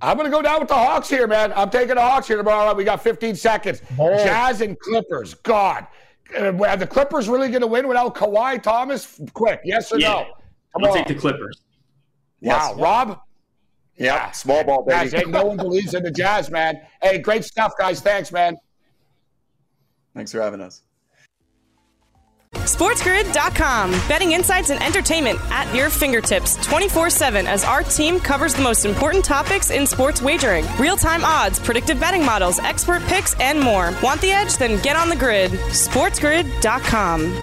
I'm 0.00 0.16
going 0.16 0.30
to 0.30 0.34
go 0.34 0.40
down 0.40 0.60
with 0.60 0.68
the 0.68 0.74
Hawks 0.74 1.10
here, 1.10 1.26
man. 1.26 1.52
I'm 1.54 1.68
taking 1.68 1.96
the 1.96 2.00
Hawks 2.00 2.26
here 2.26 2.36
tomorrow. 2.38 2.72
We 2.74 2.84
got 2.84 3.02
15 3.02 3.34
seconds. 3.34 3.82
Oh. 3.98 4.16
Jazz 4.24 4.62
and 4.62 4.78
Clippers. 4.78 5.34
God. 5.34 5.86
Uh, 6.34 6.56
are 6.64 6.76
the 6.76 6.86
Clippers 6.86 7.28
really 7.28 7.48
going 7.48 7.60
to 7.60 7.66
win 7.66 7.86
without 7.86 8.14
Kawhi 8.14 8.62
Thomas? 8.62 9.20
Quick, 9.34 9.60
yes 9.64 9.92
or 9.92 9.98
yeah. 9.98 10.08
no? 10.08 10.24
Come 10.72 10.84
I'll 10.84 10.90
on. 10.90 10.96
take 10.96 11.08
the 11.08 11.14
Clippers. 11.14 11.62
Wow. 12.40 12.70
Yes. 12.70 12.78
Rob? 12.78 13.20
Yeah, 13.98 14.30
small 14.32 14.62
ball, 14.64 14.82
baby. 14.82 15.10
Guys, 15.10 15.12
hey, 15.12 15.24
no 15.24 15.44
one 15.44 15.56
believes 15.56 15.94
in 15.94 16.02
the 16.02 16.10
Jazz, 16.10 16.50
man. 16.50 16.80
Hey, 17.02 17.18
great 17.18 17.44
stuff, 17.44 17.72
guys. 17.78 18.00
Thanks, 18.00 18.30
man. 18.30 18.56
Thanks 20.14 20.32
for 20.32 20.40
having 20.40 20.60
us. 20.60 20.82
SportsGrid.com. 22.54 23.90
Betting 24.08 24.32
insights 24.32 24.70
and 24.70 24.82
entertainment 24.82 25.38
at 25.50 25.72
your 25.74 25.88
fingertips 25.90 26.56
24 26.66 27.10
7 27.10 27.46
as 27.46 27.64
our 27.64 27.82
team 27.82 28.18
covers 28.18 28.54
the 28.54 28.62
most 28.62 28.84
important 28.84 29.24
topics 29.24 29.70
in 29.70 29.86
sports 29.86 30.20
wagering 30.22 30.64
real 30.78 30.96
time 30.96 31.24
odds, 31.24 31.58
predictive 31.58 32.00
betting 32.00 32.24
models, 32.24 32.58
expert 32.58 33.02
picks, 33.04 33.38
and 33.40 33.60
more. 33.60 33.94
Want 34.02 34.20
the 34.20 34.30
edge? 34.30 34.56
Then 34.56 34.80
get 34.82 34.96
on 34.96 35.08
the 35.08 35.16
grid. 35.16 35.52
SportsGrid.com. 35.52 37.42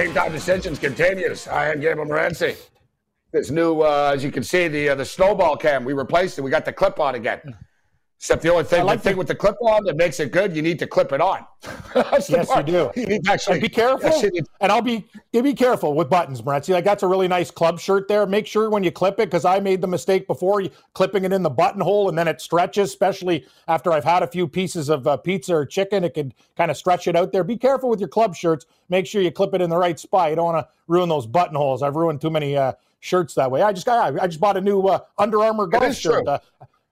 Game 0.00 0.14
time 0.14 0.32
decisions 0.32 0.78
continues. 0.78 1.46
I 1.46 1.68
am 1.68 1.78
Gabriel 1.78 2.08
Morency. 2.08 2.56
This 3.32 3.50
new, 3.50 3.82
uh, 3.82 4.12
as 4.14 4.24
you 4.24 4.32
can 4.32 4.42
see, 4.42 4.66
the 4.66 4.88
uh, 4.88 4.94
the 4.94 5.04
snowball 5.04 5.58
cam 5.58 5.84
we 5.84 5.92
replaced 5.92 6.38
it. 6.38 6.40
We 6.40 6.50
got 6.50 6.64
the 6.64 6.72
clip 6.72 6.98
on 6.98 7.16
again. 7.16 7.54
Except 8.20 8.42
the 8.42 8.50
only 8.50 8.64
thing, 8.64 8.84
like 8.84 8.98
the 8.98 9.08
thing 9.08 9.16
with 9.16 9.28
the 9.28 9.34
clip 9.34 9.56
on 9.62 9.82
that 9.84 9.96
makes 9.96 10.20
it 10.20 10.30
good, 10.30 10.54
you 10.54 10.60
need 10.60 10.78
to 10.80 10.86
clip 10.86 11.10
it 11.10 11.22
on. 11.22 11.42
yes, 11.96 12.28
you 12.28 12.62
do. 12.62 12.90
You 12.94 13.06
need 13.06 13.24
to 13.24 13.32
actually 13.32 13.54
and 13.54 13.62
be 13.62 13.68
careful. 13.70 14.12
and 14.60 14.70
I'll 14.70 14.82
be 14.82 15.06
be 15.32 15.54
careful 15.54 15.94
with 15.94 16.10
buttons, 16.10 16.42
Morency. 16.42 16.74
Like 16.74 16.84
that's 16.84 17.02
a 17.02 17.06
really 17.06 17.28
nice 17.28 17.50
club 17.50 17.80
shirt 17.80 18.08
there. 18.08 18.26
Make 18.26 18.46
sure 18.46 18.68
when 18.68 18.84
you 18.84 18.92
clip 18.92 19.14
it, 19.14 19.30
because 19.30 19.46
I 19.46 19.58
made 19.58 19.80
the 19.80 19.86
mistake 19.86 20.26
before, 20.26 20.62
clipping 20.92 21.24
it 21.24 21.32
in 21.32 21.42
the 21.42 21.48
buttonhole 21.48 22.10
and 22.10 22.18
then 22.18 22.28
it 22.28 22.42
stretches, 22.42 22.90
especially 22.90 23.46
after 23.68 23.90
I've 23.90 24.04
had 24.04 24.22
a 24.22 24.26
few 24.26 24.46
pieces 24.46 24.90
of 24.90 25.06
uh, 25.06 25.16
pizza 25.16 25.54
or 25.54 25.64
chicken. 25.64 26.04
It 26.04 26.12
can 26.12 26.34
kind 26.58 26.70
of 26.70 26.76
stretch 26.76 27.08
it 27.08 27.16
out 27.16 27.32
there. 27.32 27.42
Be 27.42 27.56
careful 27.56 27.88
with 27.88 28.00
your 28.00 28.10
club 28.10 28.36
shirts. 28.36 28.66
Make 28.90 29.06
sure 29.06 29.22
you 29.22 29.30
clip 29.30 29.54
it 29.54 29.62
in 29.62 29.70
the 29.70 29.78
right 29.78 29.98
spot. 29.98 30.28
You 30.28 30.36
don't 30.36 30.44
want 30.44 30.66
to 30.66 30.70
ruin 30.88 31.08
those 31.08 31.26
buttonholes. 31.26 31.82
I've 31.82 31.96
ruined 31.96 32.20
too 32.20 32.28
many 32.28 32.54
uh, 32.54 32.74
shirts 33.00 33.32
that 33.36 33.50
way. 33.50 33.62
I 33.62 33.72
just 33.72 33.86
got 33.86 34.20
I 34.20 34.26
just 34.26 34.40
bought 34.40 34.58
a 34.58 34.60
new 34.60 34.82
uh, 34.82 34.98
Under 35.16 35.42
Armour 35.42 35.66
golf 35.66 35.94
shirt. 35.94 36.28
Uh, 36.28 36.38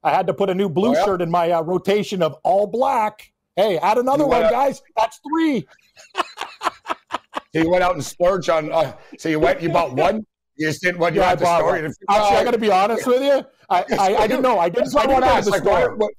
I 0.03 0.11
had 0.11 0.27
to 0.29 0.35
put 0.35 0.51
a 0.51 0.55
new 0.55 0.69
blue 0.69 0.91
oh, 0.91 0.95
yeah. 0.95 1.05
shirt 1.05 1.23
in 1.23 1.31
my 1.31 1.51
uh, 1.51 1.63
rotation 1.63 2.23
of 2.23 2.35
all 2.45 2.67
black. 2.67 3.33
Hey, 3.57 3.79
add 3.79 3.99
another 3.99 4.27
one, 4.27 4.43
guys. 4.43 4.81
That's 4.97 5.21
three. 5.29 5.67
so 6.15 7.61
you 7.61 7.71
went 7.71 7.83
out 7.83 7.95
and 7.95 8.05
splurged 8.05 8.49
on. 8.51 8.71
Uh, 8.71 8.93
so 9.19 9.29
you 9.29 9.41
went, 9.41 9.61
you 9.61 9.69
bought 9.71 9.95
one. 9.95 10.25
You 10.57 10.69
just 10.69 10.83
didn't 10.83 11.01
want 11.01 11.15
you 11.15 11.21
yeah, 11.21 11.35
the 11.35 11.59
story. 11.59 11.85
Actually, 12.09 12.37
I 12.37 12.45
got 12.45 12.51
to 12.53 12.59
be 12.59 12.71
honest 12.71 13.07
with 13.07 13.23
you. 13.23 13.45
I, 13.71 13.85
I, 13.99 14.17
I 14.17 14.27
didn't 14.27 14.43
know. 14.43 14.59
I 14.59 14.69
didn't. 14.69 14.95
I 14.97 15.07
didn't 15.07 15.21
know 15.21 15.41
the 15.41 15.51
like. 15.51 15.65
What, 15.65 15.99
what, 15.99 16.13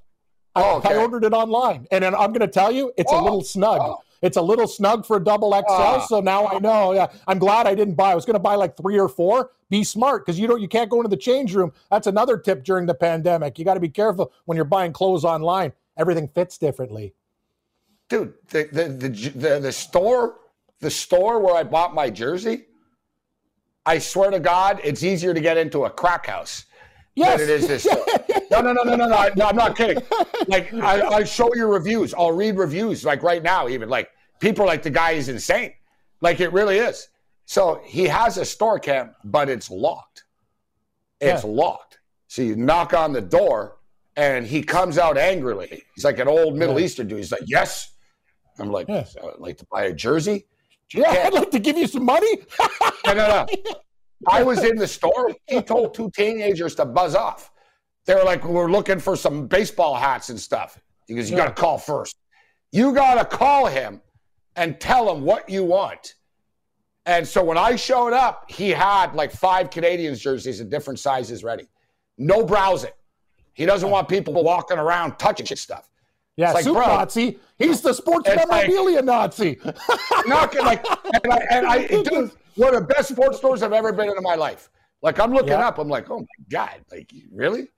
oh, 0.56 0.76
okay. 0.78 0.90
I, 0.90 0.92
I, 0.92 0.96
ordered 0.96 1.24
it 1.24 1.32
online, 1.32 1.86
and 1.90 2.04
I'm 2.04 2.32
going 2.32 2.40
to 2.40 2.48
tell 2.48 2.70
you, 2.72 2.92
it's 2.96 3.12
oh, 3.12 3.20
a 3.20 3.22
little 3.22 3.42
snug. 3.42 3.80
Oh. 3.82 3.98
It's 4.22 4.36
a 4.36 4.42
little 4.42 4.66
snug 4.66 5.06
for 5.06 5.16
a 5.16 5.24
double 5.24 5.52
XL. 5.52 5.64
Uh, 5.68 6.06
so 6.06 6.20
now 6.20 6.46
I 6.46 6.58
know. 6.58 6.92
Yeah, 6.92 7.08
I'm 7.26 7.38
glad 7.38 7.66
I 7.66 7.74
didn't 7.74 7.94
buy. 7.94 8.12
I 8.12 8.14
was 8.14 8.24
going 8.24 8.34
to 8.34 8.40
buy 8.40 8.54
like 8.54 8.76
three 8.76 8.98
or 8.98 9.08
four. 9.08 9.52
Be 9.70 9.84
smart 9.84 10.24
because 10.24 10.38
you 10.38 10.46
don't. 10.46 10.60
You 10.60 10.68
can't 10.68 10.90
go 10.90 10.98
into 10.98 11.08
the 11.08 11.16
change 11.16 11.54
room. 11.54 11.72
That's 11.90 12.06
another 12.06 12.36
tip 12.36 12.64
during 12.64 12.86
the 12.86 12.94
pandemic. 12.94 13.58
You 13.58 13.64
got 13.64 13.74
to 13.74 13.80
be 13.80 13.88
careful 13.88 14.32
when 14.44 14.56
you're 14.56 14.64
buying 14.64 14.92
clothes 14.92 15.24
online. 15.24 15.72
Everything 15.96 16.28
fits 16.28 16.58
differently. 16.58 17.14
Dude, 18.08 18.34
the 18.48 18.68
the 18.72 18.84
the, 18.88 19.08
the, 19.08 19.60
the 19.60 19.72
store, 19.72 20.38
the 20.80 20.90
store 20.90 21.40
where 21.40 21.54
I 21.54 21.62
bought 21.62 21.94
my 21.94 22.10
jersey. 22.10 22.64
I 23.86 23.98
swear 23.98 24.30
to 24.30 24.40
God, 24.40 24.80
it's 24.84 25.02
easier 25.02 25.32
to 25.32 25.40
get 25.40 25.56
into 25.56 25.84
a 25.86 25.90
crack 25.90 26.26
house 26.26 26.66
yes. 27.14 27.40
than 27.40 27.48
it 27.48 27.50
is 27.50 27.68
this. 27.68 27.86
no, 28.50 28.60
no, 28.60 28.72
no, 28.72 28.82
no, 28.82 28.96
no, 28.96 29.06
no, 29.06 29.28
no. 29.36 29.46
I'm 29.46 29.56
not 29.56 29.76
kidding. 29.76 30.02
Like 30.48 30.72
I, 30.74 31.02
I 31.02 31.24
show 31.24 31.54
your 31.54 31.68
reviews. 31.68 32.14
I'll 32.14 32.32
read 32.32 32.56
reviews. 32.56 33.04
Like 33.04 33.22
right 33.22 33.42
now, 33.42 33.68
even 33.68 33.88
like 33.88 34.08
people 34.40 34.66
like 34.66 34.82
the 34.82 34.90
guy 34.90 35.12
is 35.12 35.28
insane. 35.28 35.72
Like 36.20 36.40
it 36.40 36.52
really 36.52 36.78
is. 36.78 37.08
So 37.46 37.80
he 37.84 38.04
has 38.04 38.36
a 38.36 38.44
store 38.44 38.78
cam, 38.78 39.14
but 39.24 39.48
it's 39.48 39.70
locked. 39.70 40.24
It's 41.20 41.44
yeah. 41.44 41.50
locked. 41.50 41.98
So 42.28 42.42
you 42.42 42.56
knock 42.56 42.94
on 42.94 43.12
the 43.12 43.20
door, 43.20 43.78
and 44.16 44.46
he 44.46 44.62
comes 44.62 44.98
out 44.98 45.18
angrily. 45.18 45.82
He's 45.94 46.04
like 46.04 46.18
an 46.18 46.28
old 46.28 46.56
Middle 46.56 46.78
yeah. 46.78 46.86
Eastern 46.86 47.08
dude. 47.08 47.18
He's 47.18 47.32
like, 47.32 47.42
"Yes." 47.46 47.92
I'm 48.58 48.70
like, 48.70 48.88
yeah. 48.88 49.04
"I'd 49.22 49.40
like 49.40 49.58
to 49.58 49.66
buy 49.70 49.84
a 49.84 49.92
jersey." 49.92 50.46
Yeah, 50.92 51.22
I'd 51.26 51.32
like 51.32 51.52
to 51.52 51.60
give 51.60 51.78
you 51.78 51.86
some 51.86 52.04
money. 52.04 52.38
no, 53.06 53.14
no, 53.14 53.14
no. 53.14 53.46
I 54.28 54.42
was 54.42 54.64
in 54.64 54.74
the 54.74 54.88
store. 54.88 55.32
He 55.46 55.62
told 55.62 55.94
two 55.94 56.10
teenagers 56.10 56.74
to 56.74 56.84
buzz 56.84 57.14
off. 57.14 57.52
They 58.06 58.14
were 58.14 58.24
like, 58.24 58.44
we're 58.44 58.70
looking 58.70 58.98
for 58.98 59.16
some 59.16 59.46
baseball 59.46 59.94
hats 59.94 60.30
and 60.30 60.40
stuff. 60.40 60.80
He 61.06 61.14
goes, 61.14 61.30
you 61.30 61.36
got 61.36 61.54
to 61.54 61.60
call 61.60 61.78
first. 61.78 62.16
You 62.72 62.92
got 62.94 63.14
to 63.14 63.36
call 63.36 63.66
him 63.66 64.00
and 64.56 64.80
tell 64.80 65.14
him 65.14 65.22
what 65.22 65.48
you 65.48 65.64
want. 65.64 66.14
And 67.06 67.26
so 67.26 67.42
when 67.42 67.58
I 67.58 67.76
showed 67.76 68.12
up, 68.12 68.50
he 68.50 68.70
had 68.70 69.14
like 69.14 69.32
five 69.32 69.70
Canadiens 69.70 70.20
jerseys 70.20 70.60
in 70.60 70.68
different 70.68 70.98
sizes 70.98 71.42
ready. 71.42 71.68
No 72.18 72.44
browsing. 72.44 72.92
He 73.54 73.66
doesn't 73.66 73.90
want 73.90 74.08
people 74.08 74.32
walking 74.42 74.78
around 74.78 75.16
touching 75.18 75.46
his 75.46 75.60
stuff. 75.60 75.90
Yeah, 76.36 76.52
like, 76.52 76.64
bro, 76.64 76.86
Nazi. 76.86 77.38
He's 77.58 77.80
the 77.80 77.92
sports 77.92 78.28
memorabilia 78.28 78.96
like, 78.96 79.04
Nazi. 79.04 79.58
not 80.26 80.54
like, 80.54 80.84
and 81.22 81.32
I, 81.32 81.46
and 81.50 81.66
I 81.66 81.86
dude, 81.86 82.30
one 82.54 82.74
of 82.74 82.86
the 82.86 82.94
best 82.94 83.10
sports 83.10 83.38
stores 83.38 83.62
I've 83.62 83.72
ever 83.72 83.92
been 83.92 84.08
in 84.08 84.16
in 84.16 84.22
my 84.22 84.36
life. 84.36 84.70
Like 85.02 85.18
I'm 85.18 85.32
looking 85.32 85.50
yeah. 85.50 85.68
up, 85.68 85.78
I'm 85.78 85.88
like, 85.88 86.10
oh 86.10 86.20
my 86.20 86.44
god, 86.48 86.80
like 86.90 87.12
really? 87.32 87.68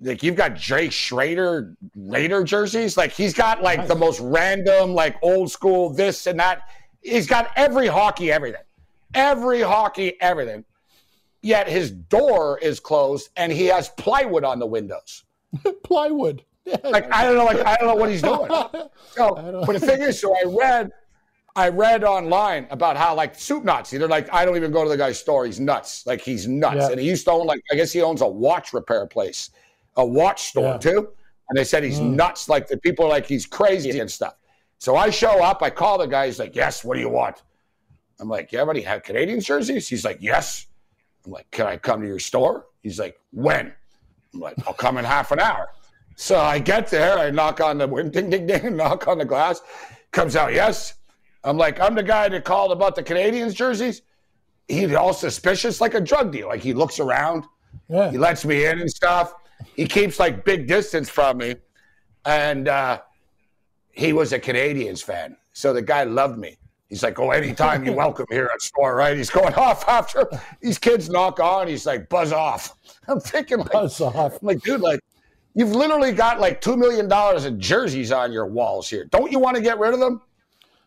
Like 0.00 0.22
you've 0.22 0.36
got 0.36 0.54
Jake 0.54 0.92
Schrader 0.92 1.74
Raider 1.96 2.44
jerseys. 2.44 2.96
Like 2.96 3.12
he's 3.12 3.34
got 3.34 3.62
like 3.62 3.80
nice. 3.80 3.88
the 3.88 3.96
most 3.96 4.20
random, 4.20 4.94
like 4.94 5.16
old 5.22 5.50
school 5.50 5.90
this 5.90 6.26
and 6.26 6.38
that. 6.38 6.68
He's 7.00 7.26
got 7.26 7.50
every 7.56 7.86
hockey, 7.86 8.30
everything, 8.30 8.62
every 9.14 9.60
hockey, 9.60 10.20
everything. 10.20 10.64
Yet 11.42 11.68
his 11.68 11.90
door 11.90 12.58
is 12.58 12.80
closed 12.80 13.30
and 13.36 13.52
he 13.52 13.66
has 13.66 13.88
plywood 13.90 14.44
on 14.44 14.58
the 14.58 14.66
windows. 14.66 15.24
plywood. 15.84 16.44
Yeah, 16.64 16.76
like 16.84 17.10
I 17.12 17.24
don't 17.24 17.36
know, 17.36 17.44
like 17.44 17.64
I 17.64 17.76
don't 17.76 17.88
know 17.88 17.94
what 17.94 18.10
he's 18.10 18.22
doing. 18.22 18.50
So, 19.10 19.34
but 19.66 19.72
the 19.72 19.80
thing 19.80 20.02
is, 20.02 20.20
so 20.20 20.32
I 20.32 20.44
read 20.46 20.92
I 21.56 21.70
read 21.70 22.04
online 22.04 22.68
about 22.70 22.96
how 22.96 23.16
like 23.16 23.34
soup 23.34 23.64
Nazi, 23.64 23.98
they're 23.98 24.06
like, 24.06 24.32
I 24.32 24.44
don't 24.44 24.56
even 24.56 24.70
go 24.70 24.84
to 24.84 24.88
the 24.88 24.96
guy's 24.96 25.18
store. 25.18 25.44
He's 25.44 25.58
nuts. 25.58 26.06
Like 26.06 26.20
he's 26.20 26.46
nuts. 26.46 26.76
Yeah. 26.76 26.90
And 26.90 27.00
he 27.00 27.08
used 27.08 27.24
to 27.24 27.32
own 27.32 27.46
like 27.46 27.60
I 27.72 27.74
guess 27.74 27.92
he 27.92 28.00
owns 28.00 28.20
a 28.20 28.28
watch 28.28 28.72
repair 28.72 29.06
place, 29.06 29.50
a 29.98 30.06
watch 30.06 30.44
store 30.44 30.72
yeah. 30.72 30.78
too. 30.78 31.08
And 31.50 31.58
they 31.58 31.64
said 31.64 31.84
he's 31.84 32.00
mm. 32.00 32.14
nuts. 32.14 32.48
Like 32.48 32.66
the 32.68 32.78
people 32.78 33.04
are 33.04 33.10
like 33.10 33.26
he's 33.26 33.44
crazy 33.44 33.98
and 34.00 34.10
stuff. 34.10 34.34
So 34.78 34.96
I 34.96 35.10
show 35.10 35.42
up, 35.42 35.62
I 35.62 35.70
call 35.70 35.98
the 35.98 36.06
guy, 36.06 36.26
he's 36.26 36.38
like, 36.38 36.56
Yes, 36.56 36.84
what 36.84 36.94
do 36.94 37.00
you 37.00 37.08
want? 37.08 37.42
I'm 38.20 38.28
like, 38.28 38.52
Yeah, 38.52 38.64
buddy, 38.64 38.80
have 38.82 39.02
Canadian 39.02 39.40
jerseys? 39.40 39.88
He's 39.88 40.04
like, 40.04 40.18
Yes. 40.20 40.66
I'm 41.26 41.32
like, 41.32 41.50
Can 41.50 41.66
I 41.66 41.76
come 41.76 42.00
to 42.00 42.06
your 42.06 42.20
store? 42.20 42.66
He's 42.82 42.98
like, 42.98 43.18
When? 43.32 43.72
I'm 44.32 44.40
like, 44.40 44.54
I'll 44.66 44.74
come 44.74 44.98
in 44.98 45.04
half 45.04 45.32
an 45.32 45.40
hour. 45.40 45.68
So 46.14 46.38
I 46.38 46.58
get 46.58 46.88
there, 46.88 47.18
I 47.18 47.30
knock 47.30 47.60
on 47.60 47.78
the 47.78 47.86
window, 47.86 48.20
ding, 48.20 48.30
ding, 48.30 48.46
ding, 48.46 48.76
knock 48.76 49.08
on 49.08 49.18
the 49.18 49.24
glass. 49.24 49.62
Comes 50.10 50.36
out, 50.36 50.52
yes. 50.52 50.94
I'm 51.44 51.56
like, 51.56 51.80
I'm 51.80 51.94
the 51.94 52.02
guy 52.02 52.28
that 52.28 52.44
called 52.44 52.72
about 52.72 52.94
the 52.94 53.02
Canadiens 53.02 53.54
jerseys. 53.54 54.02
He's 54.68 54.92
all 54.94 55.14
suspicious, 55.14 55.80
like 55.80 55.94
a 55.94 56.00
drug 56.00 56.32
deal. 56.32 56.48
Like 56.48 56.60
he 56.60 56.74
looks 56.74 57.00
around, 57.00 57.44
yeah. 57.88 58.10
he 58.10 58.18
lets 58.18 58.44
me 58.44 58.66
in 58.66 58.80
and 58.80 58.90
stuff. 58.90 59.32
He 59.74 59.86
keeps 59.86 60.18
like 60.18 60.44
big 60.44 60.66
distance 60.66 61.08
from 61.08 61.38
me, 61.38 61.56
and 62.24 62.68
uh, 62.68 63.00
he 63.90 64.12
was 64.12 64.32
a 64.32 64.38
Canadiens 64.38 65.02
fan, 65.02 65.36
so 65.52 65.72
the 65.72 65.82
guy 65.82 66.04
loved 66.04 66.38
me. 66.38 66.56
He's 66.88 67.02
like, 67.02 67.18
oh, 67.18 67.30
anytime 67.30 67.84
you 67.84 67.92
welcome 68.04 68.26
here 68.30 68.50
at 68.52 68.62
store, 68.62 68.94
right? 68.96 69.16
He's 69.16 69.30
going 69.30 69.54
off 69.54 69.86
after 69.88 70.28
these 70.60 70.78
kids 70.78 71.10
knock 71.10 71.38
on. 71.38 71.68
He's 71.68 71.84
like, 71.84 72.08
buzz 72.08 72.32
off. 72.32 72.74
I'm 73.08 73.20
thinking, 73.20 73.58
like, 73.58 73.72
buzz 73.72 74.00
off. 74.00 74.38
I'm 74.40 74.46
like, 74.46 74.62
dude, 74.62 74.80
like, 74.80 75.00
you've 75.54 75.72
literally 75.72 76.12
got 76.12 76.40
like 76.40 76.60
two 76.60 76.76
million 76.76 77.08
dollars 77.08 77.44
in 77.44 77.60
jerseys 77.60 78.12
on 78.12 78.32
your 78.32 78.46
walls 78.46 78.88
here. 78.88 79.04
Don't 79.06 79.30
you 79.30 79.38
want 79.38 79.56
to 79.56 79.62
get 79.62 79.78
rid 79.78 79.92
of 79.92 80.00
them? 80.00 80.22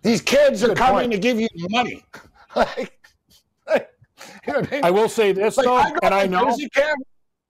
These 0.02 0.22
kids 0.22 0.64
are 0.64 0.74
coming 0.74 1.10
point. 1.10 1.12
to 1.12 1.18
give 1.20 1.40
you 1.40 1.48
money. 1.70 2.04
like, 2.56 2.98
like, 3.68 3.90
you 4.48 4.54
know 4.54 4.60
I, 4.60 4.72
mean? 4.72 4.84
I, 4.86 4.92
will 4.92 5.10
say 5.10 5.32
this 5.32 5.58
like, 5.58 5.66
though, 5.66 5.76
I 5.76 5.92
and 6.02 6.14
I 6.14 6.26
know, 6.26 6.56
cam, 6.74 6.96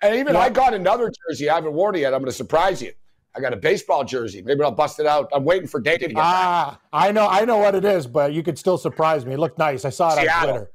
and 0.02 0.16
even 0.16 0.34
yeah. 0.34 0.39
I 0.39 0.49
got 0.49 0.74
another 0.74 1.12
jersey. 1.28 1.49
I 1.49 1.56
haven't 1.56 1.74
worn 1.74 1.95
it 1.95 1.99
yet. 1.99 2.14
I'm 2.14 2.22
going 2.22 2.32
to 2.32 2.36
surprise 2.36 2.82
you. 2.82 2.93
I 3.34 3.39
got 3.39 3.54
a 3.54 3.58
baseball 3.58 4.04
jersey. 4.04 4.41
Maybe 4.41 4.62
I'll 4.62 4.72
bust 4.72 4.99
it 4.99 5.06
out. 5.06 5.30
I'm 5.32 5.45
waiting 5.45 5.68
for 5.68 5.80
Dave 5.80 5.99
to 5.99 6.08
get 6.08 6.18
Ah, 6.18 6.80
I 6.91 7.12
know, 7.12 7.28
I 7.28 7.45
know 7.45 7.58
what 7.58 7.76
it 7.76 7.86
is, 7.86 8.06
but 8.06 8.34
you 8.34 8.43
could 8.43 8.58
still 8.58 8.78
surprise 8.78 9.26
me. 9.26 9.34
It 9.34 9.39
looked 9.39 9.58
nice. 9.58 9.86
I 9.86 9.89
saw 9.89 10.14
it 10.14 10.22
Seattle. 10.22 10.49
on 10.49 10.56
Twitter. 10.56 10.72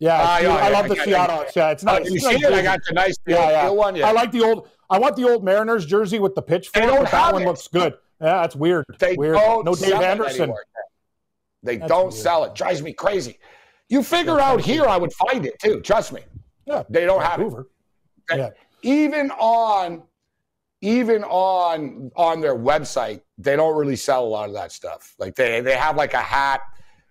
Yeah, 0.00 0.16
uh, 0.16 0.38
yeah, 0.40 0.54
I 0.56 0.70
love 0.70 0.88
the 0.88 0.96
Seattle. 0.96 1.44
Yeah, 1.54 1.70
it's 1.70 1.84
nice. 1.84 2.06
Uh, 2.06 2.10
you 2.10 2.18
see 2.18 2.34
it? 2.34 2.52
I 2.52 2.62
got 2.62 2.80
the 2.86 2.94
nice 2.94 3.16
yeah, 3.26 3.50
yeah. 3.50 3.68
one. 3.70 3.94
Yeah. 3.94 4.08
I 4.08 4.12
like 4.12 4.32
the 4.32 4.42
old. 4.42 4.68
I 4.90 4.98
want 4.98 5.14
the 5.16 5.24
old 5.24 5.44
Mariners 5.44 5.86
jersey 5.86 6.18
with 6.18 6.34
the 6.34 6.42
pitch. 6.42 6.72
They 6.72 6.80
don't 6.80 7.06
have 7.06 7.10
that 7.10 7.32
one. 7.32 7.44
Looks 7.44 7.68
good. 7.68 7.94
Yeah, 8.20 8.40
that's 8.40 8.56
weird. 8.56 8.84
They 8.98 9.14
weird. 9.16 9.36
No 9.36 9.74
Dave 9.74 9.94
Anderson. 9.94 10.52
They 11.62 11.78
That's 11.78 11.88
don't 11.88 12.04
weird. 12.04 12.14
sell 12.14 12.44
it. 12.44 12.54
Drives 12.54 12.82
me 12.82 12.92
crazy. 12.92 13.38
You 13.88 14.02
figure 14.02 14.40
out 14.40 14.60
here, 14.60 14.84
I 14.84 14.96
would 14.96 15.12
find 15.12 15.46
it 15.46 15.58
too. 15.58 15.80
Trust 15.80 16.12
me. 16.12 16.20
Yeah, 16.66 16.82
they 16.88 17.06
don't 17.06 17.22
have 17.22 17.40
it. 17.40 17.52
Yeah. 18.30 18.50
Even 18.82 19.30
on, 19.32 20.02
even 20.80 21.24
on 21.24 22.10
on 22.16 22.40
their 22.40 22.54
website, 22.54 23.22
they 23.38 23.56
don't 23.56 23.76
really 23.76 23.96
sell 23.96 24.24
a 24.24 24.28
lot 24.28 24.48
of 24.48 24.54
that 24.54 24.72
stuff. 24.72 25.14
Like 25.18 25.34
they 25.34 25.60
they 25.60 25.76
have 25.76 25.96
like 25.96 26.14
a 26.14 26.20
hat, 26.20 26.60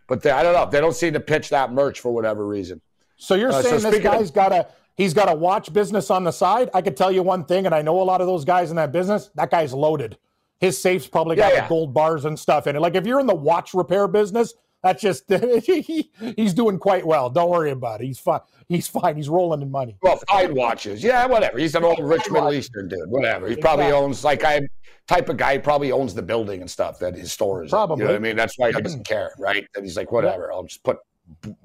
but 0.08 0.22
they, 0.22 0.32
I 0.32 0.44
don't 0.44 0.54
know. 0.54 0.70
They 0.70 0.80
don't 0.80 0.96
seem 0.96 1.14
to 1.14 1.20
pitch 1.20 1.50
that 1.50 1.72
merch 1.72 2.00
for 2.00 2.14
whatever 2.14 2.46
reason. 2.46 2.82
So 3.18 3.36
you're 3.36 3.52
uh, 3.52 3.62
saying 3.62 3.80
so 3.80 3.92
this 3.92 4.04
guy's 4.04 4.30
of, 4.30 4.36
got 4.36 4.52
a 4.52 4.68
he's 4.96 5.14
got 5.14 5.32
a 5.32 5.36
watch 5.36 5.74
business 5.74 6.12
on 6.12 6.24
the 6.24 6.32
side? 6.32 6.70
I 6.74 6.82
could 6.82 6.96
tell 6.96 7.12
you 7.12 7.24
one 7.24 7.46
thing, 7.46 7.66
and 7.66 7.74
I 7.74 7.82
know 7.82 8.00
a 8.02 8.04
lot 8.04 8.22
of 8.22 8.28
those 8.28 8.46
guys 8.46 8.70
in 8.70 8.76
that 8.76 8.92
business. 8.92 9.32
That 9.36 9.50
guy's 9.50 9.74
loaded 9.74 10.18
his 10.64 10.82
safe's 10.82 11.08
probably 11.08 11.36
got 11.36 11.52
yeah, 11.52 11.64
yeah. 11.64 11.68
gold 11.68 11.94
bars 11.94 12.24
and 12.24 12.40
stuff 12.40 12.68
in 12.68 12.78
it. 12.78 12.80
Like 12.80 12.96
if 12.96 13.06
you're 13.06 13.20
in 13.20 13.28
the 13.28 13.36
watch 13.36 13.74
repair 13.74 14.08
business, 14.08 14.54
that's 14.84 15.02
just 15.02 15.32
he, 15.66 16.12
he's 16.36 16.54
doing 16.54 16.78
quite 16.78 17.06
well. 17.06 17.30
Don't 17.30 17.50
worry 17.50 17.72
about 17.72 18.02
it. 18.02 18.06
He's 18.06 18.20
fine. 18.20 18.42
He's 18.68 18.88
fine. 18.88 19.16
He's 19.16 19.30
rolling 19.30 19.62
in 19.62 19.72
money. 19.72 19.98
Well, 20.02 20.20
fine 20.28 20.54
watches. 20.54 21.02
Yeah, 21.02 21.26
whatever. 21.26 21.58
He's 21.58 21.74
an 21.76 21.84
old 21.84 22.00
rich 22.00 22.30
Middle 22.30 22.54
Eastern 22.54 22.90
dude. 22.90 23.10
Whatever. 23.10 23.48
He 23.48 23.56
probably 23.56 23.86
exactly. 23.86 24.06
owns 24.06 24.24
like 24.24 24.44
I 24.44 24.62
type 25.08 25.30
of 25.30 25.38
guy. 25.38 25.54
He 25.54 25.60
probably 25.60 25.92
owns 25.92 26.14
the 26.14 26.22
building 26.22 26.62
and 26.62 26.70
stuff 26.70 27.00
that 27.00 27.16
his 27.16 27.32
store 27.32 27.64
is. 27.64 27.72
Probably. 27.72 27.96
In, 27.96 28.00
you 28.00 28.06
know 28.06 28.12
what 28.12 28.18
I 28.18 28.20
mean? 28.20 28.36
That's 28.36 28.58
why 28.58 28.72
he 28.72 28.82
doesn't 28.82 29.04
mm-hmm. 29.04 29.14
care, 29.14 29.32
right? 29.40 29.66
And 29.76 29.86
he's 29.86 29.96
like, 29.96 30.12
whatever. 30.12 30.52
I'll 30.52 30.64
just 30.64 30.84
put 30.84 30.98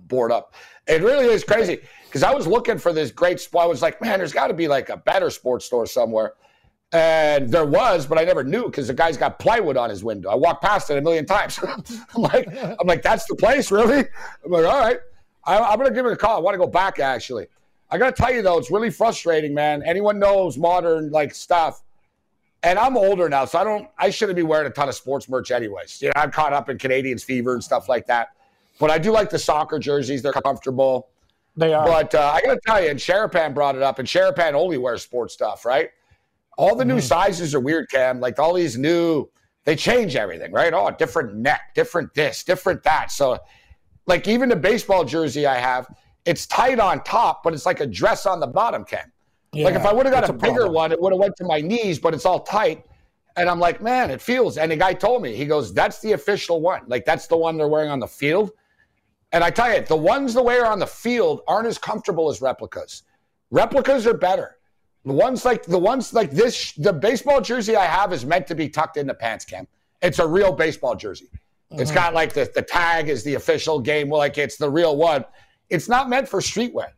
board 0.06 0.30
up. 0.30 0.54
It 0.86 1.02
really 1.02 1.26
is 1.26 1.42
crazy 1.42 1.80
because 2.06 2.22
I 2.22 2.32
was 2.32 2.46
looking 2.46 2.78
for 2.78 2.92
this 2.92 3.10
great 3.10 3.40
spot. 3.40 3.64
I 3.64 3.66
was 3.66 3.82
like, 3.82 4.00
man, 4.00 4.18
there's 4.18 4.32
got 4.32 4.46
to 4.46 4.54
be 4.54 4.68
like 4.68 4.90
a 4.90 4.96
better 4.96 5.30
sports 5.30 5.64
store 5.64 5.86
somewhere. 5.86 6.34
And 6.92 7.50
there 7.50 7.66
was, 7.66 8.06
but 8.06 8.16
I 8.18 8.24
never 8.24 8.42
knew 8.42 8.64
because 8.64 8.88
the 8.88 8.94
guy's 8.94 9.18
got 9.18 9.38
plywood 9.38 9.76
on 9.76 9.90
his 9.90 10.02
window. 10.02 10.30
I 10.30 10.34
walked 10.34 10.62
past 10.62 10.88
it 10.88 10.96
a 10.96 11.02
million 11.02 11.26
times. 11.26 11.58
I'm 12.14 12.22
like, 12.22 12.48
I'm 12.50 12.86
like, 12.86 13.02
that's 13.02 13.26
the 13.26 13.34
place, 13.36 13.70
really? 13.70 14.06
I'm 14.44 14.50
like, 14.50 14.64
all 14.64 14.80
right, 14.80 14.98
I, 15.44 15.58
I'm 15.58 15.78
gonna 15.78 15.90
give 15.90 16.06
it 16.06 16.12
a 16.12 16.16
call. 16.16 16.36
I 16.36 16.40
want 16.40 16.54
to 16.54 16.58
go 16.58 16.66
back 16.66 16.98
actually. 16.98 17.46
I 17.90 17.98
gotta 17.98 18.12
tell 18.12 18.32
you 18.32 18.40
though, 18.40 18.58
it's 18.58 18.70
really 18.70 18.90
frustrating, 18.90 19.52
man. 19.52 19.82
Anyone 19.84 20.18
knows 20.18 20.56
modern 20.56 21.10
like 21.10 21.34
stuff, 21.34 21.82
and 22.62 22.78
I'm 22.78 22.96
older 22.96 23.28
now, 23.28 23.44
so 23.44 23.58
I 23.58 23.64
don't. 23.64 23.88
I 23.98 24.08
shouldn't 24.08 24.36
be 24.36 24.42
wearing 24.42 24.66
a 24.66 24.70
ton 24.70 24.88
of 24.88 24.94
sports 24.94 25.28
merch 25.28 25.50
anyways. 25.50 26.00
You 26.00 26.08
know, 26.08 26.12
I'm 26.16 26.30
caught 26.30 26.54
up 26.54 26.70
in 26.70 26.78
Canadiens 26.78 27.22
fever 27.22 27.52
and 27.52 27.62
stuff 27.62 27.88
like 27.88 28.06
that. 28.06 28.28
But 28.78 28.90
I 28.90 28.98
do 28.98 29.10
like 29.10 29.28
the 29.28 29.38
soccer 29.38 29.78
jerseys; 29.78 30.22
they're 30.22 30.32
comfortable. 30.32 31.08
They 31.56 31.74
are. 31.74 31.86
But 31.86 32.14
uh, 32.14 32.32
I 32.34 32.40
gotta 32.42 32.60
tell 32.66 32.82
you, 32.82 32.90
and 32.90 32.98
Sherapan 32.98 33.54
brought 33.54 33.74
it 33.74 33.82
up, 33.82 33.98
and 33.98 34.06
Sherapan 34.06 34.52
only 34.52 34.78
wears 34.78 35.02
sports 35.02 35.34
stuff, 35.34 35.64
right? 35.64 35.90
All 36.58 36.74
the 36.74 36.84
new 36.84 36.98
mm. 36.98 37.02
sizes 37.02 37.54
are 37.54 37.60
weird, 37.60 37.88
Cam. 37.88 38.18
Like 38.18 38.38
all 38.38 38.52
these 38.52 38.76
new, 38.76 39.30
they 39.64 39.76
change 39.76 40.16
everything, 40.16 40.52
right? 40.52 40.74
Oh, 40.74 40.90
different 40.90 41.36
neck, 41.36 41.74
different 41.74 42.12
this, 42.14 42.42
different 42.42 42.82
that. 42.82 43.12
So, 43.12 43.38
like 44.06 44.26
even 44.26 44.48
the 44.48 44.56
baseball 44.56 45.04
jersey 45.04 45.46
I 45.46 45.56
have, 45.56 45.86
it's 46.24 46.46
tight 46.46 46.80
on 46.80 47.02
top, 47.04 47.44
but 47.44 47.54
it's 47.54 47.64
like 47.64 47.80
a 47.80 47.86
dress 47.86 48.26
on 48.26 48.40
the 48.40 48.46
bottom, 48.46 48.84
Cam. 48.84 49.12
Yeah, 49.52 49.66
like 49.66 49.76
if 49.76 49.86
I 49.86 49.92
would 49.92 50.04
have 50.04 50.14
got 50.14 50.28
a, 50.28 50.32
a 50.32 50.36
bigger 50.36 50.68
one, 50.68 50.90
it 50.90 51.00
would 51.00 51.12
have 51.12 51.20
went 51.20 51.36
to 51.36 51.44
my 51.44 51.60
knees, 51.60 51.98
but 51.98 52.12
it's 52.12 52.26
all 52.26 52.40
tight. 52.40 52.84
And 53.36 53.48
I'm 53.48 53.60
like, 53.60 53.80
man, 53.80 54.10
it 54.10 54.20
feels. 54.20 54.58
And 54.58 54.72
the 54.72 54.76
guy 54.76 54.92
told 54.92 55.22
me, 55.22 55.36
he 55.36 55.46
goes, 55.46 55.72
that's 55.72 56.00
the 56.00 56.12
official 56.12 56.60
one. 56.60 56.82
Like, 56.88 57.04
that's 57.04 57.28
the 57.28 57.36
one 57.36 57.56
they're 57.56 57.68
wearing 57.68 57.88
on 57.88 58.00
the 58.00 58.06
field. 58.06 58.50
And 59.30 59.44
I 59.44 59.50
tell 59.50 59.72
you, 59.72 59.82
the 59.82 59.96
ones 59.96 60.34
they 60.34 60.40
wear 60.40 60.66
on 60.66 60.80
the 60.80 60.86
field 60.86 61.42
aren't 61.46 61.68
as 61.68 61.78
comfortable 61.78 62.28
as 62.30 62.42
replicas. 62.42 63.04
Replicas 63.50 64.06
are 64.08 64.14
better. 64.14 64.57
The 65.08 65.14
ones 65.14 65.46
like 65.46 65.64
the 65.64 65.78
ones 65.78 66.12
like 66.12 66.30
this, 66.30 66.72
the 66.72 66.92
baseball 66.92 67.40
jersey 67.40 67.76
I 67.76 67.86
have 67.86 68.12
is 68.12 68.26
meant 68.26 68.46
to 68.48 68.54
be 68.54 68.68
tucked 68.68 68.98
in 68.98 69.06
the 69.06 69.14
pants, 69.14 69.46
Cam. 69.46 69.66
It's 70.02 70.18
a 70.18 70.26
real 70.26 70.52
baseball 70.52 70.94
jersey. 70.94 71.30
Mm-hmm. 71.72 71.80
It's 71.80 71.90
got 71.90 72.12
like 72.12 72.34
the, 72.34 72.50
the 72.54 72.60
tag 72.60 73.08
is 73.08 73.24
the 73.24 73.34
official 73.34 73.80
game, 73.80 74.10
like 74.10 74.36
it's 74.36 74.58
the 74.58 74.68
real 74.68 74.98
one. 74.98 75.24
It's 75.70 75.88
not 75.88 76.10
meant 76.10 76.28
for 76.28 76.40
streetwear. 76.40 76.90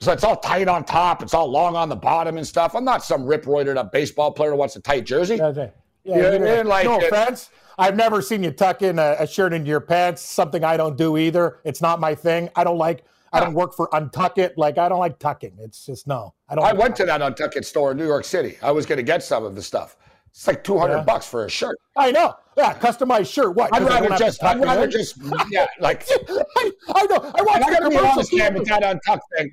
So 0.00 0.10
it's 0.10 0.24
all 0.24 0.36
tight 0.36 0.66
on 0.66 0.82
top. 0.82 1.22
It's 1.22 1.32
all 1.32 1.48
long 1.48 1.76
on 1.76 1.88
the 1.88 1.94
bottom 1.94 2.38
and 2.38 2.46
stuff. 2.46 2.74
I'm 2.74 2.84
not 2.84 3.04
some 3.04 3.24
rip 3.24 3.44
roided 3.44 3.76
up 3.76 3.92
baseball 3.92 4.32
player 4.32 4.50
who 4.50 4.56
wants 4.56 4.74
a 4.74 4.80
tight 4.80 5.06
jersey. 5.06 5.36
Yeah, 5.36 5.68
yeah, 6.02 6.32
you 6.32 6.38
know 6.40 6.62
like, 6.62 6.86
no 6.86 6.98
offense. 6.98 7.50
I've 7.78 7.94
never 7.94 8.20
seen 8.20 8.42
you 8.42 8.50
tuck 8.50 8.82
in 8.82 8.98
a, 8.98 9.14
a, 9.20 9.26
shirt 9.28 9.52
into 9.52 9.68
your 9.68 9.80
pants. 9.80 10.22
Something 10.22 10.64
I 10.64 10.76
don't 10.76 10.96
do 10.96 11.16
either. 11.16 11.60
It's 11.64 11.80
not 11.80 12.00
my 12.00 12.16
thing. 12.16 12.50
I 12.56 12.64
don't 12.64 12.78
like. 12.78 13.04
I 13.34 13.40
don't 13.40 13.54
uh, 13.54 13.58
work 13.58 13.74
for 13.74 13.88
Untuckit. 13.88 14.52
Like 14.56 14.78
I 14.78 14.88
don't 14.88 15.00
like 15.00 15.18
tucking. 15.18 15.56
It's 15.58 15.84
just 15.84 16.06
no. 16.06 16.34
I 16.48 16.54
don't. 16.54 16.64
I 16.64 16.72
went 16.72 16.96
to 16.96 17.04
that 17.04 17.20
Untuckit 17.20 17.64
store 17.64 17.90
in 17.90 17.96
New 17.96 18.06
York 18.06 18.24
City. 18.24 18.56
I 18.62 18.70
was 18.70 18.86
going 18.86 18.98
to 18.98 19.02
get 19.02 19.22
some 19.22 19.44
of 19.44 19.54
the 19.54 19.62
stuff. 19.62 19.96
It's 20.30 20.46
like 20.46 20.64
two 20.64 20.78
hundred 20.78 20.98
yeah. 20.98 21.04
bucks 21.04 21.26
for 21.26 21.44
a 21.44 21.50
shirt. 21.50 21.78
I 21.96 22.10
know. 22.10 22.34
Yeah, 22.56 22.74
customized 22.74 23.32
shirt. 23.32 23.54
What? 23.54 23.74
I'd 23.74 23.82
rather 23.82 24.16
just. 24.16 24.42
I'd 24.42 24.60
rather 24.60 24.86
just. 24.86 25.16
Yeah, 25.50 25.66
like. 25.80 26.04
I, 26.08 26.70
I 26.94 27.06
know. 27.06 27.32
I 27.34 27.42
want. 27.42 27.64
I 27.64 27.70
got 27.70 27.80
to 27.80 27.90
be 27.90 27.96
honest, 27.96 28.30
Cam, 28.30 28.54
with 28.54 28.66
that 28.68 28.82
Untuck 28.82 29.20
thing. 29.36 29.52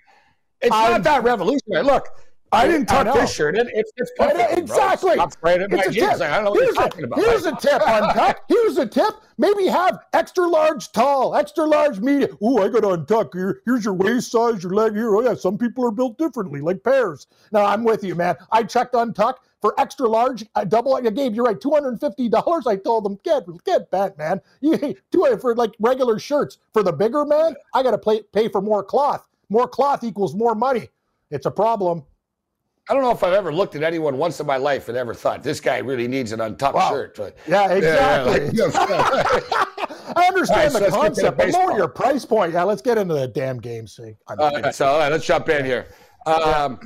It's 0.62 0.70
not 0.70 1.04
that 1.04 1.24
revolutionary. 1.24 1.84
Look, 1.84 2.08
I 2.52 2.68
didn't 2.68 2.88
tuck 2.88 3.14
this 3.14 3.34
shirt 3.34 3.58
in. 3.58 3.70
It's, 3.74 3.92
it's 3.96 4.12
perfect, 4.18 4.58
exactly. 4.58 5.14
Stop 5.14 5.32
spraying 5.34 5.62
it 5.62 5.72
in 5.72 5.78
my 5.78 5.88
jeans. 5.88 6.22
I 6.22 6.36
don't 6.36 6.46
know 6.46 6.52
what 6.52 6.64
here's 6.64 6.76
you're 6.76 6.84
talking 6.84 7.04
about. 7.06 7.20
Here's 7.20 7.46
a 7.46 7.56
tip 7.56 7.82
Untuck. 7.82 8.36
Here's 8.50 8.78
a 8.78 8.86
tip. 8.86 9.14
Maybe 9.38 9.68
have 9.68 10.00
extra 10.14 10.46
large 10.48 10.92
tall, 10.92 11.36
extra 11.36 11.66
large 11.66 12.00
medium. 12.00 12.38
Ooh, 12.44 12.60
I 12.60 12.68
got 12.70 12.82
to 12.82 12.90
untuck. 12.90 13.34
Here, 13.34 13.62
here's 13.66 13.86
your 13.86 13.94
waist 13.94 14.32
size, 14.32 14.62
your 14.62 14.74
leg 14.74 14.94
here. 14.94 15.16
Oh 15.16 15.22
yeah, 15.22 15.34
some 15.34 15.58
people 15.58 15.86
are 15.86 15.92
built 15.92 16.18
differently, 16.18 16.62
like 16.62 16.84
pears. 16.84 17.28
No, 17.52 17.66
I'm 17.66 17.84
with 17.84 18.04
you, 18.04 18.16
man. 18.16 18.36
I 18.52 18.64
checked 18.64 18.94
Untuck 18.94 19.36
for 19.62 19.80
extra 19.80 20.08
large, 20.08 20.44
I 20.56 20.66
double. 20.66 20.96
I 20.96 21.02
gave 21.02 21.36
you 21.36 21.44
right, 21.44 21.60
two 21.60 21.70
hundred 21.72 21.90
and 21.90 22.00
fifty 22.00 22.28
dollars. 22.28 22.66
I 22.68 22.76
told 22.76 23.06
them, 23.06 23.20
get 23.24 23.44
get 23.64 23.90
back, 23.92 24.18
man. 24.18 24.42
You 24.62 24.78
do 25.12 25.26
it 25.26 25.42
for 25.42 25.56
like 25.56 25.74
regular 25.80 26.20
shirts. 26.20 26.58
For 26.74 26.84
the 26.84 26.92
bigger 26.92 27.26
man, 27.26 27.56
I 27.74 27.84
got 27.84 27.92
to 27.92 27.98
pay 27.98 28.24
pay 28.24 28.48
for 28.50 28.62
more 28.62 28.84
cloth. 28.84 29.28
More 29.50 29.68
cloth 29.68 30.04
equals 30.04 30.36
more 30.36 30.56
money. 30.56 30.90
It's 31.30 31.46
a 31.46 31.52
problem. 31.52 32.04
I 32.90 32.94
don't 32.94 33.04
know 33.04 33.12
if 33.12 33.24
I've 33.24 33.34
ever 33.34 33.54
looked 33.54 33.76
at 33.76 33.84
anyone 33.84 34.18
once 34.18 34.40
in 34.40 34.48
my 34.48 34.58
life 34.58 34.90
and 34.90 34.98
ever 34.98 35.14
thought 35.14 35.44
this 35.44 35.60
guy 35.60 35.78
really 35.78 36.08
needs 36.08 36.32
an 36.32 36.42
untucked 36.42 36.76
wow. 36.76 36.90
shirt. 36.90 37.16
But, 37.16 37.38
yeah, 37.48 37.72
exactly. 37.72 38.50
Yeah, 38.54 38.70
I 40.16 40.26
understand 40.28 40.74
right, 40.74 40.84
the 40.84 40.92
so 40.92 41.02
concept, 41.02 41.38
but 41.38 41.50
lower 41.50 41.78
your 41.78 41.88
price 41.88 42.26
point. 42.26 42.54
Yeah, 42.54 42.64
let's 42.64 42.82
get 42.82 42.98
into 42.98 43.14
the 43.14 43.28
damn 43.28 43.60
game. 43.60 43.88
See, 43.88 44.14
uh, 44.28 44.72
so 44.72 44.88
all 44.88 45.00
right, 45.00 45.12
let's 45.12 45.26
jump 45.26 45.48
in 45.48 45.64
here. 45.64 45.88
Um, 46.26 46.80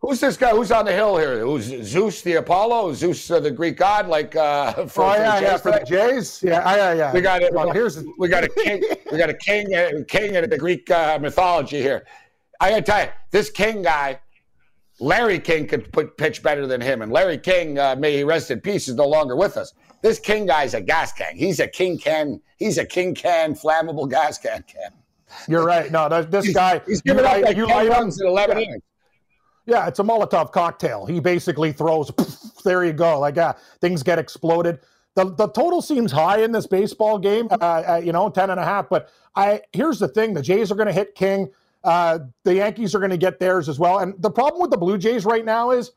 Who's 0.00 0.18
this 0.18 0.38
guy? 0.38 0.50
Who's 0.50 0.72
on 0.72 0.86
the 0.86 0.92
hill 0.92 1.18
here? 1.18 1.40
Who's 1.40 1.64
Zeus 1.64 2.22
the 2.22 2.36
Apollo? 2.36 2.94
Zeus 2.94 3.30
uh, 3.30 3.38
the 3.38 3.50
Greek 3.50 3.76
god? 3.76 4.08
Like 4.08 4.34
uh, 4.34 4.72
for, 4.86 5.04
oh, 5.04 5.14
yeah, 5.14 5.40
yeah, 5.40 5.56
for 5.58 5.72
the 5.72 5.84
Jays. 5.84 6.42
Yeah, 6.42 6.74
yeah, 6.74 6.92
yeah. 6.94 7.12
We 7.12 7.20
got 7.20 7.42
it. 7.42 7.52
Well, 7.52 7.70
here's 7.70 8.02
we 8.18 8.28
got 8.28 8.42
a 8.42 8.48
king. 8.48 8.82
we 9.12 9.18
got 9.18 9.28
a 9.28 9.34
king, 9.34 9.74
uh, 9.74 9.90
king 10.08 10.34
in 10.34 10.48
the 10.48 10.56
Greek 10.56 10.90
uh, 10.90 11.18
mythology 11.20 11.82
here. 11.82 12.06
I 12.60 12.70
gotta 12.70 12.82
tell 12.82 13.04
you, 13.04 13.10
this 13.30 13.50
king 13.50 13.82
guy, 13.82 14.20
Larry 15.00 15.38
King 15.38 15.66
could 15.66 15.90
put 15.92 16.16
pitch 16.16 16.42
better 16.42 16.66
than 16.66 16.80
him, 16.80 17.02
and 17.02 17.10
Larry 17.10 17.38
King, 17.38 17.78
uh, 17.78 17.96
may 17.96 18.18
he 18.18 18.24
rest 18.24 18.50
in 18.50 18.60
peace, 18.60 18.86
is 18.86 18.94
no 18.94 19.08
longer 19.08 19.34
with 19.34 19.56
us. 19.56 19.72
This 20.02 20.18
king 20.18 20.46
guy's 20.46 20.74
a 20.74 20.80
gas 20.80 21.12
can. 21.12 21.36
He's 21.36 21.60
a 21.60 21.66
king 21.66 21.98
can. 21.98 22.40
He's 22.58 22.78
a 22.78 22.84
king 22.84 23.14
can 23.14 23.54
flammable 23.54 24.08
gas 24.08 24.38
can. 24.38 24.62
Can. 24.62 24.92
You're 25.48 25.64
right. 25.64 25.90
No, 25.90 26.08
this 26.22 26.46
he's, 26.46 26.54
guy. 26.54 26.80
He's 26.86 27.02
giving 27.02 27.24
up 27.24 27.40
like 27.42 27.56
you 27.56 27.66
light 27.66 27.88
runs 27.88 28.20
in 28.20 28.26
11 28.26 28.58
innings. 28.58 28.82
Yeah, 29.66 29.86
it's 29.86 29.98
a 29.98 30.02
Molotov 30.02 30.52
cocktail. 30.52 31.06
He 31.06 31.20
basically 31.20 31.72
throws, 31.72 32.10
there 32.64 32.84
you 32.84 32.92
go. 32.92 33.20
Like, 33.20 33.38
uh, 33.38 33.54
things 33.80 34.02
get 34.02 34.18
exploded. 34.18 34.80
The, 35.14 35.34
the 35.34 35.48
total 35.48 35.82
seems 35.82 36.12
high 36.12 36.42
in 36.42 36.52
this 36.52 36.66
baseball 36.66 37.18
game, 37.18 37.48
uh, 37.50 37.54
uh, 37.54 38.00
you 38.02 38.12
know, 38.12 38.30
10 38.30 38.50
and 38.50 38.58
a 38.58 38.64
half. 38.64 38.88
But 38.88 39.10
I 39.34 39.60
here's 39.72 39.98
the 39.98 40.08
thing 40.08 40.34
the 40.34 40.42
Jays 40.42 40.70
are 40.70 40.74
going 40.74 40.86
to 40.86 40.92
hit 40.92 41.14
King. 41.14 41.50
Uh, 41.82 42.18
the 42.44 42.56
Yankees 42.56 42.94
are 42.94 42.98
going 42.98 43.10
to 43.10 43.16
get 43.16 43.38
theirs 43.38 43.68
as 43.68 43.78
well. 43.78 44.00
And 44.00 44.20
the 44.22 44.30
problem 44.30 44.60
with 44.60 44.70
the 44.70 44.76
Blue 44.76 44.98
Jays 44.98 45.24
right 45.24 45.44
now 45.44 45.70
is, 45.70 45.92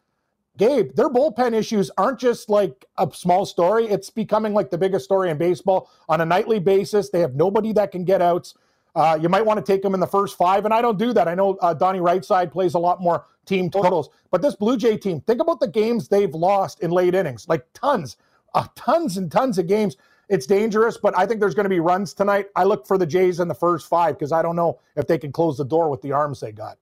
Gabe, 0.58 0.94
their 0.96 1.10
bullpen 1.10 1.54
issues 1.54 1.90
aren't 1.98 2.20
just 2.20 2.48
like 2.48 2.86
a 2.98 3.10
small 3.12 3.46
story. 3.46 3.88
It's 3.88 4.10
becoming 4.10 4.54
like 4.54 4.70
the 4.70 4.78
biggest 4.78 5.04
story 5.04 5.30
in 5.30 5.38
baseball 5.38 5.90
on 6.08 6.22
a 6.22 6.26
nightly 6.26 6.60
basis. 6.60 7.10
They 7.10 7.22
have 7.22 7.34
nobody 7.36 7.74
that 7.74 7.92
can 7.92 8.04
get 8.04 8.22
outs. 8.22 8.54
Uh, 8.96 9.18
you 9.20 9.28
might 9.28 9.44
want 9.44 9.64
to 9.64 9.72
take 9.72 9.82
them 9.82 9.96
in 9.96 10.00
the 10.00 10.08
first 10.08 10.38
five, 10.38 10.66
and 10.66 10.74
I 10.74 10.80
don't 10.80 11.00
do 11.00 11.12
that. 11.14 11.28
I 11.28 11.34
know 11.34 11.58
uh, 11.62 11.74
Donnie 11.74 12.00
Rightside 12.00 12.52
plays 12.52 12.76
a 12.76 12.80
lot 12.80 13.02
more 13.02 13.26
team 13.46 13.72
totals, 13.72 14.10
but 14.30 14.44
this 14.44 14.56
Blue 14.56 14.78
Jay 14.78 14.96
team, 14.98 15.20
think 15.22 15.42
about 15.42 15.60
the 15.60 15.68
games 15.68 16.08
they've 16.08 16.34
lost 16.34 16.82
in 16.82 16.92
late 16.92 17.16
innings, 17.16 17.50
like 17.50 17.66
tons, 17.74 18.18
uh, 18.54 18.68
tons 18.76 19.18
and 19.18 19.32
tons 19.32 19.58
of 19.58 19.66
games. 19.66 19.98
It's 20.30 20.46
dangerous, 20.46 20.98
but 20.98 21.18
I 21.18 21.26
think 21.26 21.40
there's 21.40 21.54
going 21.54 21.66
to 21.66 21.70
be 21.70 21.80
runs 21.80 22.14
tonight. 22.14 22.48
I 22.56 22.64
look 22.64 22.88
for 22.88 22.98
the 22.98 23.06
Jays 23.06 23.40
in 23.40 23.48
the 23.48 23.56
first 23.56 23.88
five 23.88 24.18
because 24.18 24.32
I 24.32 24.42
don't 24.42 24.56
know 24.56 24.80
if 24.96 25.06
they 25.06 25.18
can 25.18 25.32
close 25.32 25.58
the 25.58 25.66
door 25.66 25.90
with 25.90 26.02
the 26.02 26.12
arms 26.12 26.40
they 26.40 26.52
got. 26.52 26.78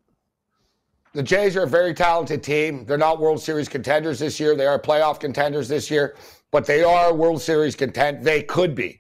The 1.14 1.24
Jays 1.24 1.58
are 1.58 1.64
a 1.64 1.68
very 1.68 1.94
talented 1.94 2.44
team. 2.44 2.86
They're 2.86 2.98
not 2.98 3.20
World 3.20 3.42
Series 3.42 3.68
contenders 3.68 4.20
this 4.20 4.40
year. 4.40 4.56
They 4.56 4.68
are 4.68 4.80
playoff 4.80 5.20
contenders 5.20 5.68
this 5.68 5.92
year, 5.92 6.16
but 6.52 6.66
they 6.66 6.84
are 6.84 7.14
World 7.14 7.42
Series 7.42 7.76
content. 7.76 8.24
They 8.24 8.44
could 8.44 8.76
be. 8.76 9.00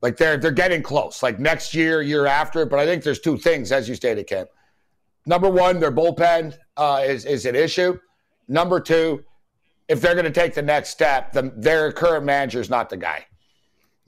Like 0.00 0.16
they're 0.16 0.36
they're 0.36 0.50
getting 0.50 0.82
close. 0.82 1.22
Like 1.22 1.38
next 1.38 1.72
year, 1.72 2.02
year 2.02 2.26
after. 2.26 2.66
But 2.66 2.80
I 2.80 2.86
think 2.86 3.04
there's 3.04 3.20
two 3.20 3.38
things, 3.38 3.70
as 3.70 3.88
you 3.88 3.94
stated, 3.94 4.26
Cam. 4.26 4.46
Number 5.26 5.48
one, 5.48 5.78
their 5.78 5.92
bullpen 5.92 6.56
uh, 6.76 7.04
is 7.06 7.24
is 7.24 7.46
an 7.46 7.54
issue. 7.54 7.96
Number 8.48 8.80
two, 8.80 9.22
if 9.86 10.00
they're 10.00 10.14
going 10.14 10.24
to 10.24 10.32
take 10.32 10.54
the 10.54 10.62
next 10.62 10.90
step, 10.90 11.32
the, 11.32 11.52
their 11.56 11.92
current 11.92 12.24
manager 12.24 12.60
is 12.60 12.68
not 12.68 12.90
the 12.90 12.96
guy. 12.96 13.24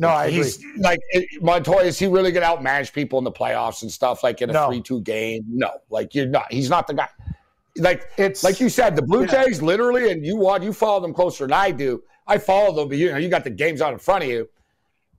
No, 0.05 0.15
I 0.15 0.31
he's 0.31 0.59
agree. 0.59 0.81
like 0.81 1.01
Montoyo. 1.41 1.85
Is 1.85 1.99
he 1.99 2.07
really 2.07 2.33
going 2.33 2.47
to 2.47 2.63
outmanage 2.63 2.93
people 2.93 3.19
in 3.19 3.25
the 3.25 3.33
playoffs 3.33 3.83
and 3.83 3.91
stuff 3.91 4.23
like 4.23 4.43
in 4.43 4.51
a 4.51 4.53
no. 4.53 4.69
three-two 4.69 5.01
game? 5.03 5.45
No, 5.49 5.71
like 5.91 6.15
you're 6.15 6.27
not. 6.27 6.53
He's 6.53 6.71
not 6.71 6.87
the 6.87 6.95
guy. 6.95 7.09
Like 7.77 8.11
it's 8.17 8.45
like 8.45 8.61
you 8.61 8.69
said, 8.69 8.95
the 8.95 9.03
Blue 9.03 9.23
yeah. 9.23 9.45
Jays 9.45 9.61
literally, 9.61 10.13
and 10.13 10.25
you 10.25 10.37
want 10.37 10.63
you 10.63 10.73
follow 10.73 11.01
them 11.01 11.13
closer 11.13 11.45
than 11.45 11.53
I 11.53 11.71
do. 11.71 12.03
I 12.27 12.39
follow 12.39 12.75
them, 12.75 12.89
but 12.89 12.99
you 12.99 13.11
know 13.11 13.19
you 13.19 13.29
got 13.29 13.45
the 13.45 13.51
games 13.51 13.81
out 13.81 13.93
in 13.93 13.99
front 13.99 14.25
of 14.25 14.31
you. 14.31 14.49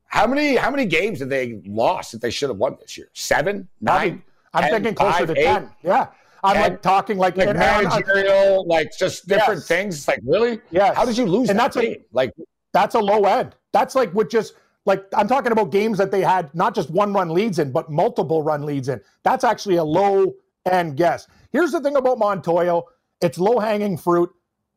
How 0.06 0.26
many 0.26 0.56
how 0.56 0.72
many 0.72 0.86
games 0.86 1.20
did 1.20 1.30
they 1.30 1.62
lost 1.66 2.14
that 2.14 2.22
they 2.22 2.32
should 2.32 2.50
have 2.50 2.58
won 2.58 2.78
this 2.80 2.98
year? 2.98 3.10
Seven, 3.14 3.68
nine. 3.82 4.24
I'm 4.54 4.64
ten, 4.64 4.72
thinking 4.72 4.96
closer 4.96 5.18
five, 5.20 5.28
to 5.28 5.40
eight, 5.40 5.44
ten. 5.44 5.70
Yeah. 5.84 6.08
I'm 6.44 6.62
like 6.62 6.82
talking 6.82 7.18
like, 7.18 7.38
like 7.38 7.56
managerial, 7.56 8.66
like 8.68 8.90
just 8.98 9.28
different 9.28 9.62
yes. 9.62 9.68
things. 9.68 10.08
Like 10.08 10.20
really? 10.24 10.62
Yeah. 10.70 10.94
How 10.94 11.04
did 11.04 11.18
you 11.18 11.26
lose? 11.26 11.50
And 11.50 11.58
that 11.60 11.74
that's 11.74 11.86
game? 11.86 11.98
a, 12.00 12.16
like 12.16 12.32
that's 12.72 12.96
a 12.96 13.00
low 13.00 13.26
end. 13.26 13.56
That's 13.74 13.96
like 13.96 14.14
what 14.14 14.30
just 14.30 14.54
like 14.86 15.06
I'm 15.16 15.28
talking 15.28 15.52
about 15.52 15.72
games 15.72 15.98
that 15.98 16.12
they 16.12 16.22
had 16.22 16.54
not 16.54 16.76
just 16.76 16.90
one 16.90 17.14
run 17.14 17.30
leads 17.30 17.60
in, 17.60 17.72
but 17.72 17.92
multiple 17.92 18.44
run 18.44 18.66
leads 18.66 18.90
in. 18.90 19.02
That's 19.24 19.44
actually 19.44 19.76
a 19.78 19.84
low 19.84 20.34
end 20.66 20.98
guess. 20.98 21.28
Here's 21.52 21.72
the 21.72 21.82
thing 21.82 21.96
about 21.96 22.20
Montoyo: 22.20 22.84
it's 23.22 23.38
low 23.38 23.60
hanging 23.60 23.98
fruit. 23.98 24.30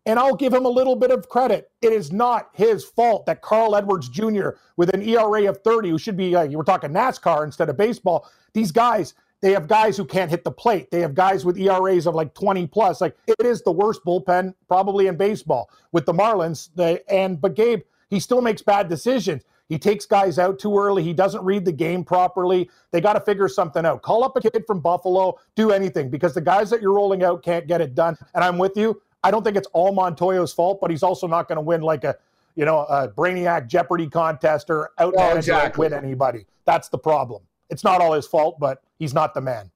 And 0.06 0.18
I'll 0.18 0.36
give 0.36 0.54
him 0.54 0.64
a 0.64 0.70
little 0.70 0.96
bit 0.96 1.10
of 1.10 1.28
credit. 1.28 1.70
It 1.82 1.92
is 1.92 2.10
not 2.10 2.48
his 2.54 2.82
fault 2.82 3.26
that 3.26 3.42
Carl 3.42 3.76
Edwards 3.76 4.08
Jr., 4.08 4.50
with 4.78 4.88
an 4.94 5.02
ERA 5.02 5.50
of 5.50 5.58
30, 5.58 5.90
who 5.90 5.98
should 5.98 6.16
be, 6.16 6.30
like, 6.30 6.50
we're 6.50 6.62
talking 6.62 6.92
NASCAR 6.92 7.44
instead 7.44 7.68
of 7.68 7.76
baseball, 7.76 8.26
these 8.54 8.72
guys, 8.72 9.12
they 9.40 9.52
have 9.52 9.68
guys 9.68 9.96
who 9.96 10.04
can't 10.04 10.30
hit 10.30 10.44
the 10.44 10.50
plate. 10.50 10.90
They 10.90 11.00
have 11.00 11.14
guys 11.14 11.44
with 11.44 11.58
ERAs 11.58 12.06
of 12.06 12.14
like 12.14 12.34
20 12.34 12.66
plus. 12.66 13.00
Like 13.00 13.16
it 13.26 13.44
is 13.44 13.62
the 13.62 13.72
worst 13.72 14.00
bullpen 14.04 14.54
probably 14.66 15.06
in 15.06 15.16
baseball 15.16 15.70
with 15.92 16.06
the 16.06 16.12
Marlins. 16.12 16.70
They, 16.74 17.00
and 17.08 17.40
but 17.40 17.54
Gabe, 17.54 17.82
he 18.10 18.18
still 18.18 18.40
makes 18.40 18.62
bad 18.62 18.88
decisions. 18.88 19.44
He 19.68 19.78
takes 19.78 20.06
guys 20.06 20.38
out 20.38 20.58
too 20.58 20.78
early. 20.78 21.02
He 21.02 21.12
doesn't 21.12 21.44
read 21.44 21.64
the 21.64 21.72
game 21.72 22.02
properly. 22.02 22.70
They 22.90 23.00
got 23.00 23.14
to 23.14 23.20
figure 23.20 23.48
something 23.48 23.84
out. 23.84 24.02
Call 24.02 24.24
up 24.24 24.36
a 24.36 24.40
kid 24.40 24.64
from 24.66 24.80
Buffalo, 24.80 25.38
do 25.56 25.70
anything 25.72 26.08
because 26.08 26.34
the 26.34 26.40
guys 26.40 26.70
that 26.70 26.80
you're 26.80 26.94
rolling 26.94 27.22
out 27.22 27.42
can't 27.42 27.66
get 27.66 27.80
it 27.80 27.94
done. 27.94 28.16
And 28.34 28.42
I'm 28.42 28.56
with 28.56 28.76
you. 28.76 29.00
I 29.22 29.30
don't 29.30 29.44
think 29.44 29.56
it's 29.56 29.68
all 29.72 29.92
Montoyo's 29.94 30.52
fault, 30.52 30.80
but 30.80 30.90
he's 30.90 31.02
also 31.02 31.26
not 31.26 31.48
going 31.48 31.56
to 31.56 31.62
win 31.62 31.82
like 31.82 32.04
a, 32.04 32.16
you 32.54 32.64
know, 32.64 32.80
a 32.84 33.08
Brainiac 33.08 33.66
Jeopardy 33.66 34.08
contest 34.08 34.70
or 34.70 34.90
out 34.98 35.14
oh, 35.16 35.36
exactly. 35.36 35.88
win 35.88 35.92
anybody. 35.92 36.46
That's 36.64 36.88
the 36.88 36.98
problem. 36.98 37.42
It's 37.68 37.84
not 37.84 38.00
all 38.00 38.12
his 38.12 38.26
fault, 38.26 38.58
but 38.58 38.82
he's 38.98 39.12
not 39.12 39.34
the 39.34 39.40
man. 39.40 39.70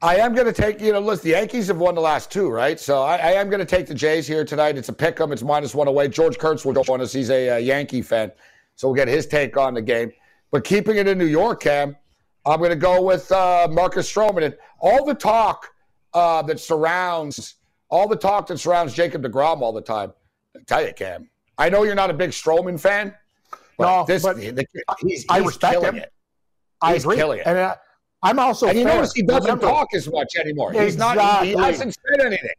I 0.00 0.16
am 0.16 0.32
going 0.32 0.46
to 0.46 0.52
take, 0.52 0.80
you 0.80 0.92
know, 0.92 1.00
listen, 1.00 1.24
the 1.24 1.30
Yankees 1.30 1.66
have 1.68 1.78
won 1.78 1.96
the 1.96 2.00
last 2.00 2.30
two, 2.30 2.48
right? 2.50 2.78
So 2.78 3.02
I, 3.02 3.16
I 3.16 3.30
am 3.32 3.48
going 3.50 3.58
to 3.58 3.66
take 3.66 3.86
the 3.86 3.94
Jays 3.94 4.28
here 4.28 4.44
tonight. 4.44 4.76
It's 4.78 4.88
a 4.88 4.92
pick 4.92 5.20
'em. 5.20 5.32
It's 5.32 5.42
minus 5.42 5.74
one 5.74 5.88
away. 5.88 6.06
George 6.06 6.38
Kurtz 6.38 6.64
will 6.64 6.80
join 6.84 7.00
us. 7.00 7.12
He's 7.12 7.30
a, 7.30 7.48
a 7.48 7.58
Yankee 7.58 8.02
fan. 8.02 8.30
So 8.78 8.86
we'll 8.86 8.94
get 8.94 9.08
his 9.08 9.26
take 9.26 9.56
on 9.56 9.74
the 9.74 9.82
game. 9.82 10.12
But 10.52 10.62
keeping 10.62 10.96
it 10.98 11.08
in 11.08 11.18
New 11.18 11.24
York, 11.26 11.60
Cam, 11.62 11.96
I'm 12.46 12.58
going 12.58 12.70
to 12.70 12.76
go 12.76 13.02
with 13.02 13.30
uh, 13.32 13.66
Marcus 13.68 14.10
Stroman. 14.10 14.44
And 14.44 14.56
all 14.78 15.04
the 15.04 15.14
talk 15.14 15.68
uh, 16.14 16.42
that 16.42 16.60
surrounds 16.60 17.56
all 17.90 18.06
the 18.06 18.14
talk 18.16 18.46
that 18.46 18.58
surrounds 18.58 18.94
Jacob 18.94 19.22
DeGrom 19.24 19.62
all 19.62 19.72
the 19.72 19.80
time. 19.82 20.12
I 20.56 20.60
tell 20.66 20.86
you, 20.86 20.92
Cam, 20.92 21.28
I 21.58 21.68
know 21.68 21.82
you're 21.82 21.96
not 21.96 22.08
a 22.08 22.14
big 22.14 22.30
Stroman 22.30 22.78
fan. 22.78 23.12
But 23.76 23.84
No, 23.86 24.04
this, 24.06 24.22
but 24.22 24.36
the, 24.36 24.64
he's, 25.00 25.26
I 25.28 25.38
respect 25.38 25.72
killing 25.72 25.86
him. 25.96 26.02
it. 26.04 26.12
I 26.80 26.94
He's 26.94 27.02
agree. 27.04 27.16
killing 27.16 27.40
it. 27.40 27.46
And 27.48 27.58
uh, 27.58 27.74
I'm 28.22 28.38
also 28.38 28.68
And 28.68 28.78
you 28.78 28.84
fair. 28.84 28.94
notice 28.94 29.12
he 29.12 29.22
doesn't 29.22 29.42
Remember, 29.42 29.66
talk 29.66 29.88
as 29.92 30.08
much 30.08 30.36
anymore. 30.36 30.72
He's 30.72 30.96
not. 30.96 31.42
He, 31.44 31.48
he 31.50 31.56
hasn't 31.58 31.96
said 32.10 32.24
anything. 32.26 32.50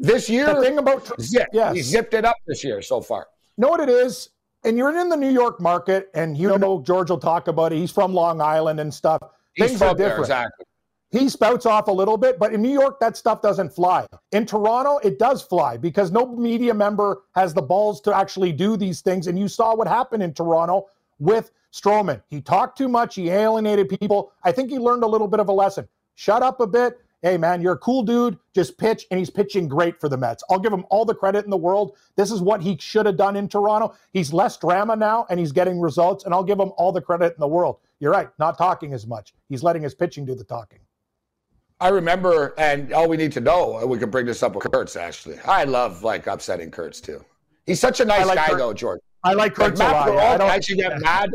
This 0.00 0.28
year, 0.28 0.52
The 0.54 0.60
thing 0.60 0.78
about 0.78 1.20
zip. 1.20 1.46
Yes. 1.52 1.76
He 1.76 1.82
zipped 1.82 2.14
it 2.14 2.24
up 2.24 2.34
this 2.48 2.64
year 2.64 2.82
so 2.82 3.00
far. 3.00 3.28
know 3.56 3.68
what 3.68 3.78
it 3.80 3.88
is? 3.88 4.30
And 4.64 4.76
you're 4.76 4.96
in 4.98 5.08
the 5.08 5.16
New 5.16 5.30
York 5.30 5.60
market, 5.60 6.10
and 6.14 6.36
you 6.36 6.56
know 6.58 6.82
George 6.82 7.10
will 7.10 7.18
talk 7.18 7.48
about 7.48 7.72
it. 7.72 7.76
He's 7.76 7.92
from 7.92 8.12
Long 8.12 8.40
Island 8.40 8.80
and 8.80 8.92
stuff. 8.92 9.20
He's 9.54 9.68
Things 9.68 9.82
are 9.82 9.88
from 9.90 9.98
there, 9.98 10.08
different. 10.08 10.26
exactly. 10.26 10.64
He 11.10 11.28
spouts 11.30 11.64
off 11.64 11.88
a 11.88 11.92
little 11.92 12.18
bit, 12.18 12.38
but 12.38 12.52
in 12.52 12.60
New 12.60 12.72
York, 12.72 13.00
that 13.00 13.16
stuff 13.16 13.40
doesn't 13.40 13.72
fly. 13.72 14.06
In 14.32 14.44
Toronto, 14.44 14.98
it 14.98 15.18
does 15.18 15.40
fly 15.40 15.78
because 15.78 16.12
no 16.12 16.26
media 16.36 16.74
member 16.74 17.22
has 17.34 17.54
the 17.54 17.62
balls 17.62 18.02
to 18.02 18.14
actually 18.14 18.52
do 18.52 18.76
these 18.76 19.00
things. 19.00 19.26
And 19.26 19.38
you 19.38 19.48
saw 19.48 19.74
what 19.74 19.88
happened 19.88 20.22
in 20.22 20.34
Toronto 20.34 20.86
with 21.18 21.50
Stroman. 21.72 22.22
He 22.28 22.42
talked 22.42 22.76
too 22.76 22.88
much, 22.88 23.14
he 23.14 23.30
alienated 23.30 23.88
people. 23.88 24.32
I 24.44 24.52
think 24.52 24.70
he 24.70 24.78
learned 24.78 25.02
a 25.02 25.06
little 25.06 25.28
bit 25.28 25.40
of 25.40 25.48
a 25.48 25.52
lesson. 25.52 25.88
Shut 26.14 26.42
up 26.42 26.60
a 26.60 26.66
bit. 26.66 26.98
Hey, 27.22 27.36
man, 27.36 27.60
you're 27.60 27.72
a 27.72 27.78
cool 27.78 28.04
dude. 28.04 28.38
Just 28.54 28.78
pitch, 28.78 29.06
and 29.10 29.18
he's 29.18 29.28
pitching 29.30 29.66
great 29.66 30.00
for 30.00 30.08
the 30.08 30.16
Mets. 30.16 30.44
I'll 30.48 30.60
give 30.60 30.72
him 30.72 30.84
all 30.88 31.04
the 31.04 31.14
credit 31.14 31.44
in 31.44 31.50
the 31.50 31.56
world. 31.56 31.96
This 32.16 32.30
is 32.30 32.40
what 32.40 32.60
he 32.62 32.76
should 32.78 33.06
have 33.06 33.16
done 33.16 33.34
in 33.34 33.48
Toronto. 33.48 33.94
He's 34.12 34.32
less 34.32 34.56
drama 34.56 34.94
now, 34.94 35.26
and 35.28 35.40
he's 35.40 35.50
getting 35.50 35.80
results, 35.80 36.24
and 36.24 36.32
I'll 36.32 36.44
give 36.44 36.60
him 36.60 36.70
all 36.76 36.92
the 36.92 37.00
credit 37.00 37.34
in 37.34 37.40
the 37.40 37.48
world. 37.48 37.78
You're 37.98 38.12
right, 38.12 38.28
not 38.38 38.56
talking 38.56 38.92
as 38.92 39.04
much. 39.04 39.34
He's 39.48 39.64
letting 39.64 39.82
his 39.82 39.94
pitching 39.96 40.24
do 40.24 40.36
the 40.36 40.44
talking. 40.44 40.78
I 41.80 41.88
remember, 41.88 42.54
and 42.56 42.92
all 42.92 43.08
we 43.08 43.16
need 43.16 43.32
to 43.32 43.40
know, 43.40 43.78
uh, 43.82 43.86
we 43.86 43.98
can 43.98 44.10
bring 44.10 44.26
this 44.26 44.42
up 44.44 44.54
with 44.54 44.70
Kurtz. 44.70 44.94
Actually, 44.94 45.38
I 45.40 45.64
love 45.64 46.04
like 46.04 46.26
upsetting 46.28 46.70
Kurtz 46.70 47.00
too. 47.00 47.24
He's 47.66 47.80
such 47.80 47.98
a 48.00 48.04
nice 48.04 48.26
like 48.26 48.36
guy, 48.36 48.48
Kurt- 48.48 48.58
though, 48.58 48.72
George. 48.72 49.00
I 49.24 49.32
like 49.32 49.58
Like 49.58 49.70
Kurtz 49.70 49.80
a 49.80 49.84
lot. 49.84 50.08
Perot, 50.08 50.20
I 50.20 50.36
don't- 50.38 50.68
you 50.68 50.76
get 50.76 51.00
mad. 51.00 51.30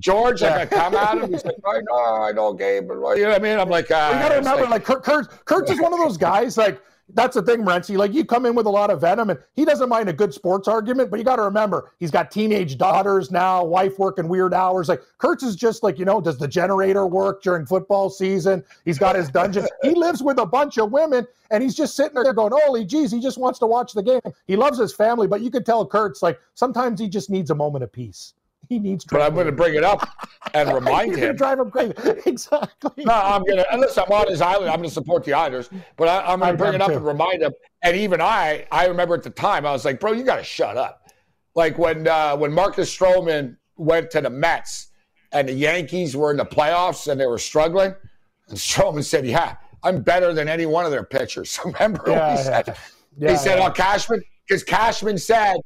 George, 0.00 0.42
Yeah. 0.42 0.56
like 0.56 0.72
I 0.72 0.76
come 0.76 0.94
at 0.94 1.18
him, 1.18 1.32
he's 1.32 1.44
like, 1.44 1.56
I 1.66 1.80
know, 1.88 2.22
I 2.22 2.32
know, 2.32 2.52
Gabe, 2.52 2.86
but 2.88 3.16
you 3.16 3.24
know 3.24 3.30
what 3.30 3.40
I 3.40 3.42
mean? 3.42 3.58
I'm 3.58 3.68
like, 3.68 3.90
uh, 3.90 4.10
you 4.14 4.18
got 4.20 4.28
to 4.28 4.34
remember, 4.36 4.62
like- 4.62 4.70
like, 4.70 4.84
Kurt, 4.84 5.02
Kurt, 5.02 5.44
Kurtz 5.44 5.70
is 5.70 5.80
one 5.80 5.92
of 5.92 5.98
those 5.98 6.16
guys. 6.16 6.56
Like 6.56 6.80
that's 7.14 7.34
the 7.34 7.42
thing, 7.42 7.62
Renzi. 7.64 7.96
Like 7.96 8.12
you 8.12 8.24
come 8.24 8.44
in 8.44 8.54
with 8.54 8.66
a 8.66 8.70
lot 8.70 8.90
of 8.90 9.00
venom, 9.00 9.30
and 9.30 9.38
he 9.54 9.64
doesn't 9.64 9.88
mind 9.88 10.08
a 10.10 10.12
good 10.12 10.32
sports 10.34 10.68
argument. 10.68 11.10
But 11.10 11.18
you 11.18 11.24
got 11.24 11.36
to 11.36 11.42
remember, 11.42 11.90
he's 11.98 12.10
got 12.10 12.30
teenage 12.30 12.76
daughters 12.76 13.30
now, 13.30 13.64
wife 13.64 13.98
working 13.98 14.28
weird 14.28 14.52
hours. 14.52 14.88
Like 14.88 15.00
Kurtz 15.16 15.42
is 15.42 15.56
just 15.56 15.82
like 15.82 15.98
you 15.98 16.04
know, 16.04 16.20
does 16.20 16.38
the 16.38 16.46
generator 16.48 17.06
work 17.06 17.42
during 17.42 17.64
football 17.66 18.10
season? 18.10 18.62
He's 18.84 18.98
got 18.98 19.16
his 19.16 19.30
dungeon. 19.30 19.66
he 19.82 19.94
lives 19.94 20.22
with 20.22 20.38
a 20.38 20.46
bunch 20.46 20.76
of 20.78 20.92
women, 20.92 21.26
and 21.50 21.62
he's 21.62 21.74
just 21.74 21.96
sitting 21.96 22.22
there 22.22 22.32
going, 22.34 22.52
"Holy 22.54 22.84
geez!" 22.84 23.10
He 23.10 23.20
just 23.20 23.38
wants 23.38 23.58
to 23.60 23.66
watch 23.66 23.94
the 23.94 24.02
game. 24.02 24.20
He 24.46 24.56
loves 24.56 24.78
his 24.78 24.94
family, 24.94 25.26
but 25.26 25.40
you 25.40 25.50
could 25.50 25.64
tell 25.64 25.86
Kurtz 25.86 26.22
like 26.22 26.38
sometimes 26.54 27.00
he 27.00 27.08
just 27.08 27.30
needs 27.30 27.50
a 27.50 27.54
moment 27.54 27.84
of 27.84 27.90
peace. 27.90 28.34
He 28.68 28.78
needs. 28.78 29.04
but 29.04 29.22
I'm 29.22 29.34
going 29.34 29.46
to 29.46 29.52
bring 29.52 29.74
it 29.74 29.84
up 29.84 30.06
and 30.52 30.72
remind 30.74 31.12
You're 31.12 31.30
him. 31.30 31.36
drive 31.36 31.58
him 31.58 31.70
crazy. 31.70 31.94
exactly. 32.26 33.04
No, 33.04 33.14
I'm 33.14 33.44
gonna 33.44 33.64
unless 33.72 33.96
I'm 33.96 34.10
on 34.10 34.28
his 34.28 34.40
island, 34.40 34.70
I'm 34.70 34.76
gonna 34.76 34.90
support 34.90 35.24
the 35.24 35.32
Islanders. 35.32 35.70
But 35.96 36.08
I, 36.08 36.32
I'm 36.32 36.40
gonna 36.40 36.56
bring 36.56 36.74
it 36.74 36.80
up 36.80 36.88
too. 36.88 36.96
and 36.96 37.06
remind 37.06 37.42
him. 37.42 37.52
And 37.82 37.96
even 37.96 38.20
I, 38.20 38.66
I 38.70 38.86
remember 38.86 39.14
at 39.14 39.22
the 39.22 39.30
time, 39.30 39.64
I 39.64 39.72
was 39.72 39.84
like, 39.84 40.00
"Bro, 40.00 40.12
you 40.12 40.24
gotta 40.24 40.44
shut 40.44 40.76
up." 40.76 41.10
Like 41.54 41.78
when 41.78 42.06
uh, 42.06 42.36
when 42.36 42.52
Marcus 42.52 42.94
Stroman 42.94 43.56
went 43.76 44.10
to 44.10 44.20
the 44.20 44.30
Mets 44.30 44.88
and 45.32 45.48
the 45.48 45.52
Yankees 45.52 46.16
were 46.16 46.30
in 46.30 46.36
the 46.36 46.44
playoffs 46.44 47.10
and 47.10 47.20
they 47.20 47.26
were 47.26 47.38
struggling, 47.38 47.94
and 48.48 48.58
Stroman 48.58 49.04
said, 49.04 49.26
"Yeah, 49.26 49.56
I'm 49.82 50.02
better 50.02 50.34
than 50.34 50.48
any 50.48 50.66
one 50.66 50.84
of 50.84 50.90
their 50.90 51.04
pitchers." 51.04 51.58
Remember 51.64 52.00
what 52.00 52.08
he 52.08 52.12
yeah. 52.12 52.36
said? 52.36 52.76
Yeah, 53.16 53.30
he 53.30 53.36
said, 53.36 53.58
"Oh, 53.58 53.70
Cashman," 53.70 54.22
because 54.46 54.62
Cashman 54.62 55.18
said, 55.18 55.56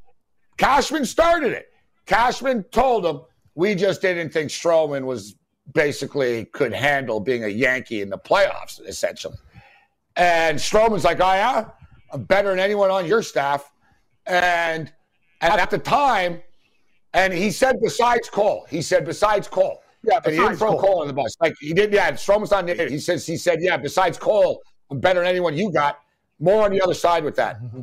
Cashman 0.57 1.05
started 1.05 1.53
it. 1.53 1.72
Cashman 2.13 2.65
told 2.65 3.07
him, 3.07 3.23
"We 3.55 3.75
just 3.75 4.03
didn't 4.03 4.31
think 4.31 4.51
Stroman 4.51 5.07
was 5.07 5.37
basically 5.73 6.45
could 6.47 6.75
handle 6.75 7.21
being 7.21 7.45
a 7.45 7.49
Yankee 7.49 8.03
in 8.03 8.11
the 8.11 8.19
playoffs, 8.19 8.85
essentially." 8.87 9.37
And 10.17 10.59
Stroman's 10.59 11.05
like, 11.05 11.21
"Oh 11.21 11.33
yeah, 11.33 11.71
I'm 12.13 12.25
better 12.25 12.51
than 12.51 12.59
anyone 12.59 12.91
on 12.91 13.07
your 13.07 13.23
staff." 13.23 13.73
And 14.27 14.93
at 15.41 15.71
the 15.71 15.79
time, 15.79 16.43
and 17.15 17.33
he 17.33 17.51
said, 17.51 17.77
"Besides 17.83 18.29
Cole," 18.29 18.67
he 18.69 18.83
said, 18.83 19.07
"Besides 19.07 19.49
Cole." 19.49 19.83
Yeah, 20.05 20.21
and 20.25 20.35
he 20.35 20.41
didn't 20.41 20.57
throw 20.57 20.73
Cole. 20.73 20.81
Cole 20.81 21.01
on 21.01 21.07
the 21.07 21.15
bus. 21.15 21.35
Like 21.41 21.55
he 21.61 21.73
did, 21.73 21.95
yeah. 21.95 22.13
Stroman's 22.13 22.51
not. 22.51 22.69
in 22.69 22.79
it. 22.79 22.91
He 22.91 22.99
says 22.99 23.27
he 23.27 23.39
said, 23.39 23.63
"Yeah, 23.63 23.79
besides 23.79 24.19
Cole, 24.19 24.61
I'm 24.91 25.01
better 25.01 25.21
than 25.21 25.29
anyone 25.29 25.57
you 25.57 25.73
got." 25.73 25.99
More 26.39 26.65
on 26.65 26.73
the 26.73 26.83
other 26.83 26.95
side 26.95 27.25
with 27.25 27.37
that. 27.37 27.63
Mm-hmm. 27.63 27.83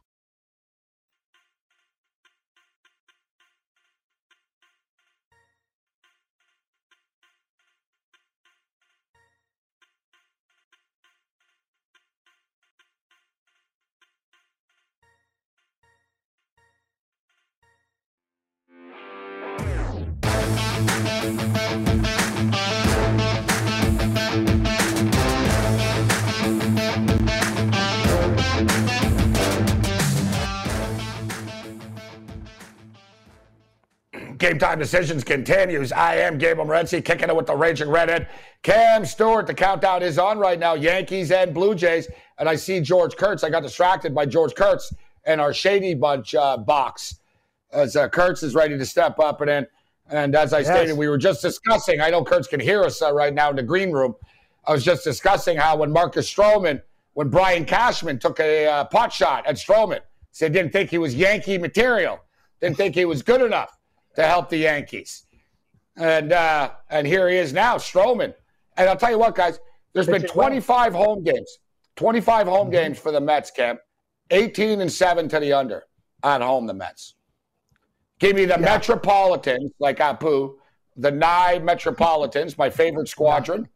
Game 34.41 34.57
time 34.57 34.79
decisions 34.79 35.23
continues. 35.23 35.91
I 35.91 36.15
am 36.15 36.39
Gabe 36.39 36.57
Morency, 36.57 37.05
kicking 37.05 37.29
it 37.29 37.35
with 37.35 37.45
the 37.45 37.55
Raging 37.55 37.89
Redhead. 37.89 38.27
Cam 38.63 39.05
Stewart, 39.05 39.45
the 39.45 39.53
countdown 39.53 40.01
is 40.01 40.17
on 40.17 40.39
right 40.39 40.57
now. 40.57 40.73
Yankees 40.73 41.31
and 41.31 41.53
Blue 41.53 41.75
Jays. 41.75 42.07
And 42.39 42.49
I 42.49 42.55
see 42.55 42.81
George 42.81 43.15
Kurtz. 43.15 43.43
I 43.43 43.51
got 43.51 43.61
distracted 43.61 44.15
by 44.15 44.25
George 44.25 44.55
Kurtz 44.55 44.95
and 45.25 45.39
our 45.39 45.53
Shady 45.53 45.93
Bunch 45.93 46.33
uh, 46.33 46.57
box 46.57 47.19
as 47.71 47.95
uh, 47.95 48.09
Kurtz 48.09 48.41
is 48.41 48.55
ready 48.55 48.79
to 48.79 48.83
step 48.83 49.19
up. 49.19 49.41
And 49.41 49.49
then, 49.49 49.67
and 50.09 50.33
as 50.33 50.53
I 50.53 50.63
stated, 50.63 50.97
we 50.97 51.07
were 51.07 51.19
just 51.19 51.43
discussing, 51.43 52.01
I 52.01 52.09
know 52.09 52.23
Kurtz 52.23 52.47
can 52.47 52.59
hear 52.59 52.81
us 52.81 52.99
uh, 53.03 53.13
right 53.13 53.35
now 53.35 53.51
in 53.51 53.55
the 53.55 53.61
green 53.61 53.91
room. 53.91 54.15
I 54.65 54.71
was 54.71 54.83
just 54.83 55.03
discussing 55.03 55.55
how 55.55 55.77
when 55.77 55.91
Marcus 55.91 56.27
Stroman, 56.27 56.81
when 57.13 57.29
Brian 57.29 57.63
Cashman 57.63 58.17
took 58.17 58.39
a 58.39 58.65
uh, 58.65 58.85
pot 58.85 59.13
shot 59.13 59.45
at 59.45 59.57
Stroman, 59.57 59.99
said 60.31 60.51
didn't 60.51 60.71
think 60.71 60.89
he 60.89 60.97
was 60.97 61.13
Yankee 61.13 61.59
material, 61.59 62.21
didn't 62.59 62.77
think 62.77 62.95
he 62.95 63.05
was 63.05 63.21
good 63.21 63.41
enough 63.41 63.77
to 64.15 64.23
help 64.23 64.49
the 64.49 64.57
Yankees. 64.57 65.23
And 65.97 66.31
uh, 66.33 66.71
and 66.89 67.05
here 67.05 67.29
he 67.29 67.37
is 67.37 67.53
now, 67.53 67.77
Stroman. 67.77 68.33
And 68.77 68.89
I'll 68.89 68.97
tell 68.97 69.11
you 69.11 69.19
what, 69.19 69.35
guys, 69.35 69.59
there's 69.93 70.07
been 70.07 70.23
25 70.23 70.93
home 70.93 71.23
games. 71.23 71.59
25 71.97 72.47
home 72.47 72.69
games 72.69 72.97
for 72.97 73.11
the 73.11 73.19
Mets, 73.19 73.51
Camp, 73.51 73.79
18 74.31 74.81
and 74.81 74.91
7 74.91 75.27
to 75.29 75.39
the 75.39 75.53
under 75.53 75.83
at 76.23 76.41
home, 76.41 76.65
the 76.65 76.73
Mets. 76.73 77.15
Give 78.19 78.35
me 78.35 78.45
the 78.45 78.57
Metropolitans, 78.57 79.71
like 79.79 79.97
Apu, 79.97 80.55
the 80.95 81.11
Nye 81.11 81.59
Metropolitans, 81.59 82.57
my 82.57 82.69
favorite 82.69 83.07
squadron. 83.07 83.67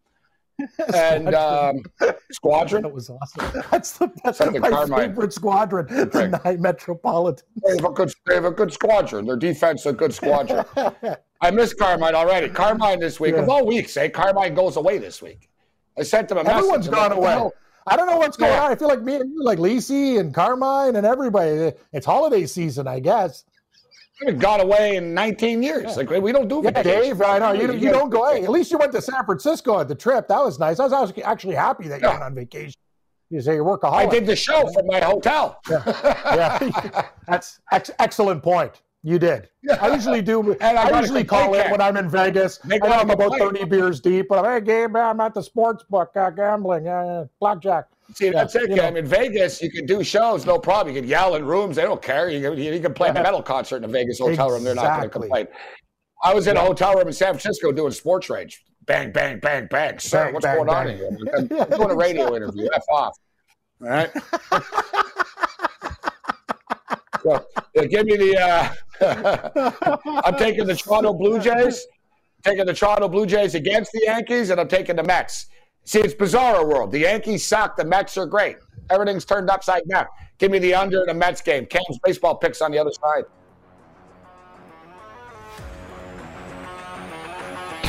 and 0.93 1.33
um, 1.35 1.83
squadron. 2.31 2.83
That 2.83 2.93
was 2.93 3.09
awesome. 3.09 3.61
That's 3.71 3.97
the 3.97 4.11
that's 4.23 4.37
the 4.37 4.51
my 4.59 4.69
Carmine. 4.69 5.09
favorite 5.09 5.33
squadron, 5.33 5.87
the 5.87 6.41
Night 6.45 6.59
Metropolitan. 6.59 7.45
They 7.65 7.75
have 7.75 7.85
a 7.85 7.89
good, 7.91 8.13
they 8.25 8.35
have 8.35 8.45
a 8.45 8.51
good 8.51 8.71
squadron. 8.71 9.25
Their 9.25 9.35
defense 9.37 9.81
is 9.81 9.87
a 9.87 9.93
good 9.93 10.13
squadron. 10.13 10.65
I 11.41 11.51
miss 11.51 11.73
Carmine 11.73 12.15
already. 12.15 12.49
Carmine 12.49 12.99
this 12.99 13.19
week, 13.19 13.35
of 13.35 13.49
all 13.49 13.65
weeks, 13.65 13.95
eh? 13.97 14.07
Carmine 14.09 14.53
goes 14.55 14.77
away 14.77 14.97
this 14.97 15.21
week. 15.21 15.49
I 15.97 16.03
sent 16.03 16.31
him 16.31 16.37
a 16.37 16.43
message. 16.43 16.57
Everyone's 16.57 16.87
I'm 16.87 16.93
like, 16.93 17.09
gone 17.09 17.17
away. 17.17 17.29
hell? 17.31 17.53
I 17.87 17.95
don't 17.95 18.07
know 18.07 18.17
what's 18.17 18.35
going 18.37 18.51
Yeah. 18.51 18.63
on. 18.63 18.71
I 18.71 18.75
feel 18.75 18.87
like 18.87 19.01
me 19.03 19.15
and 19.17 19.31
you, 19.31 19.43
like 19.43 19.59
Lacey 19.59 20.17
and 20.17 20.33
Carmine 20.33 20.95
and 20.95 21.05
everybody. 21.05 21.73
It's 21.93 22.05
holiday 22.05 22.45
season, 22.47 22.87
I 22.87 22.99
guess. 22.99 23.43
I 24.21 24.25
haven't 24.25 24.39
gone 24.39 24.61
away 24.61 24.95
in 24.95 25.13
19 25.13 25.61
years. 25.61 25.97
Like 25.97 26.09
we 26.09 26.31
don't 26.31 26.47
do 26.47 26.61
Yeah. 26.63 26.81
Dave. 26.83 27.21
I 27.21 27.37
know 27.39 27.51
you, 27.51 27.73
you 27.73 27.91
don't 27.91 28.09
go. 28.09 28.31
Hey, 28.31 28.43
at 28.43 28.49
least 28.49 28.71
you 28.71 28.77
went 28.77 28.93
to 28.93 29.01
San 29.01 29.25
Francisco 29.25 29.79
at 29.79 29.87
the 29.89 29.95
trip. 29.95 30.27
That 30.29 30.39
was 30.43 30.57
nice. 30.57 30.79
I 30.79 30.85
was 30.85 30.93
actually- 30.93 31.23
actually 31.23 31.55
happy 31.55 31.87
that 31.89 31.99
you 32.01 32.07
Yeah. 32.07 32.13
went 32.13 32.23
on 32.23 32.35
vacation. 32.35 32.79
You 33.29 33.41
say 33.41 33.55
you're 33.55 33.65
workaholic. 33.65 33.93
I 33.93 34.05
did 34.05 34.25
the 34.25 34.35
show 34.35 34.67
from 34.71 34.85
my 34.87 35.01
hotel. 35.03 35.59
yeah, 35.69 37.03
that's 37.27 37.59
ex- 37.71 37.91
excellent 37.99 38.41
point. 38.41 38.81
You 39.05 39.19
did. 39.19 39.49
I 39.79 39.93
usually 39.93 40.23
do. 40.23 40.53
And 40.61 40.79
I 40.79 40.89
I, 40.89 40.99
usually 40.99 41.23
call 41.23 41.53
it 41.53 41.69
when 41.69 41.79
I'm 41.79 41.95
in 41.95 42.09
Vegas. 42.09 42.59
I 42.65 42.77
know 42.79 42.87
I'm 42.87 43.11
about 43.11 43.33
complaint. 43.33 43.57
30 43.59 43.65
beers 43.65 43.99
deep, 43.99 44.27
but 44.29 44.43
I'm 44.43 44.51
hey, 44.51 44.65
Gabe, 44.65 44.95
I'm 44.95 45.19
at 45.19 45.35
the 45.35 45.43
sports 45.43 45.83
book, 45.83 46.09
uh, 46.15 46.31
gambling, 46.31 46.87
uh, 46.87 47.27
blackjack. 47.39 47.85
See, 48.15 48.31
that's 48.31 48.55
Yeah, 48.55 48.61
it. 48.63 48.75
Cam. 48.75 48.97
In 48.97 49.05
Vegas, 49.05 49.61
you 49.61 49.69
can 49.69 49.85
do 49.85 50.03
shows, 50.03 50.43
no 50.47 50.57
problem. 50.57 50.95
You 50.95 50.99
can 51.03 51.07
yell 51.07 51.35
in 51.35 51.45
rooms; 51.45 51.75
they 51.75 51.83
don't 51.83 52.01
care. 52.01 52.29
You 52.31 52.49
can, 52.49 52.57
you 52.57 52.79
can 52.79 52.95
play 52.95 53.09
a 53.09 53.13
metal 53.13 53.43
concert 53.43 53.77
in 53.77 53.83
a 53.83 53.87
Vegas 53.87 54.17
hotel 54.17 54.49
room; 54.49 54.63
they're 54.63 54.73
not 54.73 54.81
going 54.81 55.01
to 55.01 55.05
Exactly. 55.05 55.27
complain. 55.27 55.47
I 56.23 56.33
was 56.33 56.47
in 56.47 56.57
a 56.57 56.61
hotel 56.61 56.95
room 56.95 57.05
in 57.07 57.13
San 57.13 57.33
Francisco 57.33 57.71
doing 57.71 57.91
sports 57.91 58.27
rage. 58.31 58.63
Bang, 58.87 59.11
bang, 59.11 59.39
bang, 59.39 59.67
bang. 59.69 59.99
Sir, 59.99 60.25
Bang, 60.25 60.33
what's 60.33 60.45
bang, 60.45 60.57
going 60.57 60.69
on 60.69 60.87
here? 60.87 61.09
I'm 61.37 61.61
I'm 61.61 61.69
doing 61.77 61.91
a 61.91 61.95
radio 61.95 62.35
interview. 62.35 62.67
F 62.73 62.83
off. 62.91 63.13
All 63.81 63.87
right. 63.87 64.11
so, 67.25 67.45
yeah, 67.73 67.85
give 67.85 68.05
me 68.05 68.17
the. 68.17 68.39
Uh, 69.01 70.01
I'm 70.23 70.37
taking 70.37 70.67
the 70.67 70.75
Toronto 70.75 71.13
Blue 71.13 71.39
Jays. 71.39 71.85
Taking 72.43 72.65
the 72.65 72.73
Toronto 72.73 73.09
Blue 73.09 73.25
Jays 73.25 73.55
against 73.55 73.91
the 73.91 74.01
Yankees, 74.03 74.51
and 74.51 74.61
I'm 74.61 74.67
taking 74.67 74.95
the 74.95 75.03
Mets. 75.03 75.47
See, 75.83 75.99
it's 75.99 76.13
bizarre 76.13 76.65
world. 76.67 76.91
The 76.91 76.99
Yankees 76.99 77.45
suck. 77.45 77.75
The 77.77 77.85
Mets 77.85 78.17
are 78.17 78.27
great. 78.27 78.57
Everything's 78.91 79.25
turned 79.25 79.49
upside 79.49 79.87
down. 79.87 80.05
Give 80.37 80.51
me 80.51 80.59
the 80.59 80.75
under 80.75 81.01
in 81.01 81.07
the 81.07 81.13
Mets 81.13 81.41
game. 81.41 81.65
Cam's 81.65 81.99
baseball 82.03 82.35
picks 82.35 82.61
on 82.61 82.71
the 82.71 82.77
other 82.77 82.91
side. 82.91 83.23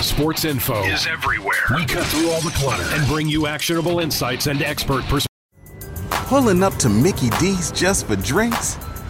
Sports 0.03 0.45
info 0.45 0.83
is 0.85 1.07
everywhere. 1.07 1.57
We 1.75 1.85
cut 1.85 2.07
through 2.07 2.31
all 2.31 2.41
the 2.41 2.53
clutter 2.55 2.85
and 2.95 3.07
bring 3.09 3.29
you 3.29 3.47
actionable 3.47 3.99
insights 3.99 4.47
and 4.47 4.63
expert 4.63 5.03
perspective. 5.05 5.27
Pulling 6.11 6.63
up 6.63 6.75
to 6.77 6.89
Mickey 6.89 7.31
D's 7.39 7.71
just 7.73 8.07
for 8.07 8.17
drinks? 8.17 8.79